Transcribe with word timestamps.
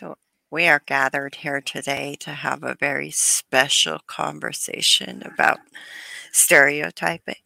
So, 0.00 0.16
we 0.50 0.66
are 0.66 0.82
gathered 0.86 1.34
here 1.34 1.60
today 1.60 2.16
to 2.20 2.30
have 2.30 2.62
a 2.62 2.74
very 2.80 3.10
special 3.10 3.98
conversation 4.06 5.22
about 5.22 5.58
stereotyping. 6.32 7.42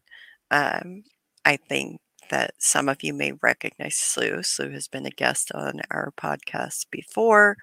Um, 0.52 1.02
I 1.44 1.56
think 1.56 2.00
that 2.30 2.54
some 2.58 2.88
of 2.88 3.02
you 3.02 3.12
may 3.12 3.32
recognize 3.42 3.96
Slew. 3.96 4.44
Slew 4.44 4.70
has 4.70 4.86
been 4.86 5.04
a 5.04 5.10
guest 5.10 5.50
on 5.52 5.80
our 5.90 6.12
podcast 6.16 6.86
before. 6.92 7.56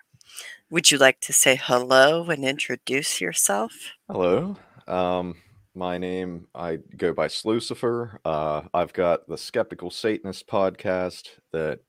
Would 0.70 0.92
you 0.92 0.98
like 0.98 1.22
to 1.22 1.31
say 1.31 1.55
hello 1.55 2.26
and 2.26 2.44
introduce 2.44 3.22
yourself? 3.22 3.72
Hello. 4.09 4.58
Um, 4.89 5.36
my 5.73 6.00
name, 6.00 6.48
I 6.53 6.80
go 6.98 7.14
by 7.14 7.30
Slucifer. 7.30 8.17
Uh, 8.26 8.64
I've 8.73 8.92
got 8.92 9.26
the 9.30 9.38
Skeptical 9.38 9.89
Satanist 9.89 10.48
podcast 10.48 11.30
that 11.53 11.80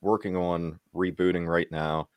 working 0.00 0.36
on 0.36 0.80
rebooting 0.92 1.46
right 1.46 1.70
now 1.70 2.08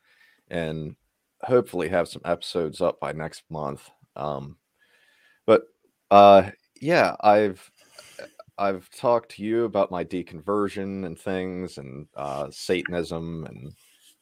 and 0.54 0.94
hopefully 1.42 1.88
have 1.88 2.08
some 2.08 2.22
episodes 2.24 2.80
up 2.80 3.00
by 3.00 3.12
next 3.12 3.42
month. 3.50 3.90
Um, 4.16 4.56
but 5.46 5.64
uh, 6.10 6.50
yeah, 6.80 7.16
I've 7.20 7.70
I've 8.56 8.88
talked 8.90 9.32
to 9.32 9.42
you 9.42 9.64
about 9.64 9.90
my 9.90 10.04
deconversion 10.04 11.04
and 11.04 11.18
things 11.18 11.78
and 11.78 12.06
uh, 12.16 12.48
Satanism 12.50 13.44
and 13.46 13.74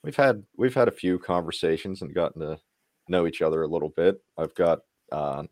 we've 0.02 0.16
had 0.16 0.42
we've 0.56 0.74
had 0.74 0.88
a 0.88 0.92
few 0.92 1.18
conversations 1.18 2.02
and 2.02 2.14
gotten 2.14 2.40
to 2.40 2.58
know 3.08 3.26
each 3.26 3.42
other 3.42 3.62
a 3.62 3.68
little 3.68 3.90
bit. 3.90 4.20
I've 4.38 4.54
got 4.54 4.80
uh, 5.10 5.44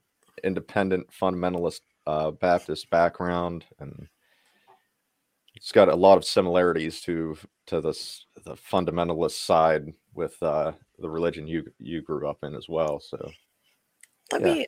independent 0.42 1.08
fundamentalist 1.10 1.80
uh, 2.06 2.30
Baptist 2.30 2.88
background, 2.90 3.66
and 3.78 4.08
it's 5.60 5.72
got 5.72 5.90
a 5.90 5.94
lot 5.94 6.16
of 6.16 6.24
similarities 6.24 7.02
to 7.02 7.36
to 7.66 7.82
this 7.82 8.24
the 8.44 8.54
fundamentalist 8.54 9.44
side 9.44 9.92
with 10.14 10.42
uh, 10.42 10.72
the 10.98 11.08
religion 11.08 11.46
you 11.46 11.70
you 11.78 12.00
grew 12.00 12.26
up 12.26 12.38
in 12.42 12.54
as 12.54 12.68
well. 12.68 12.98
So 12.98 13.30
let 14.32 14.40
yeah. 14.40 14.54
me 14.54 14.66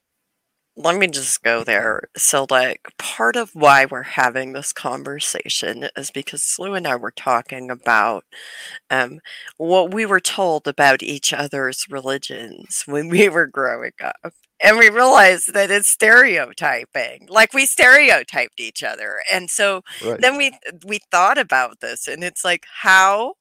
let 0.77 0.97
me 0.97 1.07
just 1.07 1.43
go 1.43 1.65
there. 1.65 2.09
So, 2.17 2.47
like, 2.51 2.81
part 2.99 3.37
of 3.37 3.55
why 3.55 3.85
we're 3.85 4.03
having 4.03 4.53
this 4.53 4.73
conversation 4.73 5.89
is 5.97 6.11
because 6.11 6.57
Lou 6.59 6.75
and 6.75 6.87
I 6.87 6.97
were 6.97 7.11
talking 7.11 7.71
about 7.71 8.25
um, 8.91 9.21
what 9.59 9.93
we 9.93 10.07
were 10.07 10.21
told 10.21 10.67
about 10.67 11.03
each 11.03 11.33
other's 11.33 11.87
religions 11.91 12.85
when 12.87 13.09
we 13.09 13.29
were 13.29 13.47
growing 13.47 13.93
up 14.03 14.33
and 14.63 14.79
we 14.79 14.89
realized 14.89 15.53
that 15.53 15.71
it's 15.71 15.89
stereotyping 15.89 17.27
like 17.29 17.53
we 17.53 17.67
stereotyped 17.67 18.61
each 18.61 18.83
other 18.83 19.17
and 19.31 19.51
so 19.51 19.83
right. 20.05 20.21
then 20.21 20.37
we 20.37 20.57
we 20.87 21.01
thought 21.11 21.37
about 21.37 21.81
this 21.81 22.07
and 22.07 22.23
it's 22.23 22.45
like 22.45 22.65
how 22.83 23.35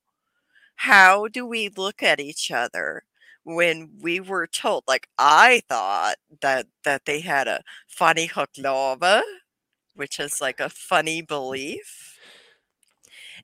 how 0.77 1.27
do 1.27 1.45
we 1.45 1.69
look 1.69 2.01
at 2.01 2.19
each 2.19 2.49
other 2.51 3.03
when 3.43 3.89
we 4.01 4.19
were 4.19 4.47
told 4.47 4.83
like 4.87 5.07
i 5.17 5.61
thought 5.67 6.15
that 6.41 6.67
that 6.83 7.05
they 7.05 7.19
had 7.21 7.47
a 7.47 7.61
funny 7.87 8.27
huklava 8.27 9.21
which 9.95 10.19
is 10.19 10.39
like 10.39 10.59
a 10.59 10.69
funny 10.69 11.21
belief 11.21 12.19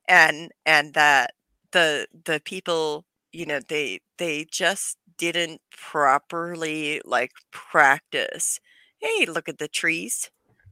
and 0.07 0.51
and 0.65 0.93
that 0.93 1.33
the 1.71 2.07
the 2.25 2.39
people 2.43 3.05
you 3.31 3.45
know 3.45 3.59
they 3.67 3.99
they 4.17 4.45
just 4.49 4.97
didn't 5.17 5.61
properly 5.71 7.01
like 7.03 7.31
practice. 7.51 8.59
Hey, 8.99 9.25
look 9.25 9.49
at 9.49 9.57
the 9.57 9.67
trees. 9.67 10.29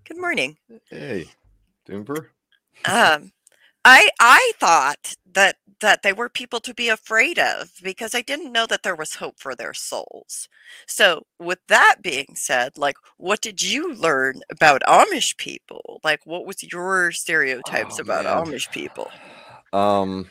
Good 0.07 0.17
morning. 0.19 0.57
Hey, 0.89 1.25
Denver. 1.85 2.31
um, 2.85 3.31
I 3.85 4.09
I 4.19 4.51
thought 4.59 5.13
that 5.33 5.57
that 5.79 6.01
they 6.01 6.13
were 6.13 6.29
people 6.29 6.59
to 6.61 6.73
be 6.73 6.89
afraid 6.89 7.37
of 7.37 7.71
because 7.83 8.15
I 8.15 8.21
didn't 8.21 8.51
know 8.51 8.65
that 8.65 8.81
there 8.83 8.95
was 8.95 9.15
hope 9.15 9.39
for 9.39 9.53
their 9.55 9.73
souls. 9.73 10.49
So, 10.87 11.27
with 11.39 11.59
that 11.67 11.97
being 12.01 12.33
said, 12.33 12.77
like, 12.77 12.95
what 13.17 13.41
did 13.41 13.61
you 13.61 13.93
learn 13.93 14.41
about 14.49 14.81
Amish 14.87 15.37
people? 15.37 16.01
Like, 16.03 16.25
what 16.25 16.47
was 16.47 16.63
your 16.63 17.11
stereotypes 17.11 17.99
oh, 17.99 18.01
about 18.01 18.25
man. 18.25 18.45
Amish 18.45 18.71
people? 18.71 19.11
Um, 19.71 20.29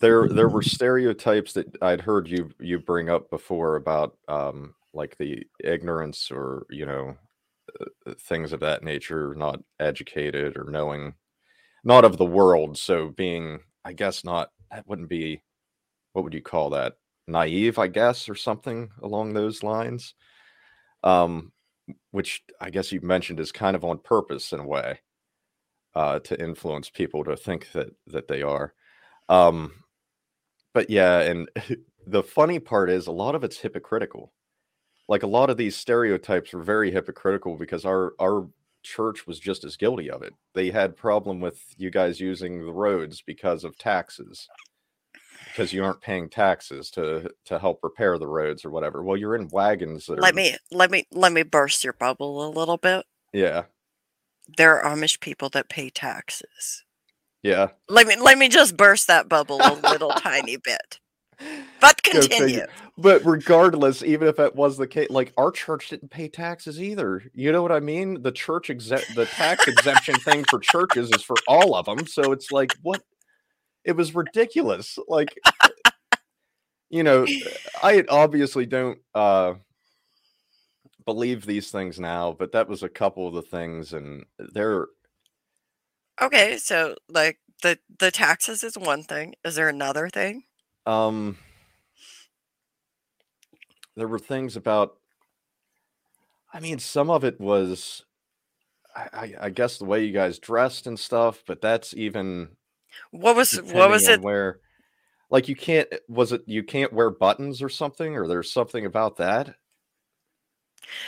there 0.00 0.28
there 0.28 0.48
were 0.48 0.62
stereotypes 0.62 1.54
that 1.54 1.80
I'd 1.80 2.02
heard 2.02 2.28
you 2.28 2.50
you 2.60 2.78
bring 2.78 3.08
up 3.08 3.30
before 3.30 3.76
about 3.76 4.18
um 4.28 4.74
like 4.92 5.16
the 5.16 5.46
ignorance 5.64 6.30
or 6.30 6.66
you 6.68 6.84
know 6.84 7.16
uh, 7.80 8.12
things 8.18 8.52
of 8.52 8.60
that 8.60 8.82
nature 8.82 9.34
not 9.34 9.60
educated 9.80 10.58
or 10.58 10.64
knowing 10.64 11.14
not 11.84 12.04
of 12.04 12.16
the 12.16 12.24
world 12.24 12.78
so 12.78 13.08
being 13.10 13.60
I 13.84 13.92
guess 13.92 14.24
not 14.24 14.50
that 14.70 14.86
wouldn't 14.86 15.08
be 15.08 15.42
what 16.12 16.24
would 16.24 16.34
you 16.34 16.42
call 16.42 16.70
that 16.70 16.94
naive 17.26 17.78
I 17.78 17.88
guess 17.88 18.28
or 18.28 18.34
something 18.34 18.90
along 19.02 19.32
those 19.32 19.62
lines 19.62 20.14
um 21.02 21.52
which 22.10 22.42
I 22.60 22.70
guess 22.70 22.92
you 22.92 23.00
mentioned 23.00 23.40
is 23.40 23.52
kind 23.52 23.76
of 23.76 23.84
on 23.84 23.98
purpose 23.98 24.52
in 24.52 24.60
a 24.60 24.66
way 24.66 25.00
uh 25.94 26.20
to 26.20 26.40
influence 26.40 26.90
people 26.90 27.24
to 27.24 27.36
think 27.36 27.72
that 27.72 27.88
that 28.06 28.28
they 28.28 28.42
are 28.42 28.74
um 29.28 29.72
but 30.74 30.90
yeah, 30.90 31.20
and 31.20 31.48
the 32.06 32.22
funny 32.22 32.58
part 32.58 32.90
is 32.90 33.06
a 33.06 33.12
lot 33.12 33.34
of 33.34 33.44
it's 33.44 33.58
hypocritical. 33.58 34.32
Like 35.08 35.22
a 35.22 35.28
lot 35.28 35.50
of 35.50 35.56
these 35.56 35.76
stereotypes 35.76 36.54
are 36.54 36.62
very 36.62 36.90
hypocritical 36.90 37.56
because 37.56 37.84
our 37.84 38.12
our 38.20 38.48
church 38.82 39.26
was 39.26 39.38
just 39.38 39.64
as 39.64 39.76
guilty 39.76 40.10
of 40.10 40.22
it. 40.22 40.34
They 40.54 40.70
had 40.70 40.96
problem 40.96 41.40
with 41.40 41.62
you 41.76 41.90
guys 41.90 42.20
using 42.20 42.64
the 42.64 42.72
roads 42.72 43.22
because 43.22 43.64
of 43.64 43.76
taxes. 43.78 44.48
Because 45.46 45.72
you 45.72 45.84
aren't 45.84 46.00
paying 46.00 46.30
taxes 46.30 46.90
to 46.92 47.30
to 47.44 47.58
help 47.58 47.80
repair 47.82 48.18
the 48.18 48.26
roads 48.26 48.64
or 48.64 48.70
whatever. 48.70 49.02
Well, 49.02 49.16
you're 49.16 49.36
in 49.36 49.48
wagons 49.48 50.06
that 50.06 50.18
Let 50.18 50.32
are 50.32 50.36
me 50.36 50.56
let 50.70 50.90
me 50.90 51.06
let 51.12 51.32
me 51.32 51.42
burst 51.42 51.84
your 51.84 51.92
bubble 51.92 52.46
a 52.46 52.50
little 52.50 52.78
bit. 52.78 53.04
Yeah. 53.32 53.64
There 54.56 54.82
are 54.82 54.96
Amish 54.96 55.20
people 55.20 55.48
that 55.50 55.68
pay 55.68 55.90
taxes. 55.90 56.84
Yeah. 57.42 57.68
Let 57.88 58.06
me 58.06 58.16
let 58.16 58.38
me 58.38 58.48
just 58.48 58.76
burst 58.76 59.08
that 59.08 59.28
bubble 59.28 59.60
a 59.60 59.74
little 59.74 60.10
tiny 60.16 60.56
bit. 60.56 61.00
But 61.80 62.00
continue. 62.04 62.64
But 62.96 63.24
regardless, 63.24 64.04
even 64.04 64.28
if 64.28 64.38
it 64.38 64.54
was 64.54 64.76
the 64.76 64.86
case, 64.86 65.10
like 65.10 65.32
our 65.36 65.50
church 65.50 65.88
didn't 65.88 66.10
pay 66.10 66.28
taxes 66.28 66.80
either. 66.80 67.24
You 67.34 67.50
know 67.50 67.60
what 67.60 67.72
I 67.72 67.80
mean? 67.80 68.22
The 68.22 68.30
church 68.30 68.70
exempt, 68.70 69.16
the 69.16 69.26
tax 69.26 69.66
exemption 69.66 70.14
thing 70.20 70.44
for 70.44 70.60
churches 70.60 71.10
is 71.10 71.22
for 71.22 71.34
all 71.48 71.74
of 71.74 71.86
them. 71.86 72.06
So 72.06 72.30
it's 72.30 72.52
like, 72.52 72.72
what? 72.82 73.02
It 73.84 73.96
was 73.96 74.14
ridiculous. 74.14 74.96
Like, 75.08 75.36
you 76.88 77.02
know, 77.02 77.26
I 77.82 78.04
obviously 78.08 78.66
don't 78.66 78.98
uh 79.12 79.54
believe 81.04 81.44
these 81.44 81.72
things 81.72 81.98
now, 81.98 82.36
but 82.38 82.52
that 82.52 82.68
was 82.68 82.84
a 82.84 82.88
couple 82.88 83.26
of 83.26 83.34
the 83.34 83.42
things, 83.42 83.92
and 83.92 84.24
they're 84.38 84.86
Okay, 86.20 86.58
so 86.58 86.94
like 87.08 87.38
the 87.62 87.78
the 87.98 88.10
taxes 88.10 88.62
is 88.62 88.76
one 88.76 89.02
thing. 89.02 89.34
Is 89.44 89.54
there 89.54 89.68
another 89.68 90.08
thing? 90.08 90.44
Um, 90.86 91.38
there 93.96 94.08
were 94.08 94.18
things 94.18 94.56
about. 94.56 94.96
I 96.52 96.60
mean, 96.60 96.78
some 96.78 97.08
of 97.08 97.24
it 97.24 97.40
was, 97.40 98.04
I, 98.94 99.08
I, 99.12 99.34
I 99.46 99.50
guess, 99.50 99.78
the 99.78 99.86
way 99.86 100.04
you 100.04 100.12
guys 100.12 100.38
dressed 100.38 100.86
and 100.86 100.98
stuff. 100.98 101.42
But 101.46 101.60
that's 101.60 101.94
even. 101.94 102.48
What 103.10 103.36
was 103.36 103.52
what 103.52 103.90
was 103.90 104.06
it? 104.08 104.20
Where, 104.20 104.60
like, 105.30 105.48
you 105.48 105.56
can't. 105.56 105.88
Was 106.08 106.32
it 106.32 106.42
you 106.46 106.62
can't 106.62 106.92
wear 106.92 107.10
buttons 107.10 107.62
or 107.62 107.68
something, 107.68 108.16
or 108.16 108.26
there's 108.26 108.52
something 108.52 108.84
about 108.84 109.16
that? 109.16 109.54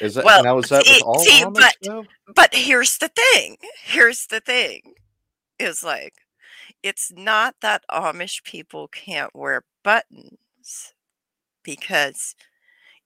Is 0.00 0.14
that 0.14 0.24
well, 0.24 0.42
now? 0.42 0.58
Is 0.58 0.68
that 0.70 0.84
see, 0.84 0.94
with 0.94 1.02
all 1.02 1.18
see, 1.18 1.44
but, 1.52 2.06
but 2.34 2.54
here's 2.54 2.96
the 2.98 3.08
thing. 3.08 3.56
Here's 3.82 4.26
the 4.26 4.40
thing. 4.40 4.94
Is 5.58 5.84
like, 5.84 6.14
it's 6.84 7.12
not 7.12 7.56
that 7.62 7.84
Amish 7.90 8.44
people 8.44 8.88
can't 8.88 9.34
wear 9.34 9.64
buttons, 9.84 10.94
because, 11.64 12.36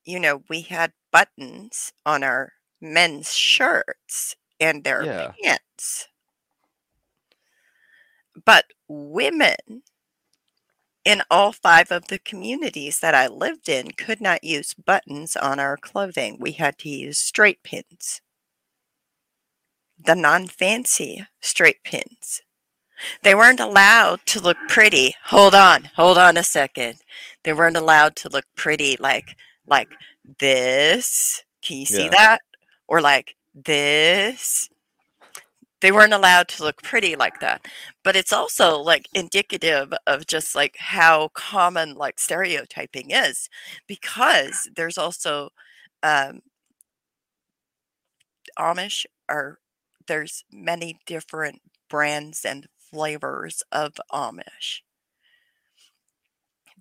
you 0.04 0.20
know, 0.20 0.42
we 0.48 0.62
had 0.62 0.92
buttons 1.12 1.92
on 2.06 2.22
our 2.24 2.54
men's 2.80 3.34
shirts 3.34 4.36
and 4.60 4.84
their 4.84 5.06
Yeah. 5.06 5.34
pants. 5.42 6.08
But 8.44 8.72
women 8.88 9.82
in 11.04 11.22
all 11.28 11.52
five 11.52 11.90
of 11.90 12.06
the 12.06 12.20
communities 12.20 13.00
that 13.00 13.12
I 13.14 13.26
lived 13.26 13.68
in 13.68 13.90
could 13.92 14.20
not 14.20 14.44
use 14.44 14.74
buttons 14.74 15.36
on 15.36 15.58
our 15.58 15.76
clothing. 15.76 16.36
We 16.38 16.52
had 16.52 16.78
to 16.78 16.88
use 16.88 17.18
straight 17.18 17.64
pins, 17.64 18.20
the 19.98 20.14
non 20.14 20.46
fancy 20.48 21.26
straight 21.40 21.82
pins. 21.84 22.42
They 23.22 23.34
weren't 23.34 23.60
allowed 23.60 24.20
to 24.26 24.40
look 24.40 24.56
pretty. 24.68 25.14
Hold 25.26 25.54
on, 25.54 25.84
hold 25.96 26.18
on 26.18 26.36
a 26.36 26.42
second. 26.42 27.00
They 27.44 27.52
weren't 27.52 27.76
allowed 27.76 28.16
to 28.16 28.28
look 28.28 28.44
pretty 28.56 28.96
like 29.00 29.36
like 29.66 29.88
this. 30.40 31.42
Can 31.62 31.78
you 31.78 31.86
see 31.86 32.04
Yeah. 32.04 32.10
that? 32.10 32.40
Or 32.88 33.00
like 33.00 33.34
this. 33.54 34.68
they 35.80 35.92
weren't 35.92 36.12
allowed 36.12 36.48
to 36.48 36.62
look 36.64 36.82
pretty 36.82 37.14
like 37.16 37.38
that 37.40 37.64
but 38.04 38.16
it's 38.16 38.32
also 38.32 38.78
like 38.78 39.08
indicative 39.14 39.92
of 40.06 40.26
just 40.26 40.54
like 40.54 40.76
how 40.78 41.28
common 41.34 41.94
like 41.94 42.18
stereotyping 42.18 43.10
is 43.10 43.48
because 43.86 44.68
there's 44.76 44.98
also 44.98 45.50
um 46.02 46.40
amish 48.58 49.06
are 49.28 49.58
there's 50.06 50.44
many 50.52 50.98
different 51.06 51.60
brands 51.88 52.44
and 52.44 52.66
flavors 52.90 53.62
of 53.72 53.94
amish 54.12 54.80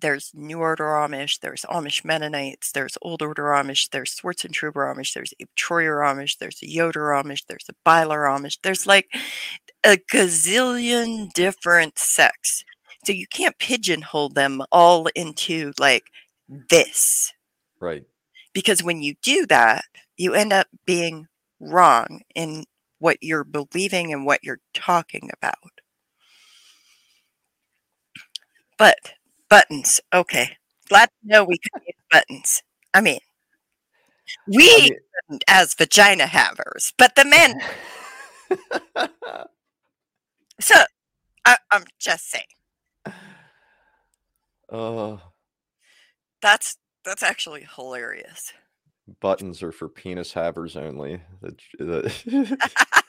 there's 0.00 0.30
New 0.34 0.60
Order 0.60 0.84
Amish, 0.84 1.40
there's 1.40 1.62
Amish 1.62 2.04
Mennonites, 2.04 2.72
there's 2.72 2.96
Old 3.02 3.22
Order 3.22 3.44
Amish, 3.44 3.90
there's 3.90 4.14
Swartzentruber 4.14 4.94
Amish, 4.94 5.12
there's 5.14 5.34
Troyer 5.56 6.02
Amish, 6.04 6.38
there's 6.38 6.62
a 6.62 6.68
Yoder 6.68 7.08
Amish, 7.10 7.44
there's 7.48 7.66
a 7.68 7.74
Byler 7.84 8.20
Amish. 8.20 8.58
There's 8.62 8.86
like 8.86 9.08
a 9.84 9.98
gazillion 10.12 11.32
different 11.32 11.98
sects. 11.98 12.64
So 13.04 13.12
you 13.12 13.26
can't 13.26 13.58
pigeonhole 13.58 14.30
them 14.30 14.62
all 14.72 15.06
into 15.14 15.72
like 15.78 16.04
this. 16.48 17.32
Right. 17.80 18.04
Because 18.52 18.82
when 18.82 19.02
you 19.02 19.14
do 19.22 19.46
that, 19.46 19.84
you 20.16 20.34
end 20.34 20.52
up 20.52 20.66
being 20.84 21.26
wrong 21.60 22.22
in 22.34 22.64
what 22.98 23.18
you're 23.20 23.44
believing 23.44 24.12
and 24.12 24.26
what 24.26 24.42
you're 24.42 24.60
talking 24.74 25.30
about. 25.32 25.77
But 28.78 28.96
Buttons. 29.48 30.00
Okay. 30.14 30.56
Glad 30.88 31.06
to 31.06 31.14
know 31.24 31.44
we 31.44 31.58
can 31.58 31.82
use 31.86 31.96
buttons. 32.10 32.62
I 32.94 33.00
mean, 33.00 33.20
we 34.46 34.70
I 34.70 34.90
mean, 35.28 35.40
as 35.48 35.74
vagina 35.74 36.26
havers, 36.26 36.92
but 36.98 37.14
the 37.14 37.24
men. 37.24 37.60
so, 40.60 40.74
I, 41.44 41.56
am 41.72 41.84
just 41.98 42.30
saying. 42.30 42.44
Oh. 44.70 45.20
That's 46.40 46.76
that's 47.04 47.22
actually 47.22 47.66
hilarious. 47.74 48.52
Buttons 49.20 49.62
are 49.62 49.72
for 49.72 49.88
penis 49.88 50.32
havers 50.32 50.76
only. 50.76 51.22
The, 51.40 51.56
the 51.78 53.02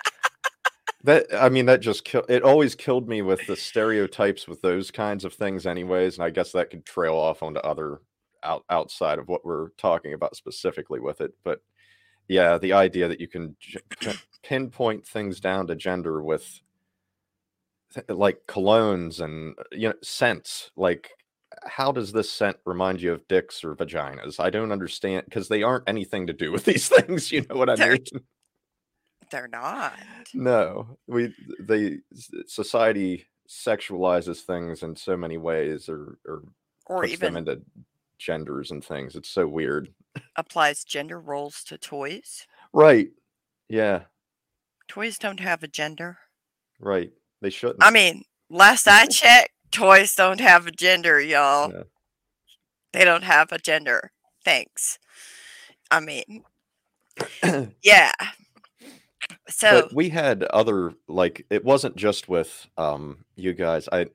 that 1.04 1.28
I 1.34 1.50
mean, 1.50 1.66
that 1.68 1.80
just 1.80 2.04
kill. 2.04 2.26
It 2.28 2.44
always 2.44 2.76
killed 2.76 3.08
me 3.08 3.22
with 3.22 3.46
the 3.48 3.56
stereotypes 3.56 4.48
with 4.48 4.62
those 4.62 4.92
kinds 4.92 5.26
of 5.26 5.34
things, 5.34 5.66
anyways. 5.66 6.18
And 6.18 6.24
I 6.24 6.30
guess 6.30 6.52
that 6.52 6.70
could 6.70 6.86
trail 6.86 7.16
off 7.16 7.42
onto 7.42 7.60
other 7.62 8.02
out 8.44 8.64
outside 8.70 9.20
of 9.20 9.28
what 9.28 9.46
we're 9.46 9.70
talking 9.78 10.14
about 10.14 10.36
specifically 10.36 11.00
with 11.00 11.22
it. 11.22 11.34
But 11.44 11.62
yeah, 12.28 12.58
the 12.58 12.74
idea 12.74 13.08
that 13.08 13.22
you 13.22 13.28
can 13.28 13.56
pinpoint 14.44 15.06
things 15.06 15.40
down 15.40 15.68
to 15.68 15.76
gender 15.76 16.22
with 16.22 16.62
like 18.08 18.42
colognes 18.48 19.20
and 19.20 19.56
you 19.72 19.90
know 19.90 19.96
scents 20.04 20.70
like 20.76 21.10
how 21.66 21.92
does 21.92 22.12
this 22.12 22.32
scent 22.32 22.56
remind 22.66 23.02
you 23.02 23.12
of 23.12 23.28
dicks 23.28 23.64
or 23.64 23.76
vaginas 23.76 24.40
i 24.40 24.50
don't 24.50 24.72
understand 24.72 25.26
because 25.26 25.48
they 25.48 25.64
aren't 25.64 25.90
anything 25.90 26.28
to 26.28 26.34
do 26.34 26.52
with 26.52 26.66
these 26.66 26.88
things 27.00 27.32
you 27.32 27.44
know 27.50 27.56
what 27.56 27.70
i 27.70 27.76
mean 27.76 27.98
they're 29.30 29.48
not. 29.48 29.94
No, 30.34 30.98
we 31.08 31.34
the 31.60 32.02
society 32.48 33.26
sexualizes 33.48 34.42
things 34.42 34.84
in 34.84 34.96
so 34.96 35.18
many 35.18 35.38
ways, 35.38 35.90
or 35.90 36.18
or, 36.26 36.44
or 36.86 37.02
puts 37.02 37.14
even 37.14 37.34
them 37.34 37.48
into 37.48 37.62
genders 38.20 38.72
and 38.72 38.84
things. 38.84 39.16
It's 39.16 39.30
so 39.30 39.48
weird. 39.48 39.90
Applies 40.36 40.84
gender 40.84 41.20
roles 41.20 41.64
to 41.66 41.78
toys. 41.78 42.46
Right. 42.74 43.10
Yeah. 43.68 44.04
Toys 44.88 45.18
don't 45.18 45.40
have 45.40 45.64
a 45.64 45.68
gender. 45.68 46.18
Right. 46.80 47.12
They 47.42 47.50
shouldn't. 47.50 47.84
I 47.84 47.92
mean, 47.92 48.24
last 48.50 48.88
I 48.88 49.06
checked, 49.08 49.52
toys 49.72 50.14
don't 50.16 50.42
have 50.42 50.68
a 50.68 50.72
gender, 50.72 51.20
y'all. 51.20 51.72
Yeah. 51.72 51.84
They 52.92 53.06
don't 53.06 53.24
have 53.24 53.52
a 53.52 53.60
gender. 53.60 54.12
Thanks. 54.44 55.00
I 55.92 56.00
mean, 56.00 56.44
yeah. 57.84 58.12
So 59.50 59.82
but 59.82 59.94
we 59.94 60.10
had 60.10 60.44
other 60.44 60.94
like 61.08 61.46
it 61.50 61.64
wasn't 61.64 61.96
just 61.96 62.30
with 62.30 62.68
um 62.78 63.26
you 63.36 63.54
guys. 63.54 63.90
I 63.92 64.08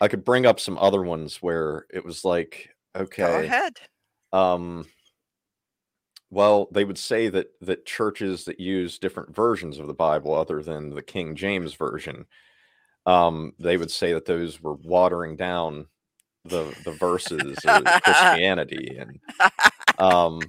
I 0.00 0.08
could 0.08 0.24
bring 0.24 0.46
up 0.46 0.60
some 0.60 0.78
other 0.78 1.02
ones 1.02 1.36
where 1.42 1.86
it 1.90 2.04
was 2.04 2.24
like 2.24 2.70
okay. 2.96 3.22
Go 3.22 3.40
ahead. 3.40 3.78
Um 4.32 4.86
well, 6.32 6.68
they 6.72 6.84
would 6.84 6.98
say 6.98 7.28
that 7.28 7.48
that 7.60 7.84
churches 7.84 8.46
that 8.46 8.58
use 8.58 8.98
different 8.98 9.36
versions 9.36 9.78
of 9.78 9.86
the 9.86 9.94
Bible 9.94 10.34
other 10.34 10.62
than 10.62 10.94
the 10.94 11.02
King 11.02 11.36
James 11.36 11.74
version, 11.74 12.24
um, 13.04 13.52
they 13.58 13.76
would 13.76 13.90
say 13.90 14.14
that 14.14 14.24
those 14.24 14.62
were 14.62 14.76
watering 14.76 15.36
down 15.36 15.86
the 16.44 16.74
the 16.84 16.92
verses 16.92 17.58
of 17.66 17.84
Christianity, 18.02 18.98
and 18.98 19.20
um, 19.98 20.40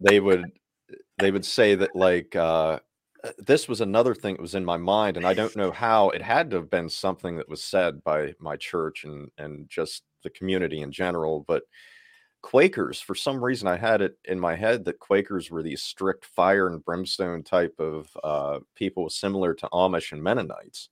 they 0.00 0.18
would 0.18 0.50
they 1.18 1.30
would 1.30 1.44
say 1.44 1.76
that 1.76 1.94
like 1.94 2.34
uh, 2.34 2.40
uh, 2.40 2.78
this 3.38 3.68
was 3.68 3.80
another 3.80 4.14
thing 4.14 4.34
that 4.34 4.42
was 4.42 4.54
in 4.54 4.64
my 4.64 4.76
mind, 4.76 5.16
and 5.16 5.26
I 5.26 5.34
don't 5.34 5.56
know 5.56 5.70
how 5.70 6.10
it 6.10 6.22
had 6.22 6.50
to 6.50 6.56
have 6.56 6.70
been 6.70 6.88
something 6.88 7.36
that 7.36 7.48
was 7.48 7.62
said 7.62 8.02
by 8.02 8.34
my 8.38 8.56
church 8.56 9.04
and 9.04 9.30
and 9.38 9.68
just 9.68 10.02
the 10.22 10.30
community 10.30 10.80
in 10.80 10.92
general. 10.92 11.44
But 11.46 11.64
Quakers, 12.42 13.00
for 13.00 13.14
some 13.14 13.42
reason, 13.42 13.68
I 13.68 13.76
had 13.76 14.00
it 14.00 14.16
in 14.24 14.40
my 14.40 14.56
head 14.56 14.84
that 14.84 14.98
Quakers 14.98 15.50
were 15.50 15.62
these 15.62 15.82
strict 15.82 16.24
fire 16.24 16.66
and 16.68 16.84
brimstone 16.84 17.42
type 17.42 17.74
of 17.78 18.08
uh, 18.24 18.60
people, 18.74 19.10
similar 19.10 19.54
to 19.54 19.68
Amish 19.72 20.12
and 20.12 20.22
Mennonites, 20.22 20.88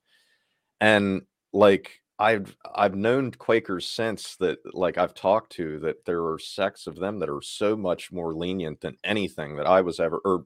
and 0.80 1.22
like 1.52 2.02
I've 2.18 2.56
I've 2.74 2.96
known 2.96 3.30
Quakers 3.30 3.86
since 3.86 4.36
that 4.36 4.58
like 4.74 4.98
I've 4.98 5.14
talked 5.14 5.52
to 5.52 5.78
that 5.80 6.04
there 6.04 6.26
are 6.26 6.38
sects 6.38 6.86
of 6.86 6.96
them 6.96 7.20
that 7.20 7.30
are 7.30 7.42
so 7.42 7.76
much 7.76 8.12
more 8.12 8.34
lenient 8.34 8.80
than 8.80 8.96
anything 9.04 9.56
that 9.56 9.66
I 9.66 9.80
was 9.80 10.00
ever 10.00 10.20
or 10.24 10.44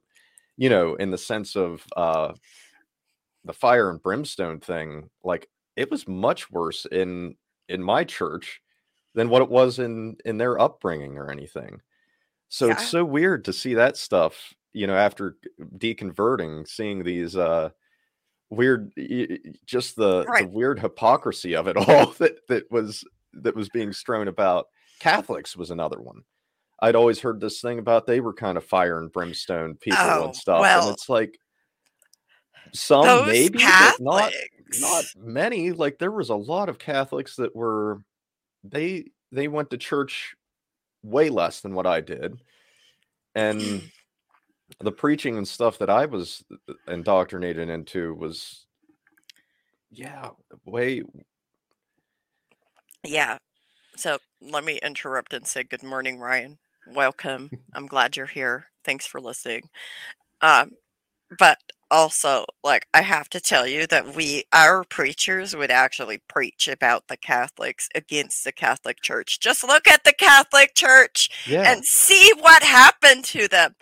you 0.56 0.68
know, 0.68 0.94
in 0.94 1.10
the 1.10 1.18
sense 1.18 1.56
of 1.56 1.84
uh, 1.96 2.32
the 3.44 3.52
fire 3.52 3.90
and 3.90 4.02
brimstone 4.02 4.60
thing, 4.60 5.10
like 5.24 5.48
it 5.76 5.90
was 5.90 6.06
much 6.06 6.50
worse 6.50 6.86
in 6.90 7.36
in 7.68 7.82
my 7.82 8.04
church 8.04 8.60
than 9.14 9.28
what 9.28 9.42
it 9.42 9.50
was 9.50 9.78
in 9.78 10.16
in 10.24 10.38
their 10.38 10.60
upbringing 10.60 11.18
or 11.18 11.30
anything. 11.30 11.80
So 12.48 12.66
yeah. 12.66 12.72
it's 12.72 12.88
so 12.88 13.04
weird 13.04 13.46
to 13.46 13.52
see 13.52 13.74
that 13.74 13.96
stuff, 13.96 14.54
you 14.72 14.86
know, 14.86 14.96
after 14.96 15.36
deconverting, 15.78 16.68
seeing 16.68 17.02
these 17.02 17.36
uh 17.36 17.70
weird 18.50 18.92
just 19.64 19.96
the, 19.96 20.24
right. 20.28 20.44
the 20.44 20.50
weird 20.50 20.78
hypocrisy 20.78 21.56
of 21.56 21.66
it 21.66 21.76
all 21.88 22.12
that 22.18 22.46
that 22.48 22.70
was 22.70 23.04
that 23.32 23.56
was 23.56 23.68
being 23.70 23.92
strewn 23.92 24.28
about. 24.28 24.66
Catholics 25.00 25.56
was 25.56 25.70
another 25.70 26.00
one. 26.00 26.22
I'd 26.82 26.96
always 26.96 27.20
heard 27.20 27.40
this 27.40 27.60
thing 27.60 27.78
about 27.78 28.06
they 28.06 28.18
were 28.18 28.34
kind 28.34 28.58
of 28.58 28.64
fire 28.64 28.98
and 28.98 29.12
brimstone 29.12 29.76
people 29.76 29.98
oh, 30.00 30.24
and 30.24 30.36
stuff, 30.36 30.60
well, 30.60 30.88
and 30.88 30.92
it's 30.92 31.08
like 31.08 31.38
some 32.72 33.28
maybe, 33.28 33.60
Catholics. 33.60 33.98
but 34.00 34.04
not 34.04 34.32
not 34.80 35.04
many. 35.16 35.70
Like 35.70 35.98
there 35.98 36.10
was 36.10 36.28
a 36.28 36.34
lot 36.34 36.68
of 36.68 36.80
Catholics 36.80 37.36
that 37.36 37.54
were 37.54 38.02
they 38.64 39.06
they 39.30 39.46
went 39.46 39.70
to 39.70 39.78
church 39.78 40.34
way 41.04 41.30
less 41.30 41.60
than 41.60 41.74
what 41.74 41.86
I 41.86 42.00
did, 42.00 42.40
and 43.36 43.82
the 44.80 44.92
preaching 44.92 45.36
and 45.38 45.46
stuff 45.46 45.78
that 45.78 45.90
I 45.90 46.06
was 46.06 46.42
uh, 46.68 46.74
indoctrinated 46.88 47.68
into 47.68 48.14
was 48.14 48.66
yeah 49.90 50.30
way 50.64 51.02
yeah 53.04 53.36
so 53.94 54.16
let 54.40 54.64
me 54.64 54.80
interrupt 54.82 55.34
and 55.34 55.46
say 55.46 55.62
good 55.62 55.82
morning 55.82 56.18
ryan 56.18 56.58
welcome. 56.86 57.50
I'm 57.74 57.86
glad 57.86 58.16
you're 58.16 58.26
here. 58.26 58.66
Thanks 58.84 59.06
for 59.06 59.20
listening. 59.20 59.68
Um, 60.40 60.72
but 61.38 61.58
also, 61.90 62.46
like, 62.64 62.86
I 62.94 63.02
have 63.02 63.28
to 63.30 63.40
tell 63.40 63.66
you 63.66 63.86
that 63.88 64.16
we, 64.16 64.44
our 64.52 64.82
preachers, 64.82 65.54
would 65.54 65.70
actually 65.70 66.22
preach 66.26 66.66
about 66.66 67.08
the 67.08 67.16
Catholics 67.16 67.88
against 67.94 68.44
the 68.44 68.52
Catholic 68.52 69.00
Church. 69.02 69.38
Just 69.40 69.62
look 69.62 69.86
at 69.86 70.04
the 70.04 70.14
Catholic 70.14 70.74
Church 70.74 71.28
yeah. 71.46 71.70
and 71.70 71.84
see 71.84 72.32
what 72.40 72.62
happened 72.62 73.24
to 73.26 73.46
them 73.46 73.74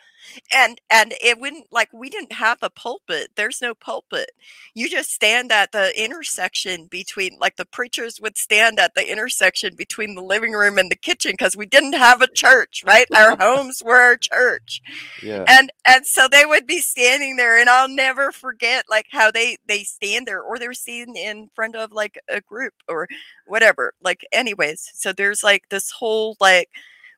and 0.55 0.81
and 0.91 1.15
it 1.21 1.41
wouldn't 1.41 1.67
like 1.71 1.89
we 1.93 2.09
didn't 2.11 2.33
have 2.33 2.59
a 2.63 2.71
pulpit 2.71 3.29
there's 3.37 3.61
no 3.63 3.75
pulpit. 3.75 4.31
You 4.75 4.89
just 4.89 5.11
stand 5.11 5.53
at 5.53 5.73
the 5.73 5.93
intersection 6.03 6.87
between 6.87 7.37
like 7.41 7.57
the 7.57 7.65
preachers 7.65 8.21
would 8.21 8.37
stand 8.37 8.79
at 8.79 8.95
the 8.95 9.11
intersection 9.11 9.75
between 9.77 10.15
the 10.15 10.23
living 10.23 10.53
room 10.53 10.79
and 10.79 10.91
the 10.91 10.97
kitchen 10.97 11.33
because 11.33 11.57
we 11.57 11.67
didn't 11.67 11.95
have 11.95 12.23
a 12.23 12.29
church 12.29 12.83
right? 12.87 13.07
Our 13.15 13.37
homes 13.41 13.83
were 13.85 13.97
our 13.97 14.17
church. 14.17 14.81
Yeah. 15.23 15.45
And 15.49 15.71
and 15.87 16.07
so 16.07 16.29
they 16.29 16.45
would 16.45 16.67
be 16.67 16.81
standing 16.81 17.37
there 17.37 17.59
and 17.59 17.69
i'll 17.69 17.89
never 17.89 18.33
forget 18.33 18.85
like 18.89 19.07
how 19.11 19.31
they 19.31 19.57
they 19.67 19.83
stand 19.83 20.27
there 20.27 20.43
or 20.43 20.59
they're 20.59 20.73
seen 20.73 21.17
in 21.17 21.49
front 21.55 21.77
of 21.77 21.93
like 21.93 22.19
a 22.29 22.41
group 22.41 22.75
or 22.89 23.09
whatever 23.47 23.95
like 24.03 24.27
anyways 24.33 24.91
so 24.95 25.13
there's 25.13 25.43
like 25.43 25.69
this 25.71 25.91
whole 25.91 26.37
like 26.41 26.69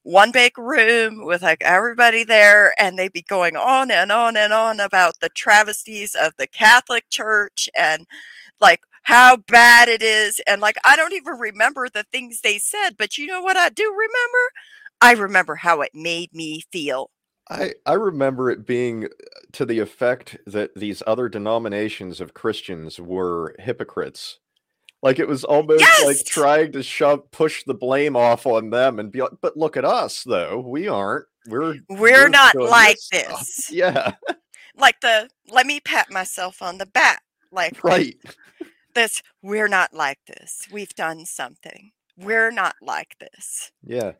one 0.02 0.32
big 0.32 0.58
room 0.58 1.24
with 1.24 1.42
like 1.42 1.62
everybody 1.62 2.24
there 2.24 2.74
and 2.78 2.98
they'd 2.98 3.12
be 3.12 3.22
going 3.22 3.56
on 3.56 3.90
and 3.90 4.10
on 4.10 4.36
and 4.36 4.52
on 4.52 4.80
about 4.80 5.20
the 5.20 5.28
travesties 5.28 6.14
of 6.14 6.32
the 6.38 6.46
Catholic 6.46 7.04
Church 7.08 7.68
and 7.78 8.06
like 8.60 8.80
how 9.04 9.36
bad 9.36 9.88
it 9.88 10.02
is 10.02 10.40
and 10.46 10.60
like 10.60 10.76
I 10.84 10.96
don't 10.96 11.12
even 11.12 11.34
remember 11.34 11.88
the 11.88 12.04
things 12.12 12.40
they 12.40 12.58
said 12.58 12.96
but 12.96 13.16
you 13.16 13.26
know 13.26 13.42
what 13.42 13.56
I 13.56 13.68
do 13.68 13.84
remember? 13.90 14.52
I 15.00 15.12
remember 15.12 15.56
how 15.56 15.80
it 15.80 15.90
made 15.94 16.32
me 16.32 16.62
feel. 16.72 17.10
I 17.50 17.74
I 17.86 17.94
remember 17.94 18.50
it 18.50 18.66
being 18.66 19.04
uh, 19.04 19.08
to 19.52 19.66
the 19.66 19.80
effect 19.80 20.38
that 20.46 20.74
these 20.76 21.02
other 21.06 21.28
denominations 21.28 22.20
of 22.20 22.34
Christians 22.34 23.00
were 23.00 23.54
hypocrites 23.58 24.38
like 25.02 25.18
it 25.18 25.26
was 25.26 25.44
almost 25.44 25.80
yes! 25.80 26.04
like 26.04 26.24
trying 26.24 26.72
to 26.72 26.82
shove 26.82 27.30
push 27.32 27.64
the 27.64 27.74
blame 27.74 28.16
off 28.16 28.46
on 28.46 28.70
them 28.70 28.98
and 28.98 29.10
be 29.10 29.20
like, 29.20 29.32
but 29.40 29.56
look 29.56 29.76
at 29.76 29.84
us 29.84 30.22
though. 30.22 30.60
We 30.60 30.88
aren't. 30.88 31.26
We're 31.48 31.74
we're, 31.88 32.00
we're 32.00 32.28
not 32.28 32.54
like 32.54 32.98
this. 33.10 33.26
this. 33.26 33.70
Yeah. 33.72 34.14
Like 34.76 35.00
the 35.00 35.28
let 35.48 35.66
me 35.66 35.80
pat 35.80 36.10
myself 36.10 36.62
on 36.62 36.78
the 36.78 36.86
back. 36.86 37.22
Like 37.50 37.82
right. 37.84 38.16
This 38.94 39.22
we're 39.42 39.68
not 39.68 39.92
like 39.92 40.18
this. 40.26 40.68
We've 40.70 40.94
done 40.94 41.26
something. 41.26 41.92
We're 42.16 42.50
not 42.50 42.76
like 42.80 43.16
this. 43.18 43.72
Yeah. 43.84 44.12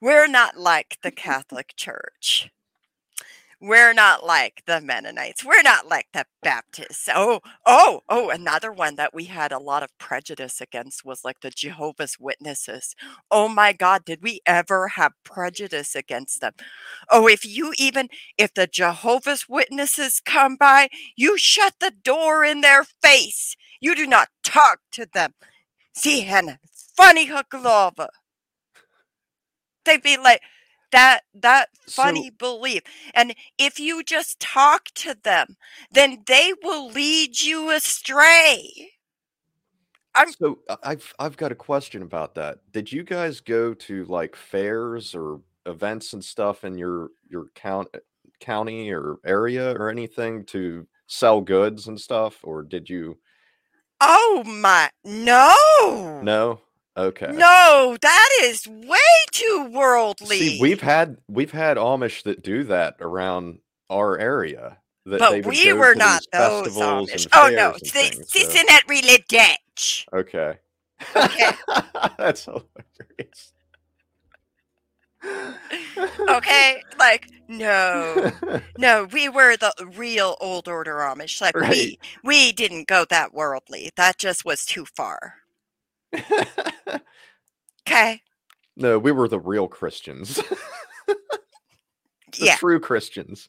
We're 0.00 0.28
not 0.28 0.56
like 0.56 0.98
the 1.02 1.10
Catholic 1.10 1.74
Church 1.76 2.50
we're 3.60 3.92
not 3.92 4.24
like 4.24 4.62
the 4.66 4.80
Mennonites. 4.80 5.44
We're 5.44 5.62
not 5.62 5.86
like 5.86 6.06
the 6.14 6.24
Baptists. 6.42 7.08
Oh, 7.14 7.40
oh, 7.66 8.00
oh, 8.08 8.30
another 8.30 8.72
one 8.72 8.96
that 8.96 9.12
we 9.12 9.24
had 9.26 9.52
a 9.52 9.58
lot 9.58 9.82
of 9.82 9.96
prejudice 9.98 10.60
against 10.62 11.04
was 11.04 11.24
like 11.24 11.40
the 11.40 11.50
Jehovah's 11.50 12.16
Witnesses. 12.18 12.94
Oh 13.30 13.48
my 13.48 13.72
God, 13.74 14.04
did 14.06 14.22
we 14.22 14.40
ever 14.46 14.88
have 14.88 15.12
prejudice 15.24 15.94
against 15.94 16.40
them? 16.40 16.52
Oh, 17.10 17.26
if 17.28 17.44
you 17.44 17.74
even, 17.78 18.08
if 18.38 18.54
the 18.54 18.66
Jehovah's 18.66 19.46
Witnesses 19.48 20.22
come 20.24 20.56
by, 20.56 20.88
you 21.14 21.36
shut 21.36 21.74
the 21.80 21.92
door 22.02 22.44
in 22.44 22.62
their 22.62 22.84
face. 22.84 23.56
You 23.78 23.94
do 23.94 24.06
not 24.06 24.28
talk 24.42 24.80
to 24.92 25.06
them. 25.12 25.34
See, 25.94 26.22
Hannah, 26.22 26.60
funny 26.96 27.28
Huglova. 27.28 28.08
They'd 29.84 30.02
be 30.02 30.16
like, 30.16 30.40
that 30.92 31.20
that 31.34 31.68
funny 31.88 32.28
so, 32.28 32.34
belief 32.38 32.82
and 33.14 33.34
if 33.58 33.78
you 33.78 34.02
just 34.02 34.40
talk 34.40 34.86
to 34.94 35.16
them 35.22 35.56
then 35.92 36.22
they 36.26 36.52
will 36.62 36.88
lead 36.88 37.40
you 37.40 37.70
astray 37.70 38.90
I'm, 40.14 40.32
so 40.32 40.58
uh, 40.68 40.76
I've 40.82 41.14
I've 41.18 41.36
got 41.36 41.52
a 41.52 41.56
question 41.56 42.02
about 42.02 42.34
that. 42.34 42.58
Did 42.72 42.90
you 42.90 43.04
guys 43.04 43.40
go 43.40 43.74
to 43.74 44.04
like 44.06 44.34
fairs 44.34 45.14
or 45.14 45.40
events 45.66 46.12
and 46.12 46.24
stuff 46.24 46.64
in 46.64 46.76
your 46.76 47.10
your 47.28 47.46
count 47.54 47.88
uh, 47.94 47.98
county 48.40 48.90
or 48.90 49.16
area 49.24 49.72
or 49.72 49.88
anything 49.88 50.44
to 50.46 50.86
sell 51.06 51.40
goods 51.40 51.86
and 51.86 52.00
stuff, 52.00 52.38
or 52.42 52.62
did 52.62 52.90
you? 52.90 53.18
Oh 54.00 54.42
my 54.46 54.90
no! 55.04 56.20
No. 56.22 56.60
Okay. 56.96 57.30
No, 57.32 57.96
that 58.00 58.28
is 58.42 58.66
way 58.66 58.98
too 59.30 59.70
worldly. 59.72 60.38
See, 60.38 60.58
we've 60.60 60.80
had 60.80 61.16
we've 61.28 61.52
had 61.52 61.76
Amish 61.76 62.24
that 62.24 62.42
do 62.42 62.64
that 62.64 62.96
around 63.00 63.60
our 63.88 64.18
area. 64.18 64.78
That 65.06 65.20
but 65.20 65.46
we 65.46 65.72
were 65.72 65.94
not 65.94 66.22
those 66.32 66.76
Amish. 66.76 67.28
Oh 67.32 67.48
no, 67.48 67.74
this, 67.80 67.92
things, 67.92 68.32
this 68.32 68.52
so. 68.52 68.58
is 68.58 68.64
not 68.68 68.82
really 68.88 69.24
Dutch. 69.28 70.06
Okay. 70.12 70.58
Okay. 71.16 71.50
That's 72.18 72.44
hilarious. 72.44 73.52
okay, 76.28 76.82
like 76.98 77.30
no, 77.48 78.32
no, 78.78 79.04
we 79.12 79.28
were 79.28 79.56
the 79.56 79.72
real 79.96 80.36
old 80.40 80.68
order 80.68 80.96
Amish. 80.96 81.40
Like 81.40 81.56
right. 81.56 81.70
we 81.70 81.98
we 82.24 82.52
didn't 82.52 82.88
go 82.88 83.04
that 83.10 83.32
worldly. 83.32 83.90
That 83.96 84.18
just 84.18 84.44
was 84.44 84.64
too 84.64 84.84
far. 84.84 85.34
Okay. 87.90 88.22
No, 88.76 88.98
we 88.98 89.12
were 89.12 89.28
the 89.28 89.40
real 89.40 89.66
Christians. 89.68 90.36
the 91.06 91.16
yeah. 92.38 92.56
true 92.56 92.78
Christians. 92.78 93.48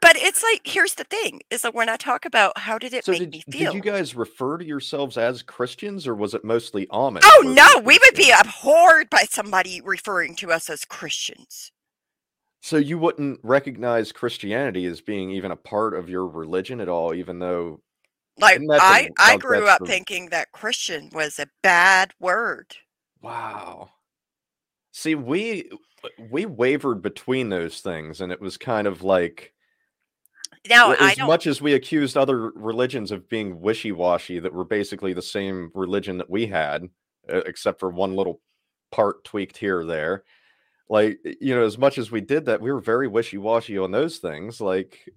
But 0.00 0.16
it's 0.16 0.42
like, 0.42 0.60
here's 0.64 0.94
the 0.94 1.04
thing: 1.04 1.40
is 1.50 1.62
that 1.62 1.74
when 1.74 1.88
I 1.88 1.96
talk 1.96 2.24
about 2.24 2.58
how 2.58 2.78
did 2.78 2.92
it 2.92 3.04
so 3.04 3.12
make 3.12 3.20
did, 3.20 3.32
me 3.32 3.44
feel? 3.50 3.72
Did 3.72 3.84
you 3.84 3.90
guys 3.90 4.14
refer 4.14 4.58
to 4.58 4.64
yourselves 4.64 5.16
as 5.16 5.42
Christians, 5.42 6.06
or 6.06 6.14
was 6.14 6.34
it 6.34 6.44
mostly 6.44 6.86
Amish? 6.86 7.22
Oh 7.24 7.42
no, 7.46 7.80
we 7.82 7.98
would 7.98 8.14
be 8.14 8.30
abhorred 8.30 9.08
by 9.10 9.24
somebody 9.30 9.80
referring 9.80 10.36
to 10.36 10.50
us 10.50 10.68
as 10.68 10.84
Christians. 10.84 11.72
So 12.62 12.76
you 12.76 12.98
wouldn't 12.98 13.40
recognize 13.42 14.12
Christianity 14.12 14.84
as 14.86 15.00
being 15.00 15.30
even 15.30 15.50
a 15.50 15.56
part 15.56 15.94
of 15.94 16.10
your 16.10 16.26
religion 16.26 16.80
at 16.80 16.88
all, 16.88 17.14
even 17.14 17.38
though 17.38 17.80
like 18.40 18.60
I, 18.70 19.10
I 19.18 19.36
grew 19.36 19.68
up 19.68 19.80
the... 19.80 19.86
thinking 19.86 20.30
that 20.30 20.52
Christian 20.52 21.10
was 21.12 21.38
a 21.38 21.46
bad 21.62 22.12
word. 22.20 22.74
Wow. 23.22 23.90
See, 24.92 25.14
we 25.14 25.70
we 26.30 26.46
wavered 26.46 27.02
between 27.02 27.48
those 27.48 27.80
things, 27.80 28.20
and 28.20 28.32
it 28.32 28.40
was 28.40 28.56
kind 28.56 28.86
of 28.86 29.02
like 29.02 29.52
now 30.68 30.92
I 30.92 31.12
as 31.12 31.18
much 31.18 31.46
as 31.46 31.62
we 31.62 31.74
accused 31.74 32.16
other 32.16 32.50
religions 32.50 33.10
of 33.12 33.28
being 33.28 33.60
wishy-washy, 33.60 34.40
that 34.40 34.52
were 34.52 34.64
basically 34.64 35.12
the 35.12 35.22
same 35.22 35.70
religion 35.74 36.18
that 36.18 36.28
we 36.30 36.46
had, 36.46 36.88
except 37.28 37.80
for 37.80 37.90
one 37.90 38.16
little 38.16 38.40
part 38.90 39.24
tweaked 39.24 39.56
here 39.56 39.80
or 39.80 39.84
there. 39.84 40.24
Like 40.88 41.18
you 41.40 41.54
know, 41.54 41.64
as 41.64 41.78
much 41.78 41.98
as 41.98 42.10
we 42.10 42.20
did 42.20 42.46
that, 42.46 42.60
we 42.60 42.72
were 42.72 42.80
very 42.80 43.06
wishy-washy 43.06 43.78
on 43.78 43.92
those 43.92 44.18
things. 44.18 44.60
Like, 44.60 45.08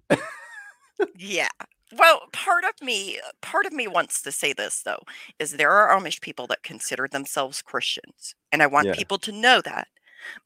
yeah, 1.16 1.48
well, 1.98 2.22
part 2.32 2.64
of 2.64 2.72
me, 2.80 3.20
part 3.40 3.66
of 3.66 3.72
me 3.72 3.86
wants 3.86 4.22
to 4.22 4.32
say 4.32 4.52
this 4.52 4.82
though, 4.82 5.02
is 5.38 5.52
there 5.52 5.70
are 5.70 5.98
Amish 5.98 6.20
people 6.20 6.46
that 6.48 6.62
consider 6.62 7.08
themselves 7.08 7.62
Christians, 7.62 8.34
and 8.52 8.62
I 8.62 8.66
want 8.66 8.86
yeah. 8.86 8.94
people 8.94 9.18
to 9.18 9.32
know 9.32 9.60
that. 9.62 9.88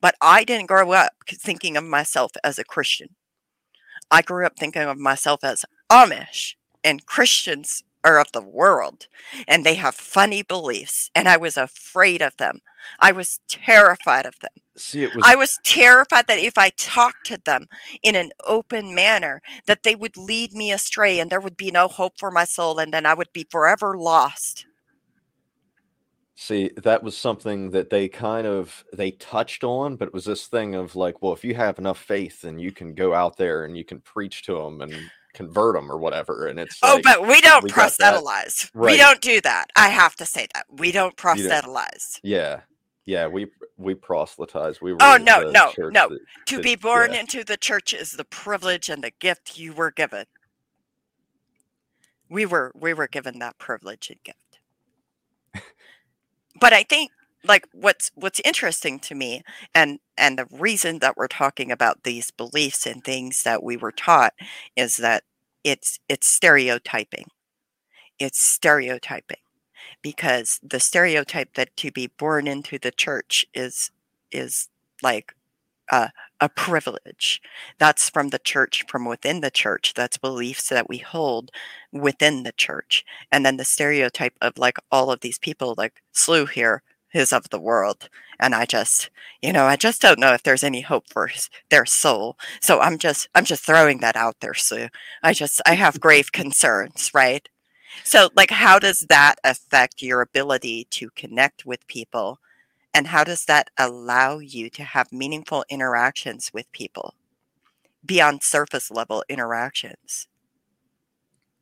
But 0.01 0.17
I 0.21 0.45
didn't 0.45 0.67
grow 0.67 0.93
up 0.93 1.13
thinking 1.29 1.77
of 1.77 1.85
myself 1.85 2.33
as 2.43 2.59
a 2.59 2.65
Christian. 2.65 3.11
I 4.11 4.23
grew 4.23 4.45
up 4.45 4.57
thinking 4.59 4.83
of 4.83 4.99
myself 4.99 5.45
as 5.45 5.65
Amish, 5.91 6.55
and 6.83 7.07
Christians 7.07 7.83
are 8.05 8.19
of 8.21 8.33
the 8.33 8.43
world, 8.43 9.07
and 9.47 9.65
they 9.65 9.75
have 9.75 9.95
funny 9.95 10.43
beliefs, 10.43 11.11
and 11.15 11.29
I 11.29 11.37
was 11.37 11.57
afraid 11.57 12.23
of 12.23 12.37
them. 12.37 12.61
I 13.01 13.13
was 13.13 13.41
terrified 13.49 14.27
of 14.27 14.39
them. 14.41 14.53
See, 14.77 15.03
it 15.03 15.15
was 15.15 15.25
I 15.27 15.35
was 15.35 15.59
terrified 15.65 16.27
that 16.29 16.39
if 16.39 16.57
I 16.57 16.71
talked 16.71 17.27
to 17.27 17.39
them 17.45 17.67
in 18.03 18.15
an 18.15 18.31
open 18.47 18.95
manner, 18.95 19.43
that 19.67 19.83
they 19.83 19.95
would 19.95 20.17
lead 20.17 20.53
me 20.53 20.73
astray 20.73 21.19
and 21.19 21.31
there 21.31 21.41
would 21.41 21.57
be 21.57 21.71
no 21.71 21.89
hope 21.89 22.19
for 22.19 22.31
my 22.31 22.45
soul 22.45 22.79
and 22.79 22.93
then 22.93 23.05
I 23.05 23.15
would 23.15 23.33
be 23.33 23.47
forever 23.51 23.97
lost. 23.97 24.67
See, 26.37 26.71
that 26.77 27.03
was 27.03 27.17
something 27.17 27.71
that 27.73 27.91
they 27.91 28.07
kind 28.09 28.47
of 28.47 28.85
they 28.93 29.11
touched 29.11 29.65
on, 29.65 29.97
but 29.97 30.07
it 30.07 30.15
was 30.15 30.25
this 30.25 30.47
thing 30.47 30.77
of 30.77 30.95
like, 30.95 31.21
well, 31.21 31.33
if 31.33 31.45
you 31.45 31.57
have 31.57 31.81
enough 31.81 31.99
faith, 31.99 32.43
then 32.43 32.61
you 32.61 32.71
can 32.71 32.95
go 32.95 33.13
out 33.13 33.37
there 33.37 33.65
and 33.65 33.77
you 33.77 33.85
can 33.85 34.01
preach 34.01 34.43
to 34.45 34.55
them 34.55 34.81
and 34.81 34.95
convert 35.35 35.75
them 35.75 35.91
or 35.91 35.99
whatever. 35.99 36.47
And 36.47 36.59
it's 36.59 36.79
oh, 36.83 36.95
like, 36.95 37.05
but 37.05 37.27
we 37.27 37.41
don't 37.41 37.65
we 37.65 37.71
proselytize. 37.71 38.71
Right. 38.75 38.93
We 38.93 38.97
don't 38.97 39.21
do 39.21 39.41
that. 39.43 39.67
I 39.77 39.89
have 39.89 40.17
to 40.17 40.27
say 40.27 40.49
that 40.55 40.67
we 40.71 40.93
don't 40.93 41.17
proselytize. 41.17 42.21
Yeah, 42.23 42.61
yeah, 43.05 43.27
we 43.27 43.47
we 43.77 43.95
proselytize. 43.95 44.81
We 44.81 44.93
were 44.93 44.99
oh 45.01 45.17
no 45.17 45.51
no 45.51 45.73
no. 45.79 46.09
That, 46.09 46.19
to 46.47 46.57
that, 46.57 46.63
be 46.63 46.77
born 46.77 47.13
yeah. 47.13 47.21
into 47.21 47.45
the 47.45 47.57
church 47.57 47.95
is 47.95 48.13
the 48.13 48.25
privilege 48.25 48.89
and 48.89 49.03
the 49.03 49.13
gift 49.19 49.59
you 49.59 49.73
were 49.73 49.91
given. 49.91 50.27
We 52.29 52.45
were 52.45 52.73
we 52.75 52.93
were 52.93 53.09
given 53.09 53.39
that 53.39 53.59
privilege 53.59 54.11
and 54.11 54.23
gift. 54.23 55.65
but 56.61 56.73
I 56.73 56.83
think 56.83 57.11
like 57.49 57.67
what's 57.73 58.11
what's 58.15 58.41
interesting 58.45 59.01
to 59.01 59.15
me 59.15 59.43
and 59.75 59.99
and 60.17 60.39
the 60.39 60.47
reason 60.53 61.01
that 61.01 61.17
we're 61.17 61.29
talking 61.29 61.73
about 61.73 62.05
these 62.05 62.31
beliefs 62.31 62.87
and 62.87 63.05
things 63.05 63.43
that 63.45 63.63
we 63.63 63.77
were 63.77 63.93
taught 63.93 64.35
is 64.77 64.97
that 64.99 65.25
it's 65.65 65.99
it's 66.09 66.27
stereotyping. 66.29 67.27
It's 68.19 68.41
stereotyping 68.41 69.39
because 70.03 70.61
the 70.63 70.81
stereotype 70.81 71.55
that 71.55 71.77
to 71.79 71.93
be 71.93 72.09
born 72.09 72.49
into 72.49 72.79
the 72.79 72.93
church 72.93 73.47
is 73.55 73.91
is 74.33 74.69
like 75.03 75.35
a, 75.93 76.11
a 76.41 76.49
privilege. 76.51 77.41
That's 77.79 78.11
from 78.11 78.29
the 78.31 78.39
church 78.41 78.85
from 78.89 79.05
within 79.07 79.41
the 79.41 79.51
church. 79.51 79.95
That's 79.95 80.19
beliefs 80.19 80.69
that 80.71 80.89
we 80.89 80.99
hold 80.99 81.51
within 81.93 82.43
the 82.45 82.53
church. 82.53 83.05
And 83.33 83.45
then 83.47 83.57
the 83.59 83.65
stereotype 83.65 84.35
of 84.43 84.59
like 84.59 84.79
all 84.93 85.11
of 85.11 85.21
these 85.21 85.39
people 85.39 85.75
like 85.79 86.03
slew 86.13 86.47
here 86.47 86.83
is 87.15 87.33
of 87.33 87.49
the 87.51 87.61
world 87.61 88.09
and 88.41 88.55
i 88.55 88.65
just 88.65 89.11
you 89.43 89.53
know 89.53 89.65
i 89.65 89.77
just 89.77 90.01
don't 90.03 90.19
know 90.19 90.33
if 90.35 90.43
there's 90.43 90.65
any 90.65 90.81
hope 90.83 91.05
for 91.11 91.29
his, 91.29 91.49
their 91.71 91.87
soul 91.87 92.37
so 92.61 92.81
i'm 92.81 92.99
just 92.99 93.29
i'm 93.35 93.45
just 93.45 93.65
throwing 93.65 93.99
that 93.99 94.17
out 94.17 94.37
there 94.41 94.55
sue 94.55 94.89
i 95.23 95.33
just 95.33 95.61
i 95.67 95.75
have 95.75 96.01
grave 96.01 96.33
concerns 96.33 97.11
right 97.15 97.49
so, 98.05 98.31
like, 98.37 98.51
how 98.51 98.79
does 98.79 99.01
that 99.09 99.37
affect 99.45 100.03
your 100.03 100.21
ability 100.21 100.87
to 100.91 101.11
connect 101.11 101.67
with 101.67 101.87
people 101.89 102.41
And 102.95 103.09
how 103.09 103.25
does 103.25 103.45
that 103.47 103.71
allow 103.79 104.39
you 104.41 104.71
to 104.71 104.85
have 104.85 105.13
meaningful 105.13 105.65
interactions 105.71 106.53
with 106.53 106.71
people 106.73 107.15
beyond 108.05 108.43
surface 108.43 108.91
level 108.91 109.25
interactions? 109.29 110.29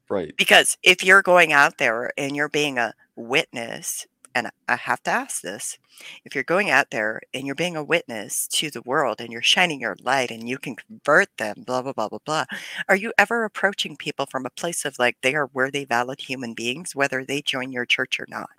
Right. 0.08 0.34
Because 0.36 0.78
if 0.82 1.04
you're 1.04 1.22
going 1.22 1.52
out 1.52 1.78
there 1.78 2.12
and 2.16 2.36
you're 2.36 2.48
being 2.48 2.78
a 2.78 2.94
witness, 3.16 4.06
and 4.36 4.50
I 4.68 4.76
have 4.76 5.02
to 5.04 5.10
ask 5.10 5.40
this 5.40 5.78
if 6.26 6.34
you're 6.34 6.44
going 6.44 6.68
out 6.68 6.90
there 6.90 7.22
and 7.32 7.46
you're 7.46 7.54
being 7.54 7.74
a 7.74 7.82
witness 7.82 8.46
to 8.48 8.70
the 8.70 8.82
world 8.82 9.18
and 9.18 9.32
you're 9.32 9.40
shining 9.40 9.80
your 9.80 9.96
light 10.02 10.30
and 10.30 10.46
you 10.46 10.58
can 10.58 10.76
convert 10.76 11.34
them, 11.38 11.64
blah, 11.66 11.80
blah, 11.80 11.94
blah, 11.94 12.10
blah, 12.10 12.18
blah, 12.22 12.44
are 12.86 12.96
you 12.96 13.14
ever 13.16 13.44
approaching 13.44 13.96
people 13.96 14.26
from 14.26 14.44
a 14.44 14.50
place 14.50 14.84
of 14.84 14.98
like 14.98 15.16
they 15.22 15.34
are 15.34 15.48
worthy, 15.54 15.86
valid 15.86 16.20
human 16.20 16.52
beings, 16.52 16.94
whether 16.94 17.24
they 17.24 17.40
join 17.40 17.72
your 17.72 17.86
church 17.86 18.20
or 18.20 18.26
not? 18.28 18.50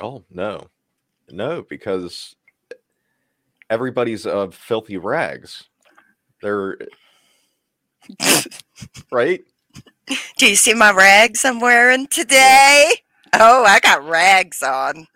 Oh, 0.00 0.22
no. 0.30 0.68
No, 1.28 1.62
because 1.68 2.36
everybody's 3.68 4.26
of 4.26 4.54
filthy 4.54 4.96
rags. 4.96 5.64
They're 6.40 6.78
right. 9.10 9.42
Do 10.36 10.48
you 10.48 10.54
see 10.54 10.74
my 10.74 10.92
rags 10.92 11.44
I'm 11.44 11.58
wearing 11.58 12.06
today? 12.06 12.92
Oh, 13.34 13.64
I 13.64 13.80
got 13.80 14.06
rags 14.06 14.62
on. 14.62 15.06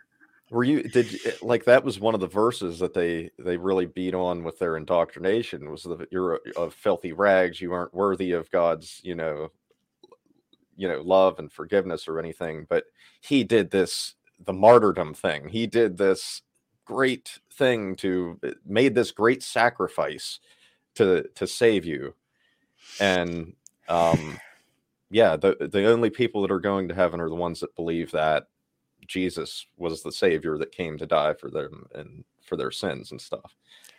Were 0.51 0.65
you 0.65 0.83
did 0.83 1.13
you, 1.13 1.19
like 1.43 1.65
that 1.65 1.83
was 1.83 1.99
one 1.99 2.15
of 2.15 2.21
the 2.21 2.27
verses 2.27 2.79
that 2.79 2.95
they 2.95 3.31
they 3.39 3.57
really 3.57 3.87
beat 3.87 4.15
on 4.15 4.45
with 4.45 4.59
their 4.59 4.77
indoctrination 4.77 5.71
was 5.71 5.83
that 5.85 6.09
you're 6.13 6.41
of 6.57 6.75
filthy 6.75 7.13
rags, 7.13 7.61
you 7.61 7.73
aren't 7.73 7.95
worthy 7.95 8.33
of 8.33 8.51
God's, 8.51 9.01
you 9.03 9.15
know, 9.15 9.51
you 10.77 10.87
know, 10.87 11.01
love 11.01 11.39
and 11.39 11.51
forgiveness 11.51 12.07
or 12.07 12.19
anything, 12.19 12.67
but 12.69 12.85
he 13.21 13.43
did 13.43 13.71
this 13.71 14.15
the 14.45 14.53
martyrdom 14.53 15.15
thing. 15.15 15.49
He 15.49 15.67
did 15.67 15.97
this 15.97 16.43
great 16.85 17.39
thing 17.55 17.97
to 17.97 18.39
eh, 18.45 18.53
made 18.67 18.95
this 18.95 19.11
great 19.11 19.43
sacrifice 19.43 20.41
to 20.97 21.25
to 21.35 21.47
save 21.47 21.85
you. 21.85 22.15
And 23.01 23.55
um 23.89 24.39
yeah, 25.15 25.37
the 25.37 25.69
the 25.71 25.85
only 25.85 26.11
people 26.11 26.43
that 26.43 26.51
are 26.51 26.59
going 26.59 26.89
to 26.89 26.95
heaven 26.95 27.21
are 27.21 27.29
the 27.29 27.37
ones 27.37 27.61
that 27.61 27.77
believe 27.77 28.11
that 28.11 28.49
Jesus 29.07 29.65
was 29.77 30.03
the 30.03 30.11
savior 30.11 30.59
that 30.59 30.73
came 30.73 30.99
to 30.99 31.07
die 31.07 31.35
for 31.35 31.53
them 31.53 31.87
and 31.95 32.25
for 32.43 32.57
their 32.57 32.73
sins 32.73 33.13
and 33.13 33.21
stuff. 33.21 33.55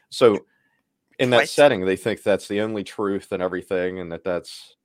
So 0.09 0.45
in 1.17 1.29
that 1.29 1.47
setting, 1.47 1.85
they 1.85 1.95
think 1.95 2.21
that's 2.21 2.49
the 2.49 2.59
only 2.59 2.83
truth 2.83 3.31
and 3.31 3.41
everything, 3.41 4.01
and 4.01 4.11
that 4.11 4.25
that's 4.25 4.75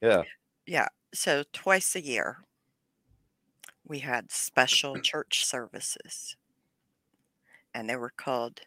yeah, 0.00 0.22
yeah. 0.66 0.88
So 1.14 1.44
twice 1.52 1.94
a 1.94 2.04
year, 2.04 2.38
we 3.86 4.00
had 4.00 4.32
special 4.32 4.98
church 4.98 5.46
services, 5.46 6.34
and 7.72 7.88
they 7.88 7.94
were 7.94 8.12
called 8.16 8.62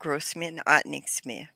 Grossman 0.00 0.60
Atningsme. 0.66 1.46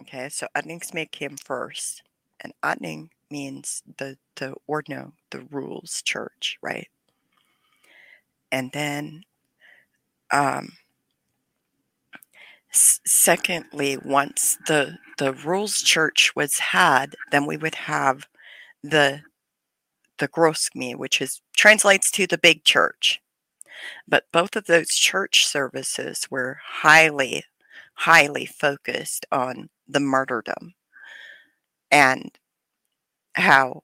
Okay, 0.00 0.28
so 0.28 0.48
Atningsme 0.56 1.08
came 1.08 1.36
first, 1.36 2.02
and 2.40 2.52
Atning 2.64 3.10
means 3.30 3.82
the 3.98 4.18
the 4.36 4.54
ordno, 4.68 5.12
the 5.30 5.40
rules 5.50 6.02
church, 6.02 6.58
right? 6.62 6.88
And 8.52 8.70
then, 8.72 9.24
um, 10.30 10.72
secondly, 12.72 13.96
once 14.04 14.56
the 14.66 14.98
the 15.18 15.32
rules 15.32 15.82
church 15.82 16.34
was 16.36 16.58
had, 16.58 17.16
then 17.30 17.46
we 17.46 17.56
would 17.56 17.74
have 17.74 18.26
the 18.82 19.22
the 20.18 20.28
Groskmi, 20.28 20.96
which 20.96 21.20
is 21.20 21.42
translates 21.56 22.10
to 22.12 22.26
the 22.26 22.38
big 22.38 22.64
church. 22.64 23.20
But 24.08 24.24
both 24.32 24.56
of 24.56 24.66
those 24.66 24.90
church 24.90 25.46
services 25.46 26.26
were 26.30 26.58
highly, 26.64 27.44
highly 27.94 28.46
focused 28.46 29.26
on 29.32 29.70
the 29.88 30.00
martyrdom 30.00 30.74
and 31.90 32.38
how 33.34 33.82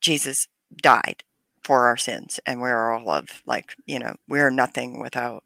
Jesus 0.00 0.48
died 0.82 1.24
for 1.62 1.86
our 1.86 1.96
sins 1.96 2.40
and 2.46 2.60
we're 2.60 2.92
all 2.92 3.10
of 3.10 3.42
like 3.44 3.74
you 3.84 3.98
know 3.98 4.14
we're 4.26 4.50
nothing 4.50 5.00
without 5.00 5.44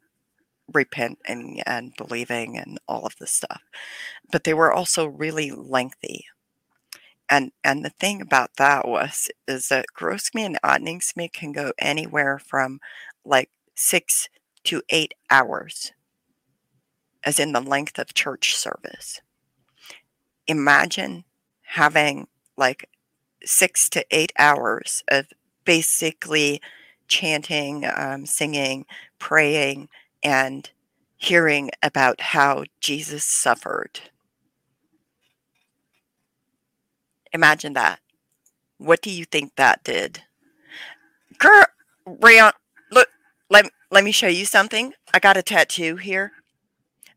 repenting 0.71 1.61
and 1.65 1.93
believing 1.97 2.57
and 2.57 2.79
all 2.87 3.05
of 3.05 3.15
this 3.19 3.31
stuff. 3.31 3.61
But 4.31 4.43
they 4.43 4.53
were 4.53 4.71
also 4.71 5.05
really 5.05 5.51
lengthy. 5.51 6.25
And 7.29 7.51
and 7.63 7.83
the 7.83 7.89
thing 7.89 8.21
about 8.21 8.51
that 8.57 8.87
was 8.87 9.29
is 9.47 9.69
that 9.69 9.87
Grossme 9.97 10.45
and 10.45 10.59
Otningsme 10.63 11.31
can 11.31 11.51
go 11.51 11.71
anywhere 11.79 12.39
from 12.39 12.79
like 13.25 13.49
six 13.75 14.29
to 14.65 14.81
eight 14.89 15.13
hours 15.29 15.91
as 17.23 17.39
in 17.39 17.53
the 17.53 17.61
length 17.61 17.97
of 17.97 18.13
church 18.13 18.55
service. 18.55 19.21
Imagine 20.47 21.23
having 21.61 22.27
like 22.57 22.89
six 23.45 23.89
to 23.89 24.05
eight 24.11 24.31
hours 24.37 25.03
of 25.09 25.27
basically 25.65 26.61
chanting, 27.07 27.85
um, 27.95 28.25
singing, 28.25 28.85
praying, 29.19 29.89
and 30.23 30.69
hearing 31.17 31.71
about 31.81 32.21
how 32.21 32.63
Jesus 32.79 33.23
suffered. 33.23 33.99
Imagine 37.31 37.73
that. 37.73 37.99
What 38.77 39.01
do 39.01 39.09
you 39.09 39.25
think 39.25 39.55
that 39.55 39.83
did? 39.83 40.23
Girl, 41.39 41.65
Rayon, 42.05 42.51
look, 42.91 43.07
let, 43.49 43.69
let 43.91 44.03
me 44.03 44.11
show 44.11 44.27
you 44.27 44.45
something. 44.45 44.93
I 45.13 45.19
got 45.19 45.37
a 45.37 45.41
tattoo 45.41 45.95
here. 45.95 46.33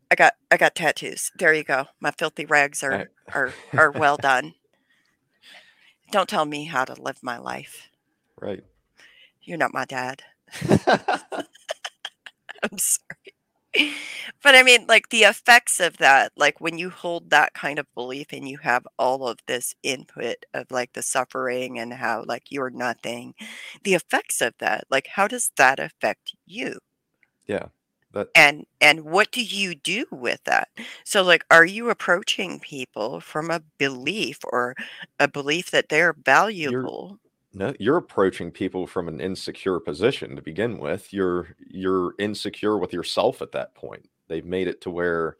I 0.09 0.15
got 0.15 0.33
I 0.49 0.57
got 0.57 0.75
tattoos. 0.75 1.31
There 1.37 1.53
you 1.53 1.63
go. 1.63 1.87
My 1.99 2.11
filthy 2.11 2.45
rags 2.45 2.81
are 2.81 3.09
are, 3.33 3.53
are 3.73 3.91
well 3.91 4.15
done. 4.15 4.53
Don't 6.11 6.29
tell 6.29 6.45
me 6.45 6.65
how 6.65 6.85
to 6.85 7.01
live 7.01 7.19
my 7.21 7.37
life. 7.37 7.89
Right. 8.39 8.63
You're 9.41 9.57
not 9.57 9.73
my 9.73 9.85
dad. 9.85 10.23
I'm 12.63 12.77
sorry. 12.77 13.93
But 14.43 14.55
I 14.55 14.63
mean, 14.63 14.85
like 14.87 15.09
the 15.09 15.23
effects 15.23 15.79
of 15.79 15.97
that, 15.97 16.31
like 16.35 16.59
when 16.59 16.77
you 16.77 16.89
hold 16.89 17.29
that 17.29 17.53
kind 17.53 17.79
of 17.79 17.93
belief 17.93 18.27
and 18.31 18.47
you 18.47 18.57
have 18.59 18.87
all 18.97 19.27
of 19.27 19.39
this 19.47 19.75
input 19.83 20.37
of 20.53 20.71
like 20.71 20.93
the 20.93 21.03
suffering 21.03 21.77
and 21.77 21.93
how 21.93 22.23
like 22.25 22.45
you're 22.49 22.69
nothing, 22.69 23.35
the 23.83 23.93
effects 23.93 24.41
of 24.41 24.53
that, 24.59 24.85
like 24.89 25.07
how 25.15 25.27
does 25.27 25.51
that 25.57 25.79
affect 25.79 26.33
you? 26.45 26.79
Yeah. 27.45 27.67
But 28.17 28.33
and 28.35 28.65
and 28.81 29.05
what 29.05 29.31
do 29.31 29.43
you 29.43 29.75
do 29.75 30.05
with 30.11 30.43
that? 30.45 30.69
So 31.03 31.23
like 31.23 31.45
are 31.51 31.65
you 31.65 31.89
approaching 31.89 32.59
people 32.59 33.19
from 33.21 33.51
a 33.51 33.61
belief 33.77 34.39
or 34.45 34.75
a 35.19 35.27
belief 35.27 35.71
that 35.71 35.89
they're 35.89 36.13
You're 36.63 36.91
valuable? 36.93 37.19
no, 37.53 37.73
you're 37.79 37.97
approaching 37.97 38.51
people 38.51 38.87
from 38.87 39.07
an 39.07 39.21
insecure 39.21 39.79
position 39.79 40.35
to 40.35 40.41
begin 40.41 40.77
with. 40.79 41.13
You're 41.13 41.55
you're 41.69 42.13
insecure 42.19 42.77
with 42.77 42.93
yourself 42.93 43.41
at 43.41 43.53
that 43.53 43.75
point. 43.75 44.09
They've 44.27 44.45
made 44.45 44.67
it 44.67 44.81
to 44.81 44.91
where 44.91 45.37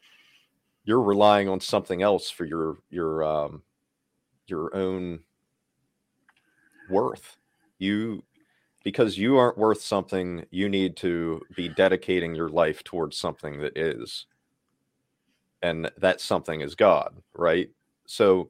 you're 0.86 1.02
relying 1.02 1.50
on 1.50 1.60
something 1.62 2.02
else 2.02 2.30
for 2.30 2.46
your 2.46 2.78
your 2.90 3.24
um 3.24 3.64
your 4.48 4.76
own 4.76 5.22
worth. 6.90 7.38
You 7.80 8.24
because 8.88 9.18
you 9.18 9.36
aren't 9.36 9.58
worth 9.58 9.82
something, 9.82 10.46
you 10.50 10.70
need 10.70 10.96
to 10.96 11.42
be 11.58 11.68
dedicating 11.68 12.34
your 12.34 12.48
life 12.48 12.86
towards 12.86 13.18
something 13.18 13.60
that 13.60 13.78
is. 13.78 14.28
And 15.62 15.92
that 15.98 16.22
something 16.22 16.62
is 16.62 16.74
God, 16.74 17.14
right? 17.34 17.70
So 18.06 18.50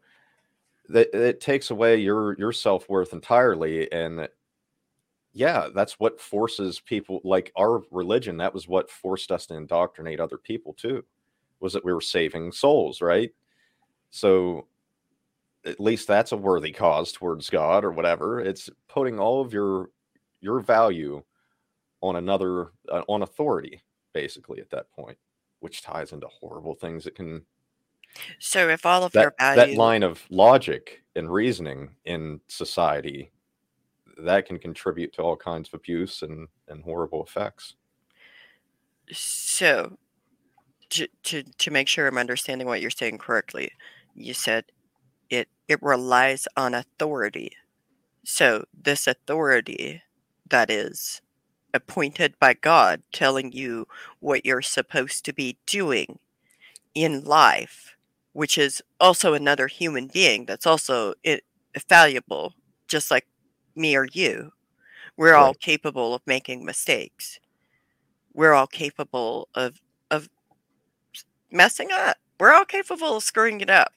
that 0.89 1.11
it 1.11 1.41
takes 1.41 1.71
away 1.71 1.97
your 1.97 2.37
your 2.37 2.51
self-worth 2.51 3.13
entirely 3.13 3.91
and 3.91 4.29
yeah, 5.33 5.69
that's 5.73 5.99
what 5.99 6.21
forces 6.21 6.79
people 6.81 7.19
like 7.23 7.51
our 7.57 7.81
religion, 7.89 8.37
that 8.37 8.53
was 8.53 8.67
what 8.67 8.91
forced 8.91 9.31
us 9.31 9.47
to 9.47 9.55
indoctrinate 9.55 10.19
other 10.19 10.37
people 10.37 10.73
too. 10.73 11.03
Was 11.61 11.73
that 11.73 11.83
we 11.83 11.93
were 11.93 11.99
saving 11.99 12.51
souls, 12.51 13.01
right? 13.01 13.31
So 14.11 14.67
at 15.65 15.79
least 15.79 16.07
that's 16.07 16.31
a 16.31 16.37
worthy 16.37 16.71
cause 16.71 17.11
towards 17.11 17.49
God 17.49 17.83
or 17.83 17.91
whatever. 17.91 18.39
It's 18.39 18.69
putting 18.87 19.19
all 19.19 19.41
of 19.41 19.51
your 19.51 19.89
your 20.47 20.61
value 20.61 21.21
on 22.01 22.15
another 22.15 22.71
uh, 22.89 23.01
on 23.09 23.21
authority 23.21 23.83
basically 24.13 24.61
at 24.61 24.69
that 24.69 24.89
point 24.91 25.17
which 25.59 25.81
ties 25.81 26.13
into 26.13 26.27
horrible 26.27 26.73
things 26.73 27.03
that 27.03 27.15
can 27.15 27.45
so 28.39 28.69
if 28.69 28.85
all 28.85 29.03
of 29.03 29.11
that, 29.11 29.21
your 29.21 29.33
value 29.37 29.73
that 29.73 29.77
line 29.77 30.03
of 30.03 30.25
logic 30.29 31.03
and 31.15 31.31
reasoning 31.31 31.89
in 32.05 32.39
society 32.47 33.29
that 34.19 34.45
can 34.45 34.57
contribute 34.57 35.11
to 35.13 35.21
all 35.21 35.35
kinds 35.35 35.67
of 35.67 35.73
abuse 35.73 36.21
and 36.21 36.47
and 36.69 36.83
horrible 36.83 37.23
effects. 37.23 37.75
So 39.11 39.97
to 40.89 41.07
to, 41.23 41.43
to 41.43 41.69
make 41.69 41.89
sure 41.89 42.07
i'm 42.07 42.17
understanding 42.17 42.65
what 42.65 42.79
you're 42.79 42.89
saying 42.89 43.17
correctly 43.17 43.69
you 44.15 44.33
said 44.33 44.63
it 45.29 45.49
it 45.67 45.81
relies 45.81 46.47
on 46.55 46.73
authority. 46.73 47.51
So 48.23 48.65
this 48.73 49.07
authority 49.07 50.01
that 50.49 50.69
is 50.69 51.21
appointed 51.73 52.35
by 52.39 52.53
God 52.53 53.03
telling 53.11 53.51
you 53.51 53.87
what 54.19 54.45
you're 54.45 54.61
supposed 54.61 55.25
to 55.25 55.33
be 55.33 55.57
doing 55.65 56.19
in 56.95 57.23
life, 57.23 57.95
which 58.33 58.57
is 58.57 58.81
also 58.99 59.33
another 59.33 59.67
human 59.67 60.07
being 60.07 60.45
that's 60.45 60.65
also 60.65 61.13
fallible, 61.87 62.53
just 62.87 63.11
like 63.11 63.27
me 63.75 63.95
or 63.95 64.07
you. 64.11 64.51
We're 65.17 65.35
all 65.35 65.53
capable 65.53 66.13
of 66.13 66.21
making 66.25 66.65
mistakes. 66.65 67.39
We're 68.33 68.53
all 68.53 68.67
capable 68.67 69.49
of 69.55 69.81
of 70.11 70.29
messing 71.51 71.89
up. 71.91 72.17
We're 72.39 72.53
all 72.53 72.65
capable 72.65 73.17
of 73.17 73.23
screwing 73.23 73.61
it 73.61 73.69
up. 73.69 73.93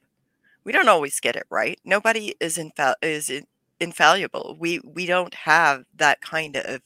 We 0.65 0.73
don't 0.73 0.89
always 0.89 1.21
get 1.21 1.37
it 1.37 1.47
right. 1.51 1.79
Nobody 1.85 2.35
is 2.41 2.57
infal- 2.59 2.95
is 3.03 3.31
in- 3.31 3.47
infallible. 3.81 4.57
We 4.59 4.81
we 4.85 5.07
don't 5.07 5.35
have 5.35 5.85
that 5.97 6.21
kind 6.21 6.57
of, 6.57 6.83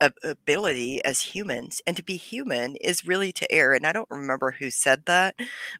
of 0.00 0.14
ability 0.24 1.04
as 1.04 1.20
humans. 1.20 1.82
And 1.86 1.96
to 1.96 2.02
be 2.02 2.16
human 2.16 2.76
is 2.76 3.06
really 3.06 3.32
to 3.32 3.52
err. 3.52 3.74
And 3.74 3.86
I 3.86 3.92
don't 3.92 4.10
remember 4.10 4.52
who 4.52 4.70
said 4.70 5.04
that, 5.06 5.34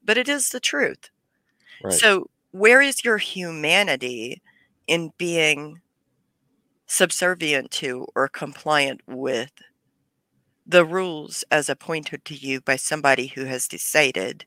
but 0.04 0.18
it 0.18 0.28
is 0.28 0.50
the 0.50 0.60
truth. 0.60 1.10
Right. 1.82 1.92
So 1.92 2.28
where 2.50 2.82
is 2.82 3.04
your 3.04 3.18
humanity 3.18 4.42
in 4.86 5.12
being 5.16 5.80
subservient 6.86 7.70
to 7.70 8.06
or 8.16 8.28
compliant 8.28 9.00
with 9.06 9.52
the 10.66 10.84
rules 10.84 11.44
as 11.50 11.68
appointed 11.68 12.24
to 12.24 12.34
you 12.34 12.60
by 12.60 12.76
somebody 12.76 13.28
who 13.28 13.44
has 13.44 13.66
decided 13.66 14.44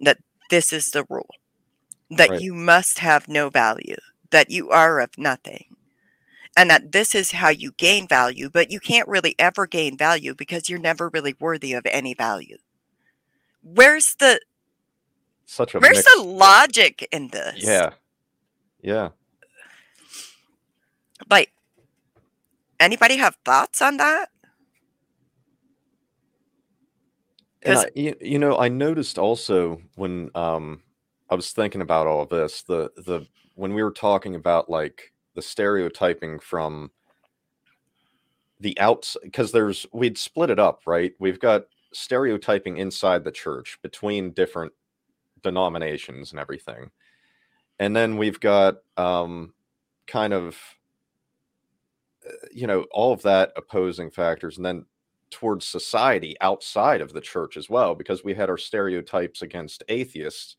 that 0.00 0.18
this 0.50 0.72
is 0.72 0.90
the 0.90 1.04
rule, 1.08 1.34
that 2.10 2.30
right. 2.30 2.40
you 2.40 2.54
must 2.54 2.98
have 2.98 3.28
no 3.28 3.50
value, 3.50 3.96
that 4.30 4.50
you 4.50 4.70
are 4.70 5.00
of 5.00 5.10
nothing, 5.18 5.76
and 6.56 6.70
that 6.70 6.92
this 6.92 7.14
is 7.14 7.32
how 7.32 7.48
you 7.48 7.72
gain 7.72 8.08
value, 8.08 8.50
but 8.50 8.70
you 8.70 8.80
can't 8.80 9.08
really 9.08 9.34
ever 9.38 9.66
gain 9.66 9.96
value 9.96 10.34
because 10.34 10.68
you're 10.68 10.78
never 10.78 11.08
really 11.08 11.34
worthy 11.38 11.72
of 11.72 11.86
any 11.86 12.14
value. 12.14 12.58
Where's 13.62 14.14
the 14.18 14.40
such 15.44 15.74
a 15.74 15.78
where's 15.78 16.04
the 16.04 16.22
logic 16.22 17.08
in 17.12 17.28
this? 17.28 17.62
Yeah. 17.62 17.90
Yeah. 18.82 19.10
Like 21.30 21.52
Anybody 22.78 23.16
have 23.16 23.36
thoughts 23.44 23.80
on 23.80 23.96
that? 23.96 24.28
And 27.62 27.78
I, 27.78 27.86
you, 27.94 28.14
you 28.20 28.38
know, 28.38 28.58
I 28.58 28.68
noticed 28.68 29.18
also 29.18 29.80
when 29.96 30.30
um, 30.34 30.82
I 31.30 31.34
was 31.34 31.52
thinking 31.52 31.80
about 31.80 32.06
all 32.06 32.22
of 32.22 32.28
this, 32.28 32.62
the 32.62 32.90
the 32.96 33.26
when 33.56 33.74
we 33.74 33.82
were 33.82 33.90
talking 33.90 34.36
about 34.36 34.70
like 34.70 35.12
the 35.34 35.42
stereotyping 35.42 36.38
from 36.38 36.90
the 38.60 38.78
outs 38.78 39.16
because 39.22 39.52
there's 39.52 39.84
we'd 39.92 40.16
split 40.16 40.50
it 40.50 40.58
up, 40.58 40.82
right? 40.86 41.12
We've 41.18 41.40
got 41.40 41.64
stereotyping 41.92 42.76
inside 42.76 43.24
the 43.24 43.32
church 43.32 43.78
between 43.82 44.30
different 44.30 44.72
denominations 45.42 46.30
and 46.30 46.40
everything. 46.40 46.90
And 47.78 47.94
then 47.94 48.16
we've 48.16 48.40
got 48.40 48.76
um, 48.96 49.52
kind 50.06 50.32
of 50.32 50.56
you 52.50 52.66
know, 52.66 52.86
all 52.90 53.12
of 53.12 53.22
that 53.22 53.52
opposing 53.56 54.10
factors, 54.10 54.56
and 54.56 54.66
then 54.66 54.84
towards 55.30 55.66
society 55.66 56.36
outside 56.40 57.00
of 57.00 57.12
the 57.12 57.20
church 57.20 57.56
as 57.56 57.68
well, 57.68 57.94
because 57.94 58.24
we 58.24 58.34
had 58.34 58.50
our 58.50 58.58
stereotypes 58.58 59.42
against 59.42 59.82
atheists 59.88 60.56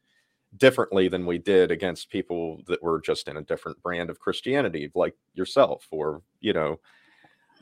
differently 0.56 1.08
than 1.08 1.26
we 1.26 1.38
did 1.38 1.72
against 1.72 2.10
people 2.10 2.62
that 2.68 2.82
were 2.82 3.02
just 3.02 3.28
in 3.28 3.38
a 3.38 3.42
different 3.42 3.82
brand 3.84 4.10
of 4.10 4.20
Christianity, 4.20 4.90
like 4.96 5.16
yourself, 5.34 5.88
or 5.92 6.22
you 6.40 6.54
know. 6.54 6.80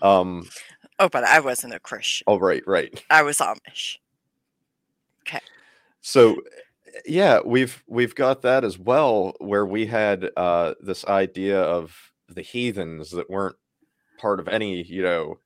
Um, 0.01 0.47
oh, 0.99 1.09
but 1.09 1.23
I 1.23 1.39
wasn't 1.39 1.73
a 1.73 1.79
Christian. 1.79 2.25
Oh, 2.27 2.37
right, 2.37 2.63
right. 2.67 3.03
I 3.09 3.23
was 3.23 3.39
Amish. 3.39 3.97
Okay. 5.21 5.39
So 6.01 6.37
yeah 7.05 7.39
we've 7.43 7.83
we've 7.87 8.15
got 8.15 8.41
that 8.41 8.63
as 8.63 8.79
well 8.79 9.33
where 9.39 9.65
we 9.65 9.85
had 9.85 10.29
uh 10.37 10.73
this 10.79 11.03
idea 11.07 11.61
of 11.61 11.93
the 12.29 12.41
heathens 12.41 13.11
that 13.11 13.29
weren't 13.29 13.57
part 14.17 14.39
of 14.39 14.47
any, 14.47 14.83
you 14.83 15.03
know, 15.03 15.37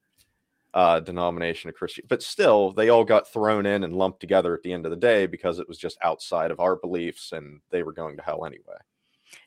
uh, 0.73 0.99
denomination 0.99 1.69
of 1.69 1.75
Christian, 1.75 2.05
but 2.07 2.21
still, 2.21 2.71
they 2.71 2.89
all 2.89 3.03
got 3.03 3.31
thrown 3.31 3.65
in 3.65 3.83
and 3.83 3.95
lumped 3.95 4.19
together 4.19 4.53
at 4.53 4.61
the 4.61 4.71
end 4.73 4.85
of 4.85 4.91
the 4.91 4.97
day 4.97 5.25
because 5.25 5.59
it 5.59 5.67
was 5.67 5.77
just 5.77 5.97
outside 6.03 6.51
of 6.51 6.59
our 6.59 6.75
beliefs, 6.75 7.31
and 7.31 7.61
they 7.71 7.83
were 7.83 7.93
going 7.93 8.17
to 8.17 8.23
hell 8.23 8.45
anyway. 8.45 8.77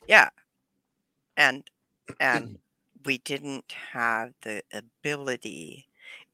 Yeah, 0.07 0.29
and 1.37 1.63
and 2.19 2.57
we 3.05 3.19
didn't 3.19 3.71
have 3.91 4.33
the 4.41 4.63
ability 4.73 5.87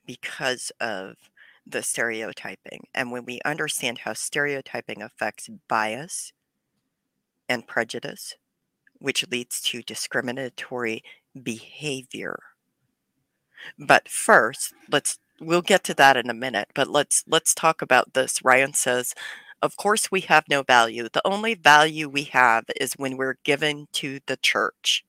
because 0.05 0.71
of 0.79 1.15
the 1.67 1.83
stereotyping, 1.83 2.87
and 2.95 3.11
when 3.11 3.25
we 3.25 3.39
understand 3.45 3.99
how 3.99 4.13
stereotyping 4.13 5.03
affects 5.03 5.49
bias 5.67 6.33
and 7.47 7.67
prejudice, 7.67 8.35
which 8.97 9.27
leads 9.29 9.61
to 9.61 9.83
discriminatory 9.83 11.03
behavior 11.43 12.39
but 13.77 14.07
first, 14.07 14.73
let's 14.91 15.19
we'll 15.41 15.61
get 15.61 15.83
to 15.85 15.93
that 15.95 16.17
in 16.17 16.29
a 16.29 16.33
minute, 16.33 16.69
but 16.75 16.89
let's 16.89 17.23
let's 17.27 17.53
talk 17.53 17.81
about 17.81 18.13
this. 18.13 18.43
Ryan 18.43 18.73
says, 18.73 19.13
"Of 19.61 19.77
course 19.77 20.11
we 20.11 20.21
have 20.21 20.45
no 20.49 20.63
value. 20.63 21.07
The 21.11 21.25
only 21.25 21.55
value 21.55 22.09
we 22.09 22.23
have 22.25 22.65
is 22.79 22.93
when 22.93 23.17
we're 23.17 23.37
given 23.43 23.87
to 23.93 24.19
the 24.27 24.37
church." 24.37 25.03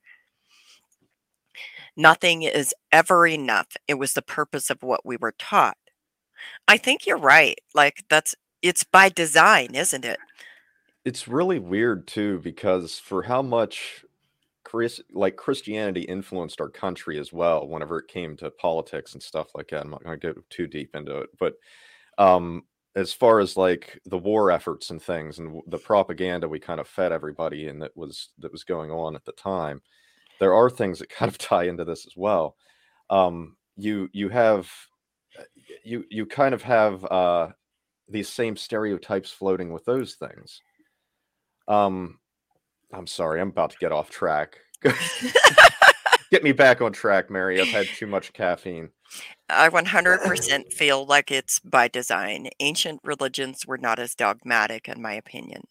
Nothing 1.96 2.42
is 2.42 2.74
ever 2.92 3.26
enough. 3.26 3.76
It 3.88 3.94
was 3.94 4.14
the 4.14 4.22
purpose 4.22 4.70
of 4.70 4.82
what 4.82 5.04
we 5.04 5.16
were 5.16 5.34
taught. 5.38 5.76
I 6.68 6.76
think 6.76 7.06
you're 7.06 7.18
right. 7.18 7.58
Like 7.74 8.04
that's 8.08 8.34
it's 8.62 8.84
by 8.84 9.08
design, 9.08 9.74
isn't 9.74 10.04
it? 10.04 10.18
It's 11.04 11.28
really 11.28 11.58
weird 11.58 12.06
too 12.06 12.40
because 12.42 12.98
for 12.98 13.24
how 13.24 13.42
much 13.42 14.04
Chris, 14.70 15.00
like 15.11 15.35
Christianity 15.35 16.02
influenced 16.02 16.61
our 16.61 16.68
country 16.68 17.18
as 17.18 17.33
well 17.33 17.66
whenever 17.66 17.98
it 17.98 18.06
came 18.06 18.37
to 18.37 18.52
politics 18.52 19.14
and 19.14 19.22
stuff 19.22 19.48
like 19.52 19.66
that. 19.68 19.83
I'm 19.83 19.90
not 19.90 20.04
going 20.04 20.20
to 20.20 20.33
go 20.33 20.40
too 20.48 20.68
deep 20.68 20.94
into 20.94 21.18
it, 21.18 21.30
but 21.40 21.54
um, 22.18 22.62
as 22.94 23.12
far 23.12 23.40
as 23.40 23.56
like 23.56 23.98
the 24.06 24.16
war 24.16 24.52
efforts 24.52 24.90
and 24.90 25.02
things 25.02 25.40
and 25.40 25.61
the 25.66 25.78
propaganda 25.78 26.48
we 26.48 26.61
kind 26.61 26.78
of 26.78 26.87
fed 26.87 27.11
everybody 27.11 27.66
and 27.66 27.83
that 27.83 27.96
was 27.96 28.28
that 28.38 28.52
was 28.52 28.62
going 28.62 28.92
on 28.92 29.16
at 29.16 29.24
the 29.24 29.33
time, 29.33 29.83
there 30.38 30.54
are 30.54 30.70
things 30.70 31.00
that 31.00 31.09
kind 31.11 31.28
of 31.28 31.37
tie 31.37 31.64
into 31.64 31.85
this 31.85 32.06
as 32.06 32.16
well. 32.16 32.54
Um, 33.11 33.56
you 33.76 34.09
you 34.12 34.28
have 34.28 34.70
uh, 35.37 35.42
you 35.83 36.04
you 36.11 36.26
kind 36.26 36.54
of 36.54 36.62
have 36.62 37.04
uh, 37.06 37.48
these 38.09 38.28
same 38.28 38.56
stereotypes 38.56 39.33
floating 39.33 39.72
with 39.72 39.85
those 39.85 40.14
things. 40.14 40.61
Um, 41.66 42.19
I'm 42.92 43.07
sorry, 43.07 43.40
I'm 43.40 43.48
about 43.48 43.70
to 43.70 43.79
get 43.79 43.92
off 43.92 44.11
track. 44.11 44.59
get 46.31 46.42
me 46.42 46.53
back 46.53 46.81
on 46.81 46.92
track, 46.92 47.31
Mary. 47.31 47.61
I've 47.61 47.68
had 47.68 47.87
too 47.87 48.07
much 48.07 48.33
caffeine. 48.33 48.90
I 49.48 49.68
100% 49.68 50.72
feel 50.72 51.07
like 51.07 51.31
it's 51.31 51.61
by 51.61 51.88
design. 51.88 52.48
Ancient 52.61 53.00
religions 53.05 53.66
were 53.66 53.79
not 53.79 53.98
as 53.98 54.14
dogmatic, 54.14 54.88
in 54.88 55.03
my 55.03 55.12
opinion. 55.12 55.62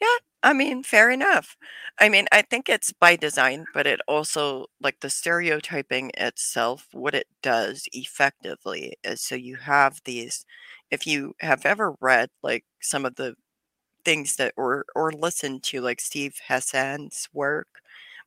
Yeah, 0.00 0.16
I 0.42 0.52
mean, 0.52 0.82
fair 0.82 1.10
enough. 1.10 1.56
I 2.00 2.08
mean, 2.08 2.26
I 2.32 2.42
think 2.42 2.68
it's 2.68 2.92
by 2.92 3.16
design, 3.16 3.66
but 3.72 3.86
it 3.86 4.00
also, 4.08 4.66
like 4.80 5.00
the 5.00 5.10
stereotyping 5.10 6.10
itself, 6.16 6.88
what 6.92 7.14
it 7.14 7.28
does 7.42 7.84
effectively 7.92 8.94
is 9.04 9.22
so 9.22 9.36
you 9.36 9.56
have 9.56 10.00
these. 10.04 10.44
If 10.90 11.06
you 11.06 11.34
have 11.40 11.64
ever 11.64 11.94
read 12.00 12.30
like 12.42 12.64
some 12.80 13.06
of 13.06 13.14
the 13.16 13.34
things 14.04 14.36
that 14.36 14.54
or 14.56 14.84
or 14.94 15.12
listen 15.12 15.60
to 15.60 15.80
like 15.80 16.00
Steve 16.00 16.36
Hassan's 16.48 17.28
work, 17.32 17.68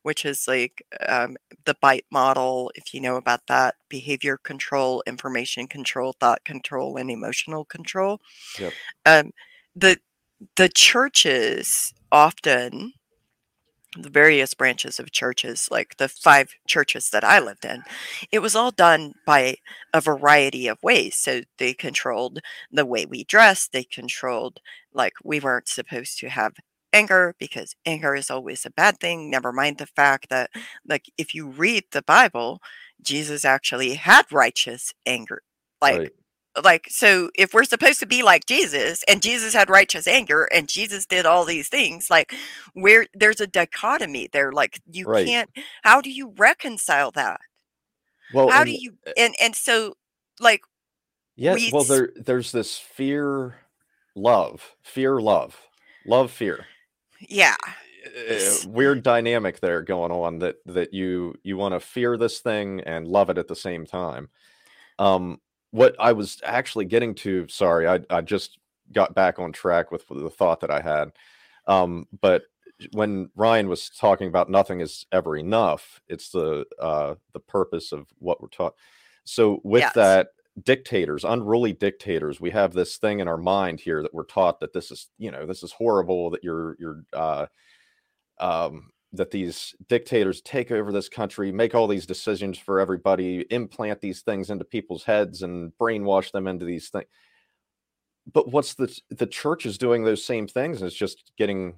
which 0.02 0.24
is 0.24 0.46
like 0.48 0.84
um, 1.08 1.36
the 1.64 1.76
bite 1.80 2.06
model, 2.10 2.70
if 2.74 2.94
you 2.94 3.00
know 3.00 3.16
about 3.16 3.46
that, 3.48 3.74
behavior 3.88 4.38
control, 4.38 5.02
information 5.06 5.66
control, 5.66 6.14
thought 6.20 6.44
control, 6.44 6.96
and 6.96 7.10
emotional 7.10 7.64
control. 7.64 8.20
Yep. 8.58 8.72
Um, 9.06 9.30
the 9.74 9.98
the 10.56 10.68
churches 10.68 11.94
often 12.12 12.92
the 13.96 14.10
various 14.10 14.54
branches 14.54 14.98
of 14.98 15.12
churches, 15.12 15.68
like 15.70 15.96
the 15.96 16.08
five 16.08 16.50
churches 16.66 17.10
that 17.10 17.24
I 17.24 17.38
lived 17.40 17.64
in, 17.64 17.82
it 18.30 18.40
was 18.40 18.54
all 18.54 18.70
done 18.70 19.14
by 19.26 19.56
a 19.92 20.00
variety 20.00 20.68
of 20.68 20.82
ways. 20.82 21.16
So 21.16 21.42
they 21.58 21.74
controlled 21.74 22.40
the 22.70 22.86
way 22.86 23.06
we 23.06 23.24
dressed, 23.24 23.72
they 23.72 23.84
controlled, 23.84 24.60
like, 24.92 25.14
we 25.24 25.40
weren't 25.40 25.68
supposed 25.68 26.18
to 26.20 26.28
have 26.28 26.54
anger 26.92 27.34
because 27.38 27.74
anger 27.84 28.14
is 28.14 28.30
always 28.30 28.64
a 28.64 28.70
bad 28.70 28.98
thing. 29.00 29.30
Never 29.30 29.52
mind 29.52 29.78
the 29.78 29.86
fact 29.86 30.28
that, 30.30 30.50
like, 30.88 31.10
if 31.18 31.34
you 31.34 31.48
read 31.48 31.84
the 31.92 32.02
Bible, 32.02 32.60
Jesus 33.02 33.44
actually 33.44 33.94
had 33.94 34.32
righteous 34.32 34.92
anger. 35.06 35.42
Like, 35.80 35.98
right 35.98 36.12
like 36.64 36.86
so 36.90 37.30
if 37.36 37.54
we're 37.54 37.64
supposed 37.64 38.00
to 38.00 38.06
be 38.06 38.22
like 38.22 38.46
jesus 38.46 39.04
and 39.08 39.22
jesus 39.22 39.54
had 39.54 39.70
righteous 39.70 40.06
anger 40.06 40.44
and 40.54 40.68
jesus 40.68 41.06
did 41.06 41.26
all 41.26 41.44
these 41.44 41.68
things 41.68 42.10
like 42.10 42.34
where 42.74 43.06
there's 43.14 43.40
a 43.40 43.46
dichotomy 43.46 44.28
there 44.32 44.52
like 44.52 44.80
you 44.90 45.06
right. 45.06 45.26
can't 45.26 45.50
how 45.82 46.00
do 46.00 46.10
you 46.10 46.32
reconcile 46.38 47.10
that 47.12 47.40
well 48.30 48.50
how 48.50 48.64
and, 48.64 48.66
do 48.66 48.72
you 48.72 48.92
and 49.16 49.34
and 49.40 49.56
so 49.56 49.94
like 50.40 50.62
Yes, 51.36 51.56
we 51.56 51.72
well, 51.72 51.84
there 51.84 52.10
there's 52.16 52.52
this 52.52 52.78
fear, 52.78 53.56
love, 54.14 54.76
fear, 54.82 55.20
love, 55.20 55.60
love, 56.06 56.30
fear. 56.30 56.66
yeah 57.20 57.56
Uh, 58.06 58.56
weird 58.62 59.02
dynamic 59.02 59.60
there 59.60 59.82
going 59.82 60.12
on 60.12 60.38
that 60.40 60.56
that 60.66 60.94
you 60.94 61.34
you 61.42 61.56
want 61.56 61.74
to 61.74 61.80
fear 61.80 62.16
this 62.16 62.40
thing 62.40 62.80
and 62.82 63.08
love 63.08 63.30
it 63.30 63.38
at 63.38 63.48
the 63.48 63.56
same 63.56 63.86
time. 63.86 64.28
Um, 64.98 65.40
what 65.70 65.96
I 65.98 66.12
was 66.12 66.40
actually 66.44 66.84
getting 66.86 67.14
to, 67.16 67.46
sorry, 67.48 67.86
I 67.88 68.00
I 68.10 68.20
just 68.20 68.58
got 68.92 69.14
back 69.14 69.38
on 69.38 69.52
track 69.52 69.90
with 69.90 70.06
the 70.08 70.30
thought 70.30 70.60
that 70.60 70.70
I 70.70 70.80
had. 70.80 71.12
Um, 71.66 72.06
but 72.20 72.44
when 72.92 73.30
Ryan 73.34 73.68
was 73.68 73.90
talking 73.90 74.28
about 74.28 74.50
nothing 74.50 74.80
is 74.80 75.06
ever 75.10 75.36
enough, 75.36 76.00
it's 76.08 76.30
the 76.30 76.64
uh 76.80 77.14
the 77.32 77.40
purpose 77.40 77.92
of 77.92 78.06
what 78.18 78.40
we're 78.40 78.48
taught. 78.48 78.74
So 79.24 79.60
with 79.64 79.80
yes 79.80 79.94
that, 79.94 80.28
dictators, 80.62 81.24
unruly 81.24 81.72
dictators, 81.72 82.40
we 82.40 82.50
have 82.50 82.72
this 82.72 82.96
thing 82.96 83.20
in 83.20 83.28
our 83.28 83.36
mind 83.36 83.80
here 83.80 84.02
that 84.02 84.14
we're 84.14 84.24
taught 84.24 84.60
that 84.60 84.72
this 84.72 84.90
is, 84.90 85.08
you 85.18 85.30
know, 85.30 85.46
this 85.46 85.62
is 85.62 85.72
horrible, 85.72 86.30
that 86.30 86.44
you're 86.44 86.76
you're 86.78 87.02
uh 87.12 87.46
um 88.38 88.90
that 89.12 89.30
these 89.30 89.74
dictators 89.88 90.40
take 90.42 90.70
over 90.70 90.92
this 90.92 91.08
country, 91.08 91.52
make 91.52 91.74
all 91.74 91.86
these 91.86 92.06
decisions 92.06 92.58
for 92.58 92.80
everybody, 92.80 93.46
implant 93.50 94.00
these 94.00 94.22
things 94.22 94.50
into 94.50 94.64
people's 94.64 95.04
heads 95.04 95.42
and 95.42 95.72
brainwash 95.80 96.32
them 96.32 96.46
into 96.46 96.64
these 96.64 96.88
things. 96.88 97.06
But 98.32 98.50
what's 98.50 98.74
the 98.74 98.94
the 99.10 99.26
church 99.26 99.66
is 99.66 99.78
doing 99.78 100.02
those 100.02 100.24
same 100.24 100.48
things 100.48 100.80
and 100.80 100.86
it's 100.88 100.96
just 100.96 101.32
getting 101.38 101.76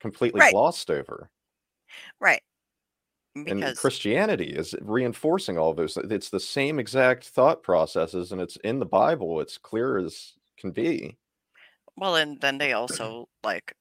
completely 0.00 0.40
right 0.40 0.52
glossed 0.52 0.90
over. 0.90 1.30
right 2.20 2.42
And 3.36 3.76
Christianity 3.76 4.50
is 4.50 4.74
reinforcing 4.80 5.56
all 5.56 5.70
of 5.70 5.76
those. 5.76 5.96
It's 5.96 6.30
the 6.30 6.40
same 6.40 6.78
exact 6.78 7.24
thought 7.26 7.62
processes 7.62 8.32
and 8.32 8.40
it's 8.40 8.56
in 8.56 8.80
the 8.80 8.86
Bible. 8.86 9.40
It's 9.40 9.56
clear 9.56 9.98
as 9.98 10.32
can 10.58 10.72
be. 10.72 11.16
well 11.96 12.16
and 12.16 12.40
then 12.40 12.58
they 12.58 12.72
also 12.80 13.28
like 13.44 13.72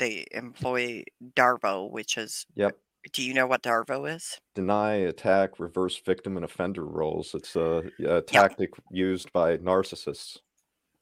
they 0.00 0.26
employ 0.32 1.04
darvo 1.36 1.88
which 1.90 2.18
is 2.18 2.44
Yep. 2.56 2.76
do 3.12 3.22
you 3.22 3.32
know 3.32 3.46
what 3.46 3.62
darvo 3.62 4.12
is 4.12 4.40
Deny, 4.54 4.94
attack, 4.94 5.60
reverse 5.60 6.00
victim, 6.04 6.36
and 6.36 6.44
offender 6.44 6.84
roles. 6.84 7.34
It's 7.34 7.54
a, 7.54 7.84
a 8.00 8.16
yep 8.32 8.50
tactic 8.50 8.70
used 8.90 9.32
by 9.32 9.56
narcissists 9.58 10.38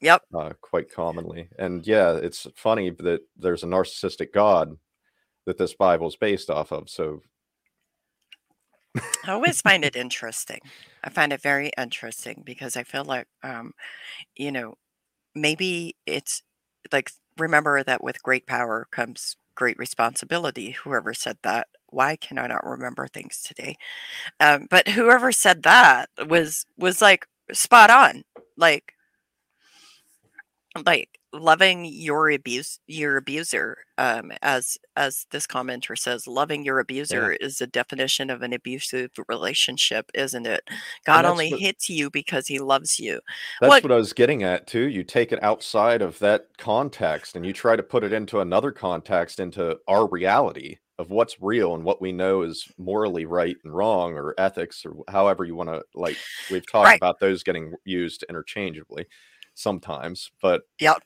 yep 0.00 0.22
uh, 0.36 0.52
quite 0.60 0.92
commonly. 0.92 1.48
And 1.58 1.86
yeah, 1.86 2.12
it's 2.12 2.46
funny 2.54 2.90
that 2.90 3.22
there's 3.36 3.64
a 3.64 3.66
narcissistic 3.66 4.32
God 4.32 4.76
that 5.46 5.56
this 5.56 5.74
Bible 5.74 6.08
is 6.08 6.16
based 6.16 6.50
off 6.50 6.72
of. 6.72 6.90
So 6.90 7.22
I 9.24 9.32
always 9.32 9.60
find 9.62 9.84
it 9.84 9.96
interesting. 10.04 10.60
I 11.02 11.10
find 11.10 11.32
it 11.32 11.40
very 11.40 11.70
interesting 11.78 12.42
because 12.44 12.76
I 12.76 12.82
feel 12.82 13.04
like, 13.04 13.26
um, 13.42 13.72
you 14.36 14.52
know, 14.52 14.74
maybe 15.34 15.96
it's 16.06 16.42
like, 16.92 17.10
remember 17.40 17.82
that 17.82 18.02
with 18.02 18.22
great 18.22 18.46
power 18.46 18.86
comes 18.90 19.36
great 19.54 19.78
responsibility. 19.78 20.72
Whoever 20.72 21.14
said 21.14 21.38
that, 21.42 21.68
why 21.88 22.16
can 22.16 22.38
I 22.38 22.46
not 22.46 22.64
remember 22.66 23.08
things 23.08 23.42
today? 23.42 23.76
Um, 24.40 24.66
but 24.70 24.88
whoever 24.88 25.32
said 25.32 25.62
that 25.64 26.10
was 26.28 26.66
was 26.78 27.02
like 27.02 27.26
spot 27.52 27.90
on. 27.90 28.24
Like 28.56 28.94
like 30.86 31.17
loving 31.32 31.84
your 31.84 32.30
abuse 32.30 32.80
your 32.86 33.16
abuser 33.18 33.76
um 33.98 34.32
as 34.42 34.78
as 34.96 35.26
this 35.30 35.46
commenter 35.46 35.96
says 35.98 36.26
loving 36.26 36.64
your 36.64 36.78
yeah. 36.78 36.82
abuser 36.82 37.32
is 37.32 37.58
the 37.58 37.66
definition 37.66 38.30
of 38.30 38.42
an 38.42 38.52
abusive 38.52 39.10
relationship 39.28 40.10
isn't 40.14 40.46
it 40.46 40.62
god 41.04 41.24
only 41.26 41.50
what 41.50 41.60
hits 41.60 41.90
you 41.90 42.10
because 42.10 42.46
he 42.46 42.58
loves 42.58 42.98
you 42.98 43.20
That's 43.60 43.70
what 43.70 43.88
what 43.88 43.94
I 43.94 43.98
was 43.98 44.12
getting 44.12 44.42
at 44.42 44.66
too. 44.66 44.88
You 44.88 45.02
take 45.02 45.32
it 45.32 45.42
outside 45.42 46.02
of 46.02 46.18
that 46.18 46.46
context 46.58 47.36
and 47.36 47.46
you 47.46 47.52
try 47.52 47.74
to 47.74 47.82
put 47.82 48.04
it 48.04 48.12
into 48.12 48.40
another 48.40 48.70
context, 48.70 49.40
into 49.40 49.78
our 49.88 50.06
reality 50.06 50.76
of 50.98 51.10
what's 51.10 51.40
real 51.40 51.74
and 51.74 51.84
what 51.84 52.02
we 52.02 52.12
know 52.12 52.42
is 52.42 52.66
morally 52.76 53.24
right 53.24 53.56
and 53.64 53.74
wrong, 53.74 54.14
or 54.14 54.34
ethics, 54.36 54.84
or 54.84 54.94
however 55.08 55.44
you 55.44 55.54
want 55.54 55.70
to. 55.70 55.82
Like 55.94 56.16
we've 56.50 56.70
talked 56.70 56.86
right 56.86 56.98
about 56.98 57.20
those 57.20 57.42
getting 57.42 57.72
used 57.84 58.24
interchangeably 58.28 59.06
sometimes, 59.54 60.30
but 60.42 60.62
yep 60.80 61.02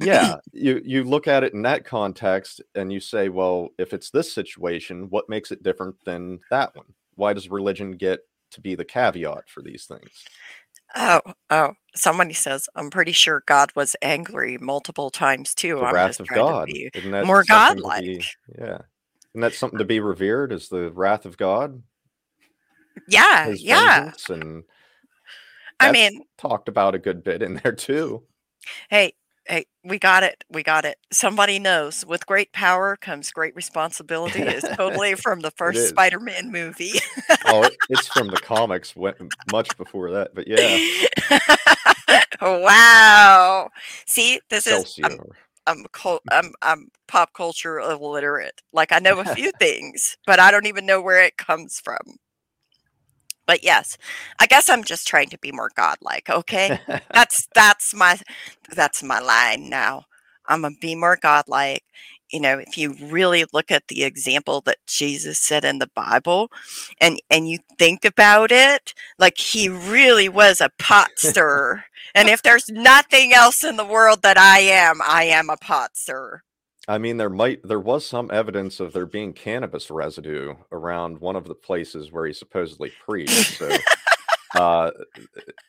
yeah, 0.00 0.36
you 0.52 0.80
you 0.84 1.04
look 1.04 1.28
at 1.28 1.44
it 1.44 1.54
in 1.54 1.62
that 1.62 1.84
context 1.84 2.60
and 2.74 2.92
you 2.92 3.00
say, 3.00 3.28
well, 3.28 3.68
if 3.78 3.92
it's 3.92 4.10
this 4.10 4.32
situation, 4.32 5.08
what 5.10 5.28
makes 5.28 5.50
it 5.50 5.62
different 5.62 5.96
than 6.04 6.40
that 6.50 6.74
one? 6.74 6.86
Why 7.14 7.32
does 7.32 7.50
religion 7.50 7.92
get 7.92 8.20
to 8.52 8.60
be 8.60 8.74
the 8.74 8.84
caveat 8.84 9.48
for 9.48 9.62
these 9.62 9.84
things? 9.84 10.10
oh 10.96 11.20
oh 11.50 11.72
somebody 11.94 12.32
says 12.32 12.68
i'm 12.74 12.90
pretty 12.90 13.12
sure 13.12 13.42
god 13.46 13.70
was 13.76 13.94
angry 14.02 14.58
multiple 14.58 15.10
times 15.10 15.54
too 15.54 15.76
The 15.76 15.84
i'm 15.84 15.94
wrath 15.94 16.20
of 16.20 16.28
God. 16.28 16.66
be 16.66 16.90
Isn't 16.94 17.10
that 17.12 17.26
more 17.26 17.44
godlike 17.44 18.02
be 18.02 18.24
yeah. 18.58 18.78
Isn't 19.32 19.42
that 19.42 19.54
something 19.54 19.78
to 19.78 19.84
be 19.84 20.00
revered 20.00 20.52
as 20.52 20.68
the 20.68 20.90
wrath 20.90 21.24
of 21.24 21.36
God, 21.36 21.82
yeah 23.06 23.46
his 23.46 23.62
yeah? 23.62 24.12
And 24.28 24.64
i 25.78 25.92
mean 25.92 26.24
talked 26.36 26.68
about 26.68 26.94
a 26.94 26.98
good 26.98 27.22
bit 27.22 27.42
in 27.42 27.54
there 27.62 27.72
too. 27.72 28.24
Hey, 28.88 29.14
hey, 29.50 29.66
we 29.84 29.98
got 29.98 30.22
it. 30.22 30.44
We 30.48 30.62
got 30.62 30.84
it. 30.84 30.96
Somebody 31.12 31.58
knows. 31.58 32.06
With 32.06 32.24
great 32.24 32.52
power 32.52 32.96
comes 32.96 33.30
great 33.32 33.54
responsibility 33.56 34.42
is 34.42 34.64
totally 34.76 35.14
from 35.16 35.40
the 35.40 35.50
first. 35.50 35.88
Spider-Man 35.88 36.52
movie. 36.52 36.92
Oh, 37.46 37.68
it's 37.88 38.06
from 38.06 38.28
the 38.28 38.36
comics 38.42 38.94
went 38.94 39.16
much 39.50 39.76
before 39.76 40.10
that, 40.12 40.34
but 40.34 40.46
yeah. 40.46 40.78
wow. 42.42 43.68
See, 44.06 44.40
this 44.50 44.66
is 44.66 44.98
I'm 45.02 45.18
I'm 45.66 45.84
I'm 46.30 46.52
I'm 46.62 46.88
pop 47.08 47.32
culture 47.34 47.80
illiterate. 47.80 48.62
Like 48.72 48.92
I 48.92 48.98
know 49.00 49.18
a 49.20 49.34
few 49.34 49.50
things, 49.58 50.16
but 50.26 50.38
I 50.38 50.50
don't 50.50 50.66
even 50.66 50.86
know 50.86 51.02
where 51.02 51.22
it 51.22 51.36
comes 51.36 51.80
from. 51.80 52.18
But 53.50 53.64
yes, 53.64 53.98
I 54.38 54.46
guess 54.46 54.68
I'm 54.68 54.84
just 54.84 55.08
trying 55.08 55.28
to 55.30 55.38
be 55.38 55.50
more 55.50 55.70
godlike, 55.74 56.30
okay? 56.30 56.78
That's 57.12 57.48
that's 57.56 57.92
my 57.92 58.20
that's 58.76 59.02
my 59.02 59.18
line 59.18 59.68
now. 59.68 60.04
I'm 60.46 60.62
gonna 60.62 60.76
be 60.80 60.94
more 60.94 61.18
godlike. 61.20 61.82
You 62.30 62.38
know, 62.38 62.60
if 62.60 62.78
you 62.78 62.92
really 62.92 63.44
look 63.52 63.72
at 63.72 63.88
the 63.88 64.04
example 64.04 64.60
that 64.66 64.76
Jesus 64.86 65.40
said 65.40 65.64
in 65.64 65.80
the 65.80 65.90
Bible 65.96 66.52
and 67.00 67.20
and 67.28 67.48
you 67.48 67.58
think 67.76 68.04
about 68.04 68.52
it, 68.52 68.94
like 69.18 69.36
he 69.36 69.68
really 69.68 70.28
was 70.28 70.60
a 70.60 70.70
pot 70.78 71.10
stirrer. 71.16 71.86
And 72.14 72.28
if 72.28 72.42
there's 72.42 72.68
nothing 72.68 73.32
else 73.32 73.64
in 73.64 73.74
the 73.74 73.84
world 73.84 74.22
that 74.22 74.38
I 74.38 74.60
am, 74.60 75.00
I 75.02 75.24
am 75.24 75.50
a 75.50 75.56
pot 75.56 75.96
stirrer. 75.96 76.44
I 76.90 76.98
mean, 76.98 77.18
there 77.18 77.30
might 77.30 77.62
there 77.62 77.78
was 77.78 78.04
some 78.04 78.32
evidence 78.32 78.80
of 78.80 78.92
there 78.92 79.06
being 79.06 79.32
cannabis 79.32 79.92
residue 79.92 80.56
around 80.72 81.20
one 81.20 81.36
of 81.36 81.44
the 81.44 81.54
places 81.54 82.10
where 82.10 82.26
he 82.26 82.32
supposedly 82.32 82.90
preached. 83.06 83.58
So, 83.58 83.70
uh, 84.56 84.90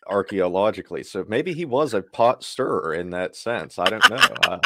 archaeologically, 0.07 1.03
so 1.03 1.23
maybe 1.27 1.53
he 1.53 1.63
was 1.63 1.93
a 1.93 2.01
pot 2.01 2.43
stirrer 2.43 2.95
in 2.95 3.12
that 3.12 3.36
sense. 3.36 3.77
I 3.77 3.86
don't 3.86 4.10
know. 4.10 4.17
Uh, 4.47 4.60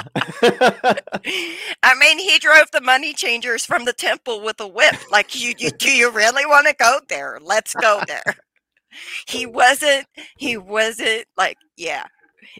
I 1.84 1.96
mean, 2.00 2.20
he 2.20 2.39
drove 2.39 2.72
the 2.72 2.80
money 2.80 3.13
changers 3.13 3.65
from 3.65 3.84
the 3.84 3.91
temple 3.91 4.39
with 4.39 4.62
a 4.62 4.68
whip. 4.68 4.96
Like, 5.12 5.36
you, 5.36 5.56
you 5.58 5.72
do 5.72 5.91
you 5.91 6.10
really 6.10 6.46
want 6.46 6.68
to 6.68 6.74
go 6.74 7.02
there? 7.10 7.38
Let's 7.44 7.74
go 7.74 8.02
there. 8.08 8.38
He 9.28 9.46
wasn't. 9.46 10.08
He 10.38 10.56
wasn't 10.56 11.26
like, 11.38 11.58
yeah. 11.76 12.06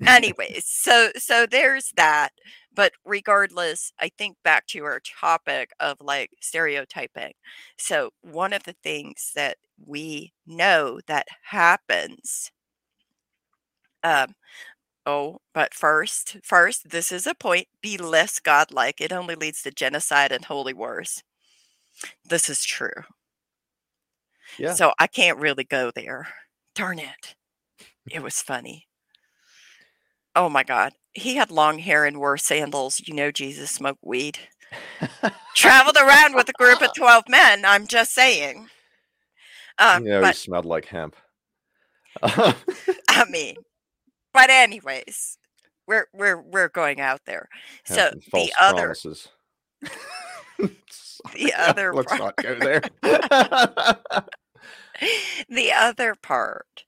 Anyways, 0.06 0.66
so 0.66 1.12
so 1.16 1.46
there's 1.46 1.94
that. 1.96 2.34
But 2.76 2.94
regardless, 3.06 3.92
I 4.00 4.10
think 4.18 4.38
back 4.44 4.68
to 4.68 4.84
our 4.86 5.00
topic 5.02 5.72
of 5.80 5.98
like 6.02 6.32
stereotyping. 6.42 7.34
So 7.78 8.12
one 8.22 8.54
of 8.54 8.64
the 8.64 8.76
things 8.84 9.32
that 9.36 9.58
we 9.86 10.34
know 10.46 11.00
that 11.08 11.28
happens. 11.44 12.52
Um, 14.04 14.36
Oh, 15.08 15.40
but 15.54 15.74
first, 15.74 16.38
first, 16.44 16.90
this 16.92 17.12
is 17.12 17.28
a 17.28 17.36
point. 17.36 17.68
Be 17.82 17.98
less 17.98 18.40
godlike. 18.40 19.02
It 19.02 19.14
only 19.14 19.36
leads 19.36 19.64
to 19.64 19.72
genocide 19.72 20.32
and 20.32 20.46
holy 20.46 20.74
wars. 20.74 21.24
This 22.26 22.50
is 22.50 22.64
true. 22.64 23.04
yeah, 24.60 24.74
So 24.74 24.94
I 25.00 25.08
can't 25.08 25.38
really 25.40 25.64
go 25.64 25.92
there. 25.92 26.28
Darn 26.74 27.00
it. 27.00 27.36
It 28.12 28.22
was 28.24 28.42
funny. 28.42 28.88
Oh 30.36 30.50
my 30.50 30.64
God. 30.64 30.94
He 31.14 31.36
had 31.36 31.50
long 31.50 31.80
hair 31.80 32.06
and 32.06 32.20
wore 32.20 32.38
sandals. 32.38 33.02
You 33.06 33.14
know, 33.14 33.32
Jesus 33.32 33.72
smoked 33.72 34.04
weed. 34.04 34.38
Traveled 35.56 35.98
around 35.98 36.36
with 36.36 36.50
a 36.50 36.54
group 36.54 36.82
of 36.82 36.94
12 36.98 37.24
men. 37.30 37.64
I'm 37.66 37.88
just 37.88 38.14
saying. 38.14 38.68
Um, 39.80 40.04
you 40.04 40.10
know, 40.12 40.26
he 40.26 40.34
smelled 40.34 40.66
like 40.66 40.86
hemp. 40.86 41.16
I 42.24 42.56
mean, 43.30 43.56
but 44.34 44.50
anyways, 44.50 45.38
we're 45.86 46.08
we're 46.14 46.42
we're 46.42 46.70
going 46.70 47.02
out 47.02 47.22
there. 47.26 47.50
So 47.86 47.96
hemp 47.96 48.24
false 48.24 48.48
the 48.48 48.54
other 48.62 48.82
promises. 48.82 49.28
the 51.34 51.54
other 51.58 51.94
Let's 51.94 52.08
part 52.08 52.22
not 52.22 52.36
go 52.38 52.56
there. 52.56 52.82
the 55.50 55.74
other 55.74 56.16
part 56.16 56.86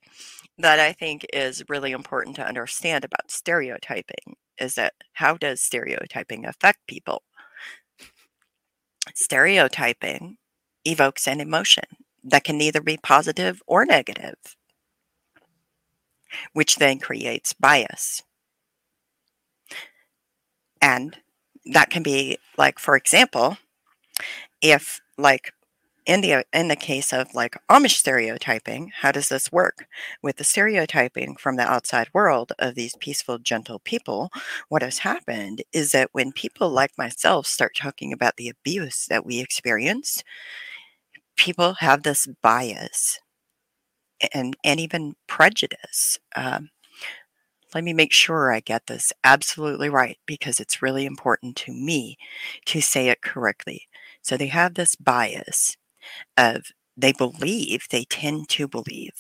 that 0.58 0.80
I 0.80 0.94
think 0.94 1.26
is 1.34 1.64
really 1.70 1.92
important 1.92 2.36
to 2.38 2.48
understand 2.48 3.06
about 3.06 3.32
stereotyping 3.32 4.36
is 4.60 4.76
that 4.76 4.94
how 5.14 5.38
does 5.38 5.62
stereotyping 5.62 6.46
affect 6.46 6.80
people? 6.88 7.24
Stereotyping 9.14 10.38
evokes 10.84 11.28
an 11.28 11.40
emotion 11.40 11.84
that 12.24 12.44
can 12.44 12.58
neither 12.58 12.82
be 12.82 12.98
positive 12.98 13.62
or 13.68 13.86
negative, 13.86 14.36
which 16.54 16.78
then 16.78 17.00
creates 17.00 17.54
bias. 17.54 18.24
And 20.82 21.18
that 21.66 21.90
can 21.90 22.04
be 22.04 22.38
like, 22.58 22.80
for 22.80 22.96
example, 22.96 23.58
if 24.62 25.02
like 25.18 25.54
in 26.08 26.22
the 26.22 26.46
in 26.54 26.70
the 26.70 26.76
case 26.76 27.14
of 27.14 27.36
like 27.36 27.56
Amish 27.70 27.98
stereotyping, 27.98 28.92
how 29.02 29.12
does 29.12 29.28
this 29.30 29.52
work? 29.52 29.86
With 30.24 30.38
the 30.38 30.44
stereotyping 30.46 31.36
from 31.36 31.58
the 31.58 31.70
outside 31.70 32.08
world 32.14 32.54
of 32.60 32.76
these 32.76 32.96
peaceful, 33.00 33.40
gentle 33.40 33.80
people, 33.80 34.32
what 34.70 34.82
has 34.82 35.00
happened 35.00 35.64
is 35.74 35.92
that 35.92 36.10
when 36.14 36.32
people 36.32 36.70
like 36.70 36.98
myself 36.98 37.46
start 37.46 37.76
talking 37.76 38.14
about 38.14 38.38
the 38.38 38.50
abuse 38.50 39.06
that 39.08 39.26
we 39.26 39.40
experience, 39.40 40.24
people 41.36 41.76
have 41.76 42.04
this 42.04 42.28
bias 42.42 43.20
and 44.34 44.56
and 44.64 44.80
even 44.80 45.16
prejudice. 45.28 46.18
Um, 46.36 46.70
let 47.74 47.84
me 47.84 47.94
make 47.94 48.14
sure 48.14 48.52
I 48.52 48.62
get 48.62 48.88
this 48.88 49.12
absolutely 49.24 49.90
right 49.90 50.18
because 50.26 50.60
it's 50.60 50.82
really 50.82 51.06
important 51.06 51.56
to 51.58 51.74
me 51.74 52.18
to 52.66 52.82
say 52.82 53.10
it 53.10 53.22
correctly. 53.22 53.88
So 54.22 54.38
they 54.38 54.48
have 54.48 54.76
this 54.76 54.96
bias 54.96 55.76
of 56.38 56.68
they 56.96 57.12
believe, 57.12 57.86
they 57.92 58.06
tend 58.06 58.50
to 58.50 58.68
believe, 58.68 59.14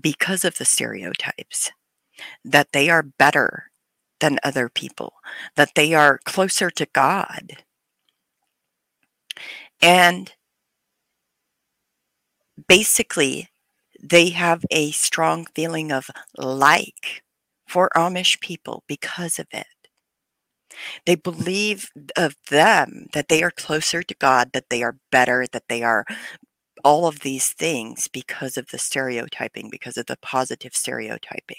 because 0.00 0.44
of 0.44 0.58
the 0.58 0.64
stereotypes, 0.64 1.70
that 2.44 2.72
they 2.72 2.88
are 2.88 3.02
better 3.02 3.70
than 4.20 4.38
other 4.42 4.68
people, 4.68 5.14
that 5.56 5.74
they 5.74 5.94
are 5.94 6.20
closer 6.24 6.70
to 6.70 6.86
God. 6.94 7.58
And 9.82 10.32
basically, 12.68 13.50
they 14.02 14.30
have 14.30 14.64
a 14.70 14.90
strong 14.92 15.46
feeling 15.54 15.92
of 15.92 16.10
like 16.36 17.22
for 17.66 17.90
Amish 17.94 18.40
people 18.40 18.84
because 18.86 19.38
of 19.38 19.46
it. 19.52 19.66
They 21.04 21.14
believe 21.14 21.90
of 22.16 22.36
them 22.50 23.06
that 23.12 23.28
they 23.28 23.42
are 23.42 23.50
closer 23.50 24.02
to 24.02 24.14
God, 24.14 24.50
that 24.52 24.70
they 24.70 24.82
are 24.82 24.98
better, 25.10 25.46
that 25.52 25.68
they 25.68 25.82
are 25.82 26.04
all 26.84 27.06
of 27.06 27.20
these 27.20 27.48
things 27.48 28.08
because 28.08 28.56
of 28.56 28.68
the 28.68 28.78
stereotyping, 28.78 29.70
because 29.70 29.96
of 29.96 30.06
the 30.06 30.18
positive 30.20 30.74
stereotyping. 30.74 31.56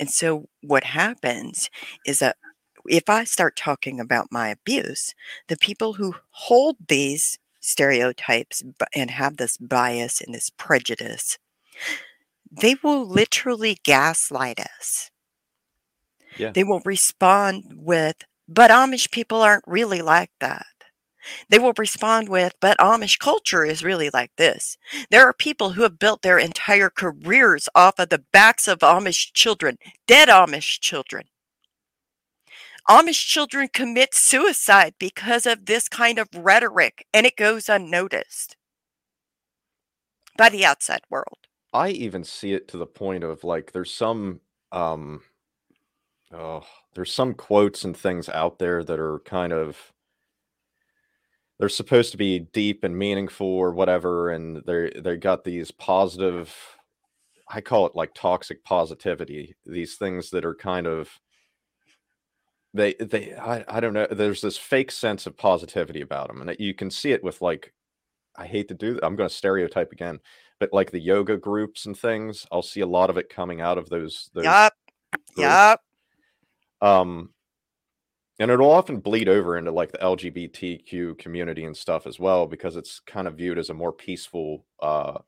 And 0.00 0.10
so 0.10 0.48
what 0.62 0.84
happens 0.84 1.68
is 2.06 2.18
that 2.20 2.36
if 2.86 3.08
I 3.08 3.24
start 3.24 3.56
talking 3.56 4.00
about 4.00 4.28
my 4.30 4.48
abuse, 4.48 5.14
the 5.48 5.56
people 5.56 5.94
who 5.94 6.14
hold 6.30 6.76
these 6.88 7.38
stereotypes 7.60 8.62
and 8.94 9.10
have 9.10 9.36
this 9.36 9.58
bias 9.58 10.20
and 10.20 10.34
this 10.34 10.50
prejudice, 10.56 11.38
they 12.50 12.76
will 12.82 13.06
literally 13.06 13.78
gaslight 13.84 14.60
us. 14.60 15.10
Yeah. 16.38 16.52
They 16.52 16.64
will 16.64 16.80
respond 16.84 17.64
with, 17.76 18.16
but 18.48 18.70
Amish 18.70 19.10
people 19.10 19.42
aren't 19.42 19.64
really 19.66 20.02
like 20.02 20.30
that. 20.40 20.66
They 21.50 21.58
will 21.58 21.74
respond 21.76 22.28
with, 22.28 22.54
but 22.60 22.78
Amish 22.78 23.18
culture 23.18 23.64
is 23.64 23.84
really 23.84 24.10
like 24.12 24.30
this. 24.36 24.78
There 25.10 25.26
are 25.26 25.34
people 25.34 25.70
who 25.70 25.82
have 25.82 25.98
built 25.98 26.22
their 26.22 26.38
entire 26.38 26.90
careers 26.90 27.68
off 27.74 27.98
of 27.98 28.08
the 28.08 28.24
backs 28.32 28.66
of 28.66 28.78
Amish 28.78 29.32
children, 29.34 29.76
dead 30.06 30.28
Amish 30.28 30.80
children. 30.80 31.24
Amish 32.88 33.26
children 33.26 33.68
commit 33.70 34.14
suicide 34.14 34.94
because 34.98 35.44
of 35.44 35.66
this 35.66 35.88
kind 35.88 36.18
of 36.18 36.28
rhetoric, 36.34 37.06
and 37.12 37.26
it 37.26 37.36
goes 37.36 37.68
unnoticed 37.68 38.56
by 40.38 40.48
the 40.48 40.64
outside 40.64 41.02
world. 41.10 41.38
I 41.74 41.90
even 41.90 42.24
see 42.24 42.54
it 42.54 42.66
to 42.68 42.78
the 42.78 42.86
point 42.86 43.24
of 43.24 43.44
like 43.44 43.72
there's 43.72 43.92
some 43.92 44.40
um 44.72 45.20
oh 46.32 46.62
there's 46.94 47.12
some 47.12 47.34
quotes 47.34 47.84
and 47.84 47.96
things 47.96 48.28
out 48.28 48.58
there 48.58 48.84
that 48.84 48.98
are 48.98 49.20
kind 49.20 49.52
of 49.52 49.92
they're 51.58 51.68
supposed 51.68 52.12
to 52.12 52.16
be 52.16 52.40
deep 52.52 52.84
and 52.84 52.96
meaningful 52.96 53.46
or 53.46 53.72
whatever 53.72 54.30
and 54.30 54.62
they 54.66 54.92
they 54.96 55.16
got 55.16 55.44
these 55.44 55.70
positive 55.70 56.54
I 57.50 57.60
call 57.60 57.86
it 57.86 57.96
like 57.96 58.14
toxic 58.14 58.62
positivity 58.64 59.56
these 59.64 59.96
things 59.96 60.30
that 60.30 60.44
are 60.44 60.54
kind 60.54 60.86
of 60.86 61.10
they 62.74 62.94
they 62.94 63.34
I, 63.34 63.64
I 63.68 63.80
don't 63.80 63.94
know 63.94 64.06
there's 64.10 64.40
this 64.40 64.58
fake 64.58 64.90
sense 64.90 65.26
of 65.26 65.36
positivity 65.36 66.02
about 66.02 66.28
them 66.28 66.42
and 66.42 66.56
you 66.58 66.74
can 66.74 66.90
see 66.90 67.12
it 67.12 67.24
with 67.24 67.40
like 67.40 67.72
I 68.36 68.46
hate 68.46 68.68
to 68.68 68.74
do 68.74 68.94
that 68.94 69.04
I'm 69.04 69.16
going 69.16 69.28
to 69.28 69.34
stereotype 69.34 69.92
again 69.92 70.20
but 70.60 70.72
like 70.72 70.90
the 70.90 71.00
yoga 71.00 71.36
groups 71.36 71.86
and 71.86 71.98
things 71.98 72.46
I'll 72.52 72.62
see 72.62 72.80
a 72.80 72.86
lot 72.86 73.10
of 73.10 73.16
it 73.16 73.30
coming 73.30 73.60
out 73.60 73.78
of 73.78 73.88
those 73.88 74.30
those 74.34 74.44
Yup. 74.44 74.74
Yup. 75.36 75.80
Um 76.80 77.30
and 78.40 78.50
it'll 78.50 78.70
often 78.70 79.00
bleed 79.00 79.28
over 79.28 79.56
into 79.58 79.70
like 79.72 79.92
the 79.92 79.98
lgbtq 79.98 81.18
community 81.18 81.64
and 81.64 81.76
stuff 81.76 82.06
as 82.06 82.18
well 82.20 82.46
because 82.46 82.76
it's 82.76 83.00
kind 83.00 83.26
of 83.26 83.36
viewed 83.36 83.58
as 83.58 83.70
a 83.70 83.74
more 83.74 83.92
peaceful 83.92 84.64
uh 84.80 85.18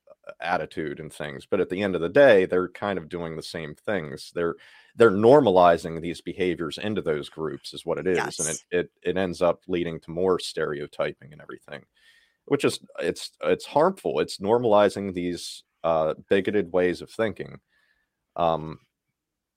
attitude 0.40 1.00
and 1.00 1.12
things. 1.12 1.46
But 1.46 1.60
at 1.60 1.68
the 1.68 1.82
end 1.82 1.94
of 1.94 2.00
the 2.00 2.08
day 2.08 2.46
they're 2.46 2.68
kind 2.68 2.98
of 2.98 3.08
doing 3.08 3.36
the 3.36 3.42
same 3.42 3.74
things. 3.74 4.30
They're 4.34 4.54
they're 4.96 5.10
normalizing 5.10 6.00
these 6.00 6.20
behaviors 6.20 6.78
into 6.78 7.02
those 7.02 7.28
groups 7.28 7.72
is 7.72 7.86
what 7.86 7.98
it 7.98 8.06
is 8.06 8.38
and 8.38 8.48
it, 8.48 8.58
it 8.70 8.90
it 9.02 9.16
ends 9.16 9.42
up 9.42 9.62
leading 9.68 10.00
to 10.00 10.10
more 10.10 10.38
stereotyping 10.38 11.32
and 11.32 11.40
everything 11.40 11.82
which 12.46 12.64
is 12.64 12.80
it's 13.00 13.32
it's 13.42 13.66
harmful. 13.66 14.20
It's 14.20 14.38
normalizing 14.38 15.14
these 15.14 15.64
uh 15.84 16.14
bigoted 16.28 16.72
ways 16.72 17.02
of 17.02 17.10
thinking. 17.10 17.60
Um 18.36 18.80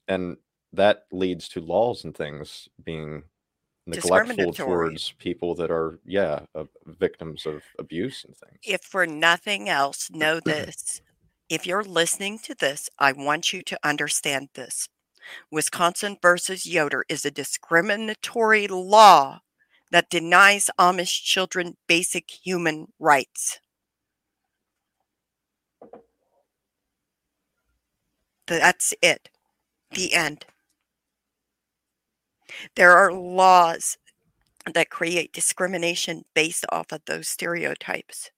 and 0.08 0.36
that 0.76 1.04
leads 1.12 1.48
to 1.48 1.60
laws 1.60 2.04
and 2.04 2.16
things 2.16 2.68
being 2.84 3.22
neglectful 3.86 4.52
towards 4.52 5.12
people 5.18 5.54
that 5.54 5.70
are 5.70 5.98
yeah 6.06 6.40
uh, 6.54 6.64
victims 6.86 7.46
of 7.46 7.62
abuse 7.78 8.24
and 8.24 8.34
things 8.36 8.58
If 8.62 8.82
for 8.82 9.06
nothing 9.06 9.68
else, 9.68 10.10
know 10.10 10.40
this. 10.44 11.02
If 11.50 11.66
you're 11.66 11.84
listening 11.84 12.38
to 12.44 12.54
this, 12.54 12.88
I 12.98 13.12
want 13.12 13.52
you 13.52 13.62
to 13.62 13.78
understand 13.84 14.48
this. 14.54 14.88
Wisconsin 15.50 16.16
versus 16.20 16.66
Yoder 16.66 17.04
is 17.08 17.24
a 17.24 17.30
discriminatory 17.30 18.66
law 18.66 19.40
that 19.90 20.10
denies 20.10 20.70
Amish 20.78 21.22
children 21.22 21.76
basic 21.86 22.30
human 22.30 22.88
rights. 22.98 23.60
That's 28.46 28.92
it. 29.00 29.30
The 29.92 30.14
end. 30.14 30.46
There 32.76 32.92
are 32.92 33.12
laws 33.12 33.96
that 34.72 34.90
create 34.90 35.32
discrimination 35.32 36.24
based 36.34 36.64
off 36.70 36.92
of 36.92 37.02
those 37.06 37.28
stereotypes. 37.28 38.30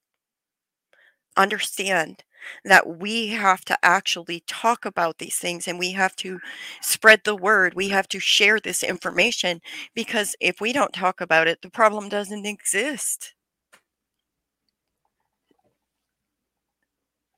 Understand 1.36 2.24
that 2.64 2.98
we 2.98 3.28
have 3.28 3.64
to 3.64 3.76
actually 3.82 4.42
talk 4.46 4.84
about 4.84 5.18
these 5.18 5.36
things 5.36 5.66
and 5.68 5.78
we 5.78 5.92
have 5.92 6.14
to 6.16 6.40
spread 6.80 7.22
the 7.24 7.34
word. 7.36 7.74
We 7.74 7.88
have 7.88 8.08
to 8.08 8.20
share 8.20 8.60
this 8.60 8.82
information 8.82 9.60
because 9.94 10.36
if 10.40 10.60
we 10.60 10.72
don't 10.72 10.92
talk 10.92 11.20
about 11.20 11.48
it, 11.48 11.62
the 11.62 11.70
problem 11.70 12.08
doesn't 12.08 12.46
exist. 12.46 13.34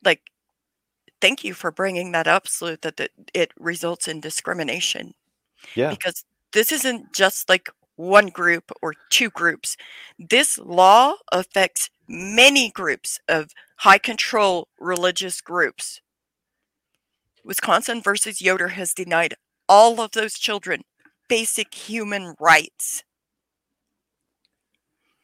Like, 0.03 0.21
thank 1.21 1.43
you 1.43 1.53
for 1.53 1.71
bringing 1.71 2.11
that 2.13 2.27
up, 2.27 2.47
Slew, 2.47 2.77
that 2.81 2.99
it, 2.99 3.11
it 3.33 3.51
results 3.59 4.07
in 4.07 4.21
discrimination 4.21 5.13
yeah 5.75 5.95
because 5.95 6.23
this 6.53 6.71
isn't 6.71 7.13
just 7.13 7.49
like 7.49 7.69
one 7.95 8.27
group 8.27 8.71
or 8.81 8.93
two 9.09 9.29
groups. 9.29 9.75
This 10.17 10.57
law 10.57 11.15
affects 11.31 11.89
many 12.07 12.71
groups 12.71 13.19
of 13.27 13.51
high 13.79 13.97
control 13.97 14.67
religious 14.79 15.41
groups. 15.41 16.01
Wisconsin 17.43 18.01
versus 18.01 18.41
Yoder 18.41 18.69
has 18.69 18.93
denied 18.93 19.35
all 19.67 20.01
of 20.01 20.11
those 20.11 20.33
children 20.33 20.83
basic 21.27 21.73
human 21.75 22.35
rights. 22.39 23.03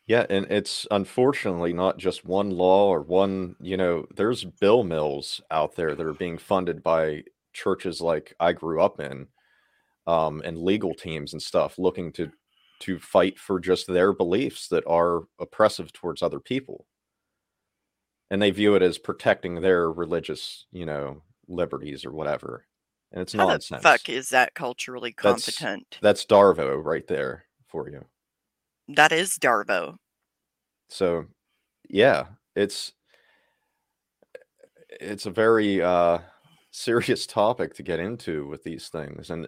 Yeah, 0.08 0.26
and 0.30 0.46
it's 0.52 0.86
unfortunately 0.92 1.74
not 1.74 1.98
just 1.98 2.24
one 2.24 2.52
law 2.52 2.90
or 2.90 3.02
one, 3.02 3.56
you 3.60 3.76
know, 3.76 4.06
there's 4.16 4.46
bill 4.46 4.84
mills 4.84 5.42
out 5.50 5.76
there 5.76 5.96
that 5.96 6.06
are 6.06 6.14
being 6.14 6.38
funded 6.38 6.84
by 6.84 7.24
churches 7.54 8.02
like 8.02 8.36
I 8.40 8.54
grew 8.54 8.82
up 8.82 9.00
in, 9.00 9.28
um, 10.08 10.42
and 10.46 10.58
legal 10.58 10.94
teams 10.94 11.34
and 11.34 11.42
stuff 11.42 11.78
looking 11.78 12.12
to 12.14 12.32
to 12.80 13.00
fight 13.00 13.40
for 13.40 13.60
just 13.60 13.88
their 13.88 14.14
beliefs 14.14 14.68
that 14.68 14.84
are 14.86 15.24
oppressive 15.40 15.94
towards 15.94 16.22
other 16.22 16.40
people. 16.40 16.86
And 18.30 18.42
they 18.42 18.52
view 18.52 18.76
it 18.76 18.82
as 18.82 18.98
protecting 18.98 19.62
their 19.62 19.90
religious, 19.90 20.66
you 20.72 20.86
know, 20.86 21.22
liberties 21.48 22.06
or 22.06 22.12
whatever. 22.12 22.66
And 23.12 23.22
it's 23.22 23.34
How 23.34 23.48
nonsense. 23.48 23.82
the 23.82 23.88
fuck 23.88 24.10
is 24.10 24.30
that 24.30 24.54
culturally 24.56 25.14
competent? 25.14 25.86
That's, 26.02 26.26
that's 26.26 26.26
Darvo 26.26 26.84
right 26.84 27.08
there 27.08 27.46
for 27.68 27.90
you. 27.90 28.04
That 28.90 29.12
is 29.12 29.38
Darvo. 29.38 29.96
So, 30.90 31.26
yeah, 31.90 32.26
it's 32.56 32.92
it's 35.00 35.26
a 35.26 35.32
very 35.32 35.82
uh, 35.82 36.20
serious 36.72 37.26
topic 37.28 37.74
to 37.76 37.84
get 37.84 38.00
into 38.00 38.48
with 38.48 38.64
these 38.64 38.90
things. 38.90 39.30
And 39.30 39.48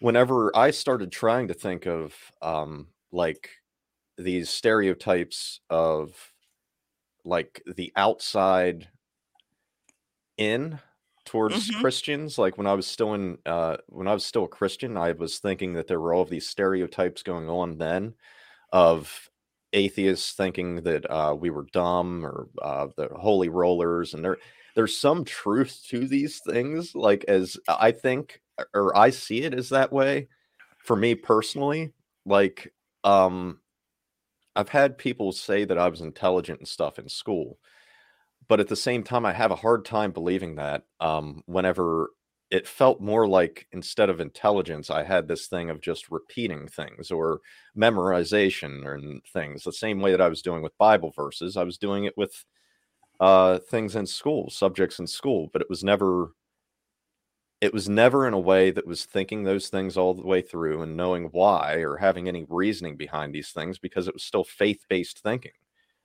whenever 0.00 0.54
I 0.56 0.70
started 0.70 1.12
trying 1.12 1.48
to 1.48 1.54
think 1.54 1.86
of 1.86 2.14
um, 2.42 2.88
like 3.12 3.50
these 4.18 4.50
stereotypes 4.50 5.60
of 5.70 6.34
like 7.24 7.62
the 7.66 7.92
outside 7.96 8.88
in 10.36 10.78
towards 11.24 11.70
Mhm. 11.70 11.70
Christians, 11.70 12.38
like 12.38 12.56
when 12.56 12.66
I 12.66 12.74
was 12.74 12.86
still 12.86 13.14
in 13.14 13.38
uh, 13.44 13.78
when 13.88 14.08
I 14.08 14.14
was 14.14 14.24
still 14.24 14.44
a 14.44 14.48
Christian, 14.48 14.96
I 14.96 15.12
was 15.12 15.38
thinking 15.38 15.74
that 15.74 15.86
there 15.86 16.00
were 16.00 16.14
all 16.14 16.22
of 16.22 16.30
these 16.30 16.48
stereotypes 16.48 17.22
going 17.22 17.48
on 17.48 17.78
then 17.78 18.14
of 18.72 19.30
atheists 19.74 20.34
thinking 20.34 20.76
that 20.84 21.10
uh, 21.10 21.34
we 21.38 21.50
were 21.50 21.66
dumb 21.72 22.24
or 22.26 22.48
uh, 22.62 22.88
the 22.96 23.08
holy 23.10 23.48
rollers, 23.50 24.14
and 24.14 24.24
there 24.24 24.38
there's 24.78 24.96
some 24.96 25.24
truth 25.24 25.84
to 25.88 26.06
these 26.06 26.38
things. 26.46 26.94
Like 26.94 27.24
as 27.26 27.56
I 27.66 27.90
think 27.90 28.40
or 28.72 28.96
I 28.96 29.10
see 29.10 29.42
it 29.42 29.52
as 29.52 29.70
that 29.70 29.92
way 29.92 30.28
for 30.84 30.94
me 30.94 31.16
personally. 31.16 31.92
Like 32.24 32.72
um, 33.02 33.58
I've 34.54 34.68
had 34.68 34.96
people 34.96 35.32
say 35.32 35.64
that 35.64 35.78
I 35.78 35.88
was 35.88 36.00
intelligent 36.00 36.60
and 36.60 36.68
stuff 36.68 37.00
in 37.00 37.08
school, 37.08 37.58
but 38.46 38.60
at 38.60 38.68
the 38.68 38.76
same 38.76 39.02
time, 39.02 39.26
I 39.26 39.32
have 39.32 39.50
a 39.50 39.56
hard 39.56 39.84
time 39.84 40.12
believing 40.12 40.54
that. 40.54 40.84
Um, 41.00 41.42
whenever 41.46 42.10
it 42.52 42.68
felt 42.68 43.00
more 43.00 43.26
like 43.26 43.66
instead 43.72 44.08
of 44.08 44.20
intelligence, 44.20 44.90
I 44.90 45.02
had 45.02 45.26
this 45.26 45.48
thing 45.48 45.70
of 45.70 45.80
just 45.80 46.08
repeating 46.08 46.68
things 46.68 47.10
or 47.10 47.40
memorization 47.76 48.86
and 48.94 49.22
things. 49.32 49.64
The 49.64 49.72
same 49.72 49.98
way 49.98 50.12
that 50.12 50.20
I 50.20 50.28
was 50.28 50.40
doing 50.40 50.62
with 50.62 50.78
Bible 50.78 51.12
verses, 51.16 51.56
I 51.56 51.64
was 51.64 51.78
doing 51.78 52.04
it 52.04 52.16
with 52.16 52.44
uh, 53.20 53.58
things 53.58 53.96
in 53.96 54.06
school, 54.06 54.50
subjects 54.50 54.98
in 54.98 55.06
school, 55.06 55.48
but 55.52 55.62
it 55.62 55.70
was 55.70 55.84
never. 55.84 56.32
It 57.60 57.74
was 57.74 57.88
never 57.88 58.28
in 58.28 58.34
a 58.34 58.38
way 58.38 58.70
that 58.70 58.86
was 58.86 59.04
thinking 59.04 59.42
those 59.42 59.68
things 59.68 59.96
all 59.96 60.14
the 60.14 60.24
way 60.24 60.42
through 60.42 60.80
and 60.82 60.96
knowing 60.96 61.24
why 61.32 61.78
or 61.78 61.96
having 61.96 62.28
any 62.28 62.46
reasoning 62.48 62.96
behind 62.96 63.34
these 63.34 63.50
things 63.50 63.80
because 63.80 64.06
it 64.06 64.14
was 64.14 64.22
still 64.22 64.44
faith 64.44 64.84
based 64.88 65.18
thinking 65.24 65.50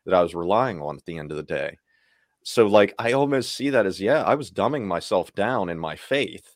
that 0.04 0.16
I 0.16 0.24
was 0.24 0.34
relying 0.34 0.82
on 0.82 0.98
at 0.98 1.06
the 1.06 1.20
end 1.20 1.30
of 1.30 1.38
the 1.38 1.44
day 1.44 1.78
so 2.44 2.68
like 2.68 2.94
i 3.00 3.14
almost 3.14 3.54
see 3.54 3.70
that 3.70 3.86
as 3.86 4.00
yeah 4.00 4.22
i 4.24 4.36
was 4.36 4.52
dumbing 4.52 4.86
myself 4.86 5.34
down 5.34 5.70
in 5.70 5.80
my 5.80 5.96
faith 5.96 6.56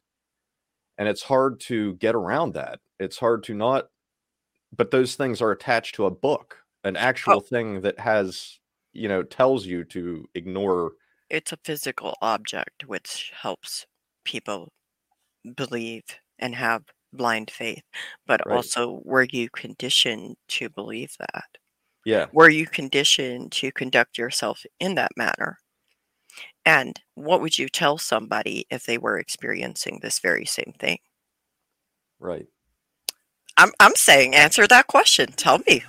and 0.97 1.07
it's 1.07 1.23
hard 1.23 1.59
to 1.59 1.95
get 1.95 2.13
around 2.13 2.53
that 2.53 2.79
it's 2.99 3.17
hard 3.17 3.43
to 3.43 3.53
not 3.53 3.87
but 4.75 4.91
those 4.91 5.15
things 5.15 5.41
are 5.41 5.51
attached 5.51 5.95
to 5.95 6.05
a 6.05 6.11
book 6.11 6.57
an 6.83 6.95
actual 6.95 7.39
thing 7.39 7.81
that 7.81 7.99
has 7.99 8.59
you 8.97 9.07
know 9.07 9.23
tells 9.23 9.65
you 9.65 9.83
to 9.85 10.27
ignore 10.35 10.93
It's 11.29 11.53
a 11.53 11.57
physical 11.63 12.17
object 12.21 12.83
which 12.85 13.31
helps 13.33 13.85
people 14.25 14.73
believe 15.55 16.03
and 16.39 16.55
have 16.55 16.85
blind 17.13 17.51
faith, 17.51 17.83
but 18.25 18.41
Right. 18.43 18.49
also 18.49 19.01
were 19.05 19.23
you 19.31 19.49
conditioned 19.49 20.37
to 20.49 20.69
believe 20.69 21.15
that? 21.19 21.57
yeah 22.05 22.27
Were 22.31 22.49
you 22.49 22.67
conditioned 22.67 23.51
to 23.53 23.71
conduct 23.71 24.17
yourself 24.17 24.65
in 24.79 24.95
that 24.95 25.17
manner? 25.17 25.59
And 26.65 27.01
what 27.15 27.41
would 27.41 27.57
you 27.57 27.67
tell 27.67 27.97
somebody 27.97 28.67
if 28.69 28.85
they 28.85 28.99
were 28.99 29.17
experiencing 29.17 29.99
this 30.01 30.19
very 30.19 30.45
same 30.45 30.73
thing? 30.77 30.99
right 32.19 32.47
I'm 33.57 33.71
I'm 33.79 33.95
saying 33.95 34.35
answer 34.35 34.67
that 34.67 34.87
question. 34.87 35.27
Tell 35.33 35.59
me. 35.67 35.83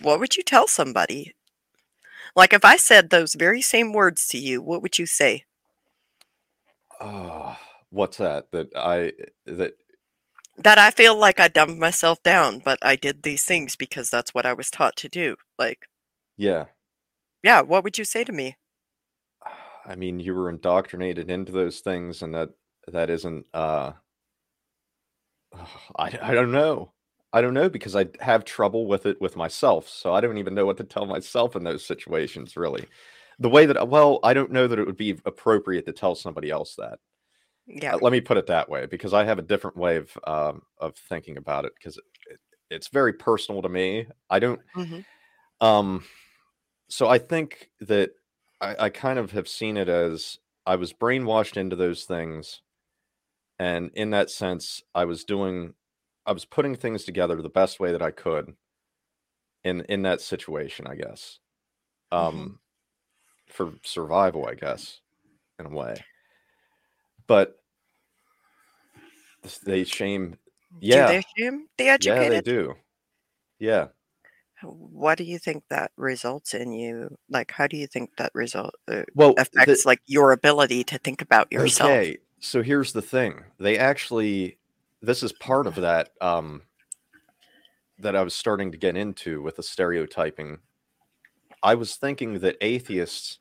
What 0.00 0.20
would 0.20 0.36
you 0.36 0.44
tell 0.44 0.68
somebody? 0.68 1.35
Like 2.36 2.52
if 2.52 2.64
I 2.64 2.76
said 2.76 3.10
those 3.10 3.34
very 3.34 3.62
same 3.62 3.92
words 3.92 4.28
to 4.28 4.38
you, 4.38 4.62
what 4.62 4.82
would 4.82 4.98
you 4.98 5.06
say? 5.06 5.44
oh 7.00 7.56
what's 7.90 8.16
that 8.18 8.50
that 8.52 8.68
i 8.76 9.12
that 9.46 9.74
That 10.58 10.78
I 10.78 10.90
feel 10.90 11.16
like 11.16 11.40
I 11.40 11.48
dumbed 11.48 11.78
myself 11.78 12.22
down, 12.22 12.60
but 12.64 12.78
I 12.82 12.94
did 12.96 13.22
these 13.22 13.44
things 13.44 13.74
because 13.76 14.10
that's 14.10 14.34
what 14.34 14.44
I 14.46 14.52
was 14.52 14.70
taught 14.70 14.96
to 14.96 15.08
do. 15.08 15.36
Like, 15.58 15.86
yeah 16.36 16.66
yeah, 17.42 17.62
what 17.62 17.84
would 17.84 17.98
you 17.98 18.04
say 18.04 18.24
to 18.24 18.32
me? 18.32 18.56
i 19.86 19.94
mean 19.94 20.20
you 20.20 20.34
were 20.34 20.48
indoctrinated 20.50 21.30
into 21.30 21.52
those 21.52 21.80
things 21.80 22.22
and 22.22 22.34
that 22.34 22.50
that 22.88 23.10
isn't 23.10 23.46
uh 23.54 23.92
I, 25.96 26.18
I 26.22 26.34
don't 26.34 26.52
know. 26.52 26.92
I 27.32 27.40
don't 27.40 27.54
know 27.54 27.68
because 27.68 27.96
I 27.96 28.06
have 28.20 28.44
trouble 28.44 28.86
with 28.86 29.06
it 29.06 29.20
with 29.20 29.36
myself. 29.36 29.88
So 29.88 30.14
I 30.14 30.20
don't 30.20 30.38
even 30.38 30.54
know 30.54 30.66
what 30.66 30.78
to 30.78 30.84
tell 30.84 31.06
myself 31.06 31.56
in 31.56 31.64
those 31.64 31.84
situations, 31.84 32.56
really. 32.56 32.86
The 33.38 33.50
way 33.50 33.66
that, 33.66 33.88
well, 33.88 34.20
I 34.22 34.32
don't 34.34 34.52
know 34.52 34.66
that 34.68 34.78
it 34.78 34.86
would 34.86 34.96
be 34.96 35.18
appropriate 35.26 35.84
to 35.86 35.92
tell 35.92 36.14
somebody 36.14 36.50
else 36.50 36.74
that. 36.76 36.98
Yeah. 37.66 37.94
Uh, 37.94 37.98
let 38.00 38.12
me 38.12 38.20
put 38.20 38.36
it 38.38 38.46
that 38.46 38.68
way 38.68 38.86
because 38.86 39.14
I 39.14 39.24
have 39.24 39.38
a 39.38 39.42
different 39.42 39.76
way 39.76 39.96
of 39.96 40.18
um, 40.26 40.62
of 40.78 40.96
thinking 40.96 41.36
about 41.36 41.64
it 41.64 41.72
because 41.78 41.96
it, 41.98 42.04
it, 42.30 42.40
it's 42.70 42.88
very 42.88 43.12
personal 43.12 43.62
to 43.62 43.68
me. 43.68 44.06
I 44.30 44.38
don't, 44.40 44.60
Mhm. 44.74 45.04
um, 45.60 46.04
so 46.90 47.08
I 47.08 47.18
think 47.18 47.70
that 47.80 48.12
I, 48.60 48.76
I 48.86 48.90
kind 48.90 49.18
of 49.18 49.32
have 49.32 49.48
seen 49.48 49.76
it 49.76 49.88
as 49.88 50.38
I 50.66 50.76
was 50.76 50.92
brainwashed 50.92 51.56
into 51.56 51.76
those 51.76 52.04
things, 52.04 52.62
and 53.58 53.90
in 53.94 54.10
that 54.10 54.30
sense, 54.30 54.82
I 54.94 55.04
was 55.04 55.24
doing, 55.24 55.74
I 56.26 56.32
was 56.32 56.44
putting 56.44 56.74
things 56.74 57.04
together 57.04 57.40
the 57.40 57.48
best 57.48 57.78
way 57.80 57.92
that 57.92 58.02
I 58.02 58.10
could 58.10 58.54
in 59.64 59.82
in 59.82 60.02
that 60.02 60.20
situation, 60.20 60.86
I 60.86 60.96
guess, 60.96 61.38
um, 62.12 62.58
for 63.48 63.72
survival, 63.82 64.46
I 64.46 64.54
guess, 64.54 65.00
in 65.58 65.66
a 65.66 65.70
way. 65.70 65.94
But 67.26 67.58
they 69.64 69.84
shame, 69.84 70.36
yeah, 70.80 71.06
Do 71.06 71.12
they 71.14 71.22
shame 71.36 71.66
the 71.78 71.98
yeah, 72.02 72.28
they 72.28 72.40
do, 72.40 72.74
yeah. 73.58 73.88
What 74.62 75.18
do 75.18 75.24
you 75.24 75.38
think 75.38 75.64
that 75.68 75.92
results 75.96 76.54
in 76.54 76.72
you? 76.72 77.14
Like, 77.28 77.52
how 77.52 77.66
do 77.66 77.76
you 77.76 77.86
think 77.86 78.16
that 78.16 78.32
result 78.34 78.74
uh, 78.88 79.02
Well, 79.14 79.34
the- 79.34 79.42
affects 79.42 79.84
like 79.84 80.00
your 80.06 80.32
ability 80.32 80.82
to 80.84 80.98
think 80.98 81.20
about 81.22 81.52
yourself? 81.52 81.90
Okay, 81.90 82.18
so 82.40 82.62
here's 82.62 82.92
the 82.92 83.02
thing. 83.02 83.44
They 83.58 83.78
actually 83.78 84.58
this 85.02 85.22
is 85.22 85.32
part 85.32 85.66
of 85.66 85.74
that 85.76 86.10
um 86.20 86.62
that 87.98 88.16
I 88.16 88.22
was 88.22 88.34
starting 88.34 88.70
to 88.72 88.78
get 88.78 88.96
into 88.96 89.40
with 89.40 89.56
the 89.56 89.62
stereotyping. 89.62 90.58
I 91.62 91.74
was 91.74 91.96
thinking 91.96 92.40
that 92.40 92.56
atheists 92.60 93.38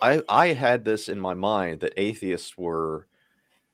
I 0.00 0.22
I 0.28 0.48
had 0.48 0.84
this 0.84 1.08
in 1.08 1.18
my 1.18 1.34
mind 1.34 1.80
that 1.80 1.94
atheists 1.96 2.56
were 2.56 3.06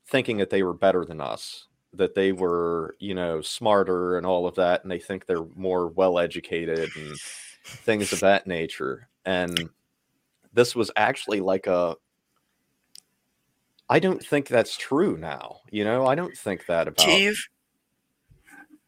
thinking 0.06 0.38
that 0.38 0.50
they 0.50 0.62
were 0.62 0.74
better 0.74 1.04
than 1.04 1.20
us, 1.20 1.66
that 1.94 2.14
they 2.14 2.32
were, 2.32 2.96
you 2.98 3.14
know, 3.14 3.40
smarter 3.40 4.16
and 4.16 4.26
all 4.26 4.46
of 4.46 4.54
that 4.56 4.82
and 4.82 4.90
they 4.90 4.98
think 4.98 5.26
they're 5.26 5.46
more 5.54 5.88
well 5.88 6.18
educated 6.18 6.90
and 6.96 7.18
things 7.84 8.12
of 8.12 8.20
that 8.20 8.46
nature. 8.46 9.08
And 9.24 9.68
this 10.52 10.74
was 10.74 10.90
actually 10.96 11.40
like 11.40 11.66
a 11.66 11.96
I 13.92 13.98
don't 13.98 14.24
think 14.24 14.48
that's 14.48 14.74
true 14.78 15.18
now. 15.18 15.58
You 15.70 15.84
know, 15.84 16.06
I 16.06 16.14
don't 16.14 16.34
think 16.34 16.64
that 16.64 16.88
about. 16.88 17.06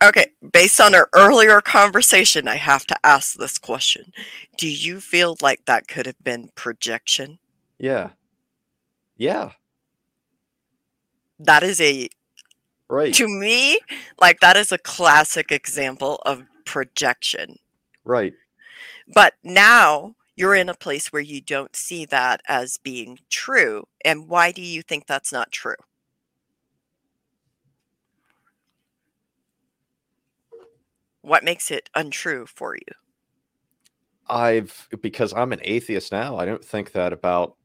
Okay, 0.02 0.26
based 0.50 0.80
on 0.80 0.94
our 0.94 1.10
earlier 1.14 1.60
conversation, 1.60 2.48
I 2.48 2.56
have 2.56 2.86
to 2.86 2.96
ask 3.04 3.34
this 3.34 3.58
question. 3.58 4.12
Do 4.56 4.66
you 4.66 5.00
feel 5.00 5.36
like 5.42 5.66
that 5.66 5.88
could 5.88 6.06
have 6.06 6.24
been 6.24 6.48
projection? 6.54 7.38
Yeah. 7.78 8.10
Yeah. 9.18 9.52
That 11.38 11.62
is 11.62 11.82
a, 11.82 12.08
Right. 12.88 13.12
to 13.12 13.28
me, 13.28 13.80
like 14.18 14.40
that 14.40 14.56
is 14.56 14.72
a 14.72 14.78
classic 14.78 15.52
example 15.52 16.22
of 16.24 16.44
projection. 16.64 17.58
Right. 18.04 18.32
But 19.12 19.34
now 19.42 20.14
you're 20.36 20.54
in 20.54 20.68
a 20.68 20.74
place 20.74 21.12
where 21.12 21.22
you 21.22 21.40
don't 21.40 21.76
see 21.76 22.04
that 22.06 22.42
as 22.48 22.78
being 22.78 23.18
true. 23.30 23.84
And 24.04 24.28
why 24.28 24.52
do 24.52 24.62
you 24.62 24.82
think 24.82 25.06
that's 25.06 25.32
not 25.32 25.52
true? 25.52 25.76
What 31.22 31.42
makes 31.42 31.72
it 31.72 31.90
untrue 31.96 32.46
for 32.46 32.76
you? 32.76 32.94
I've 34.28 34.88
because 35.00 35.32
I'm 35.34 35.52
an 35.52 35.60
atheist 35.62 36.12
now. 36.12 36.36
I 36.36 36.44
don't 36.46 36.64
think 36.64 36.92
that 36.92 37.12
about 37.12 37.56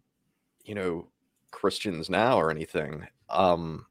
you 0.65 0.75
know 0.75 1.09
Christians 1.51 2.09
now 2.09 2.39
or 2.39 2.51
anything. 2.51 3.07
Um 3.29 3.85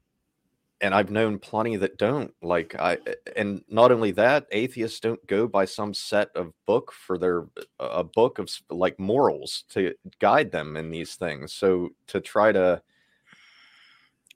and 0.81 0.93
I've 0.93 1.11
known 1.11 1.39
plenty 1.39 1.75
that 1.77 1.97
don't. 1.97 2.33
Like 2.41 2.75
I, 2.79 2.97
and 3.35 3.63
not 3.69 3.91
only 3.91 4.11
that, 4.11 4.47
atheists 4.51 4.99
don't 4.99 5.25
go 5.27 5.47
by 5.47 5.65
some 5.65 5.93
set 5.93 6.29
of 6.35 6.53
book 6.65 6.91
for 6.91 7.17
their 7.17 7.45
a 7.79 8.03
book 8.03 8.39
of 8.39 8.49
like 8.69 8.99
morals 8.99 9.65
to 9.69 9.93
guide 10.19 10.51
them 10.51 10.77
in 10.77 10.89
these 10.89 11.15
things. 11.15 11.53
So 11.53 11.89
to 12.07 12.21
try 12.21 12.51
to 12.51 12.81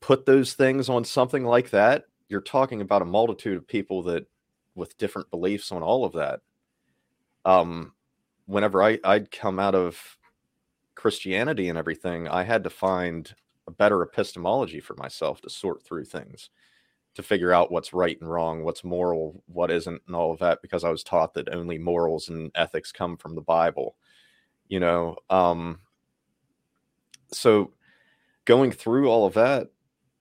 put 0.01 0.25
those 0.25 0.53
things 0.53 0.89
on 0.89 1.05
something 1.05 1.45
like 1.45 1.69
that, 1.69 2.05
you're 2.27 2.41
talking 2.41 2.81
about 2.81 3.01
a 3.01 3.05
multitude 3.05 3.57
of 3.57 3.67
people 3.67 4.03
that 4.03 4.27
with 4.75 4.97
different 4.97 5.29
beliefs 5.29 5.71
on 5.71 5.81
all 5.81 6.03
of 6.03 6.13
that. 6.13 6.41
Um, 7.45 7.93
whenever 8.47 8.83
I 8.83 8.99
I'd 9.03 9.31
come 9.31 9.59
out 9.59 9.75
of 9.75 10.17
Christianity 10.95 11.69
and 11.69 11.77
everything, 11.77 12.27
I 12.27 12.43
had 12.43 12.63
to 12.65 12.69
find 12.69 13.33
a 13.67 13.71
better 13.71 14.01
epistemology 14.01 14.79
for 14.79 14.95
myself 14.95 15.41
to 15.41 15.49
sort 15.49 15.83
through 15.83 16.05
things, 16.05 16.49
to 17.15 17.23
figure 17.23 17.53
out 17.53 17.71
what's 17.71 17.93
right 17.93 18.19
and 18.19 18.29
wrong, 18.29 18.63
what's 18.63 18.83
moral, 18.83 19.43
what 19.47 19.71
isn't, 19.71 20.01
and 20.07 20.15
all 20.15 20.31
of 20.31 20.39
that, 20.39 20.61
because 20.61 20.83
I 20.83 20.89
was 20.89 21.03
taught 21.03 21.33
that 21.35 21.53
only 21.53 21.77
morals 21.77 22.29
and 22.29 22.51
ethics 22.55 22.91
come 22.91 23.17
from 23.17 23.35
the 23.35 23.41
Bible. 23.41 23.95
You 24.67 24.79
know, 24.79 25.17
um, 25.29 25.79
so 27.31 27.71
going 28.45 28.71
through 28.71 29.09
all 29.09 29.25
of 29.25 29.33
that, 29.35 29.69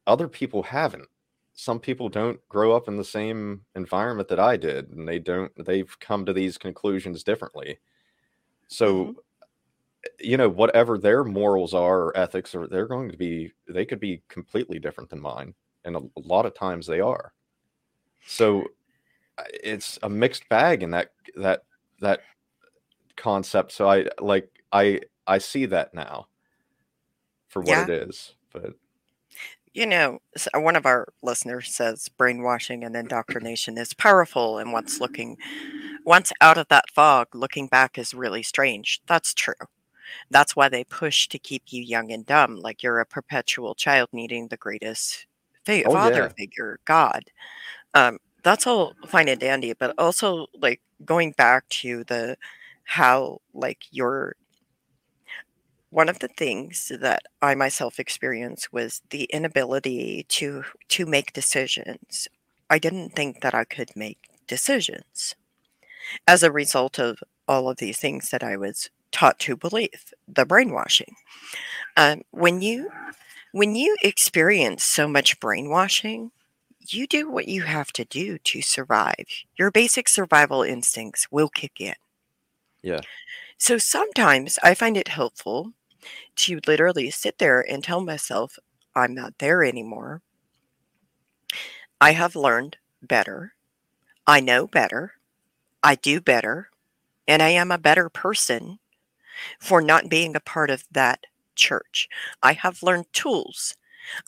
other 0.06 0.28
people 0.28 0.62
haven't. 0.62 1.08
Some 1.54 1.78
people 1.78 2.08
don't 2.08 2.40
grow 2.48 2.74
up 2.74 2.88
in 2.88 2.96
the 2.96 3.04
same 3.04 3.62
environment 3.76 4.28
that 4.28 4.40
I 4.40 4.56
did, 4.56 4.90
and 4.90 5.06
they 5.06 5.18
don't. 5.18 5.52
They've 5.64 5.98
come 6.00 6.24
to 6.26 6.32
these 6.32 6.58
conclusions 6.58 7.22
differently. 7.22 7.78
So 8.68 8.94
mm-hmm 8.94 9.10
you 10.18 10.36
know 10.36 10.48
whatever 10.48 10.98
their 10.98 11.24
morals 11.24 11.74
are 11.74 12.00
or 12.02 12.16
ethics 12.16 12.54
or 12.54 12.66
they're 12.66 12.86
going 12.86 13.10
to 13.10 13.16
be 13.16 13.52
they 13.68 13.84
could 13.84 14.00
be 14.00 14.22
completely 14.28 14.78
different 14.78 15.10
than 15.10 15.20
mine 15.20 15.54
and 15.84 15.96
a, 15.96 16.00
a 16.00 16.20
lot 16.20 16.46
of 16.46 16.54
times 16.54 16.86
they 16.86 17.00
are. 17.00 17.32
So 18.26 18.66
it's 19.62 19.98
a 20.02 20.08
mixed 20.08 20.48
bag 20.48 20.82
in 20.82 20.90
that 20.90 21.10
that 21.36 21.62
that 22.00 22.20
concept 23.16 23.72
so 23.72 23.88
i 23.88 24.06
like 24.20 24.48
i 24.72 25.00
i 25.26 25.38
see 25.38 25.66
that 25.66 25.92
now 25.94 26.26
for 27.48 27.60
what 27.60 27.68
yeah. 27.68 27.82
it 27.84 27.90
is 27.90 28.34
but 28.52 28.74
you 29.72 29.86
know 29.86 30.18
uh, 30.54 30.60
one 30.60 30.76
of 30.76 30.86
our 30.86 31.08
listeners 31.22 31.74
says 31.74 32.08
brainwashing 32.18 32.84
and 32.84 32.94
indoctrination 32.96 33.78
is 33.78 33.94
powerful 33.94 34.58
and 34.58 34.72
once 34.72 35.00
looking 35.00 35.36
once 36.04 36.32
out 36.40 36.58
of 36.58 36.68
that 36.68 36.84
fog 36.94 37.28
looking 37.34 37.68
back 37.68 37.96
is 37.96 38.12
really 38.12 38.42
strange. 38.42 39.00
That's 39.06 39.32
true 39.32 39.54
that's 40.30 40.56
why 40.56 40.68
they 40.68 40.84
push 40.84 41.28
to 41.28 41.38
keep 41.38 41.64
you 41.68 41.82
young 41.82 42.12
and 42.12 42.26
dumb, 42.26 42.56
like 42.56 42.82
you're 42.82 43.00
a 43.00 43.06
perpetual 43.06 43.74
child 43.74 44.08
needing 44.12 44.48
the 44.48 44.56
greatest 44.56 45.26
fa- 45.64 45.84
oh, 45.84 45.92
father 45.92 46.22
yeah. 46.22 46.28
figure, 46.28 46.78
God. 46.84 47.24
Um, 47.94 48.18
that's 48.42 48.66
all 48.66 48.94
fine 49.06 49.28
and 49.28 49.40
dandy, 49.40 49.72
but 49.72 49.94
also 49.98 50.46
like 50.60 50.80
going 51.04 51.32
back 51.32 51.68
to 51.68 52.04
the 52.04 52.36
how 52.84 53.40
like 53.54 53.84
your 53.90 54.36
one 55.90 56.08
of 56.08 56.20
the 56.20 56.28
things 56.28 56.90
that 57.00 57.22
I 57.42 57.54
myself 57.54 58.00
experienced 58.00 58.72
was 58.72 59.02
the 59.10 59.24
inability 59.24 60.24
to 60.30 60.64
to 60.88 61.06
make 61.06 61.32
decisions. 61.32 62.28
I 62.70 62.78
didn't 62.78 63.10
think 63.10 63.42
that 63.42 63.54
I 63.54 63.64
could 63.64 63.90
make 63.94 64.18
decisions 64.46 65.34
as 66.26 66.42
a 66.42 66.50
result 66.50 66.98
of 66.98 67.22
all 67.46 67.68
of 67.68 67.76
these 67.76 67.98
things 67.98 68.30
that 68.30 68.42
I 68.42 68.56
was 68.56 68.90
taught 69.12 69.38
to 69.40 69.56
believe 69.56 70.12
the 70.26 70.44
brainwashing. 70.44 71.14
Um, 71.96 72.22
when 72.30 72.62
you 72.62 72.90
when 73.52 73.74
you 73.74 73.96
experience 74.02 74.82
so 74.84 75.06
much 75.06 75.38
brainwashing 75.38 76.32
you 76.88 77.06
do 77.06 77.30
what 77.30 77.48
you 77.48 77.62
have 77.62 77.92
to 77.92 78.04
do 78.04 78.38
to 78.38 78.62
survive. 78.62 79.24
Your 79.56 79.70
basic 79.70 80.08
survival 80.08 80.62
instincts 80.62 81.30
will 81.30 81.48
kick 81.48 81.80
in. 81.80 81.94
Yeah. 82.82 83.00
So 83.58 83.78
sometimes 83.78 84.58
i 84.62 84.74
find 84.74 84.96
it 84.96 85.08
helpful 85.08 85.72
to 86.34 86.60
literally 86.66 87.10
sit 87.10 87.38
there 87.38 87.60
and 87.60 87.84
tell 87.84 88.00
myself 88.00 88.58
i'm 88.96 89.14
not 89.14 89.38
there 89.38 89.62
anymore. 89.62 90.22
I 92.00 92.12
have 92.12 92.34
learned 92.34 92.78
better. 93.00 93.54
I 94.26 94.40
know 94.40 94.66
better. 94.66 95.12
I 95.82 95.94
do 95.94 96.20
better. 96.20 96.70
And 97.28 97.40
i 97.40 97.50
am 97.50 97.70
a 97.70 97.78
better 97.78 98.08
person 98.08 98.80
for 99.58 99.80
not 99.80 100.08
being 100.08 100.34
a 100.36 100.40
part 100.40 100.70
of 100.70 100.84
that 100.90 101.24
church. 101.54 102.08
I 102.42 102.52
have 102.52 102.82
learned 102.82 103.12
tools. 103.12 103.76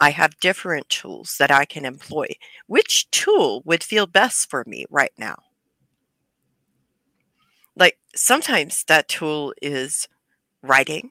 I 0.01 0.11
have 0.11 0.41
different 0.41 0.89
tools 0.89 1.37
that 1.39 1.51
I 1.51 1.65
can 1.65 1.85
employ. 1.85 2.29
Which 2.67 3.11
tool 3.11 3.63
would 3.65 3.83
feel 3.83 4.07
best 4.07 4.49
for 4.49 4.65
me 4.67 4.85
right 4.89 5.13
now? 5.19 5.37
Like 7.77 7.99
sometimes 8.15 8.85
that 8.85 9.09
tool 9.09 9.53
is 9.61 10.09
writing, 10.63 11.11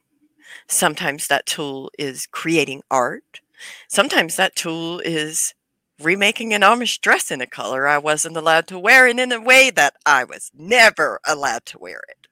sometimes 0.66 1.26
that 1.26 1.44
tool 1.44 1.90
is 1.98 2.26
creating 2.26 2.82
art, 2.90 3.40
sometimes 3.86 4.36
that 4.36 4.56
tool 4.56 5.00
is 5.00 5.54
remaking 6.00 6.54
an 6.54 6.62
Amish 6.62 7.00
dress 7.00 7.30
in 7.30 7.40
a 7.42 7.46
color 7.46 7.86
I 7.86 7.98
wasn't 7.98 8.36
allowed 8.36 8.66
to 8.68 8.78
wear 8.78 9.06
and 9.06 9.20
in 9.20 9.30
a 9.30 9.40
way 9.40 9.70
that 9.70 9.94
I 10.06 10.24
was 10.24 10.50
never 10.54 11.20
allowed 11.26 11.66
to 11.66 11.78
wear 11.78 12.00
it. 12.08 12.26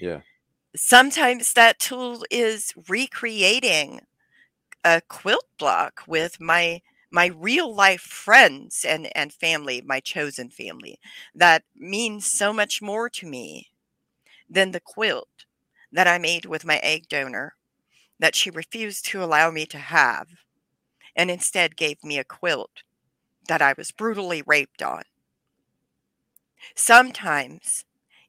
Yeah 0.00 0.20
sometimes 0.76 1.52
that 1.54 1.78
tool 1.78 2.24
is 2.30 2.72
recreating 2.88 4.00
a 4.84 5.02
quilt 5.08 5.46
block 5.58 6.02
with 6.06 6.40
my 6.40 6.82
my 7.12 7.26
real 7.26 7.74
life 7.74 8.02
friends 8.02 8.84
and 8.86 9.08
and 9.16 9.32
family 9.32 9.82
my 9.82 10.00
chosen 10.00 10.50
family. 10.50 10.98
That 11.34 11.64
means 11.76 12.26
so 12.30 12.52
much 12.52 12.82
more 12.82 13.10
to 13.10 13.26
me 13.26 13.68
than 14.50 14.72
the 14.72 14.80
quilt 14.80 15.28
that 15.92 16.06
i 16.08 16.18
made 16.18 16.46
with 16.46 16.64
my 16.64 16.78
egg 16.78 17.08
donor 17.08 17.54
that 18.20 18.34
she 18.36 18.50
refused 18.50 19.04
to 19.06 19.22
allow 19.24 19.50
me 19.50 19.66
to 19.66 19.78
have 19.78 20.28
and 21.16 21.30
instead 21.30 21.76
gave 21.76 22.02
me 22.04 22.18
a 22.18 22.24
quilt 22.24 22.82
that 23.48 23.62
i 23.62 23.74
was 23.78 23.92
brutally 23.92 24.42
raped 24.46 24.82
on. 24.82 25.02
Sometimes 26.76 27.86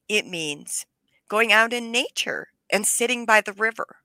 it 0.09 0.25
means 0.27 0.85
going 1.27 1.51
out 1.51 1.73
in 1.73 1.91
nature 1.91 2.49
and 2.69 2.85
sitting 2.85 3.25
by 3.25 3.41
the 3.41 3.53
river. 3.53 3.97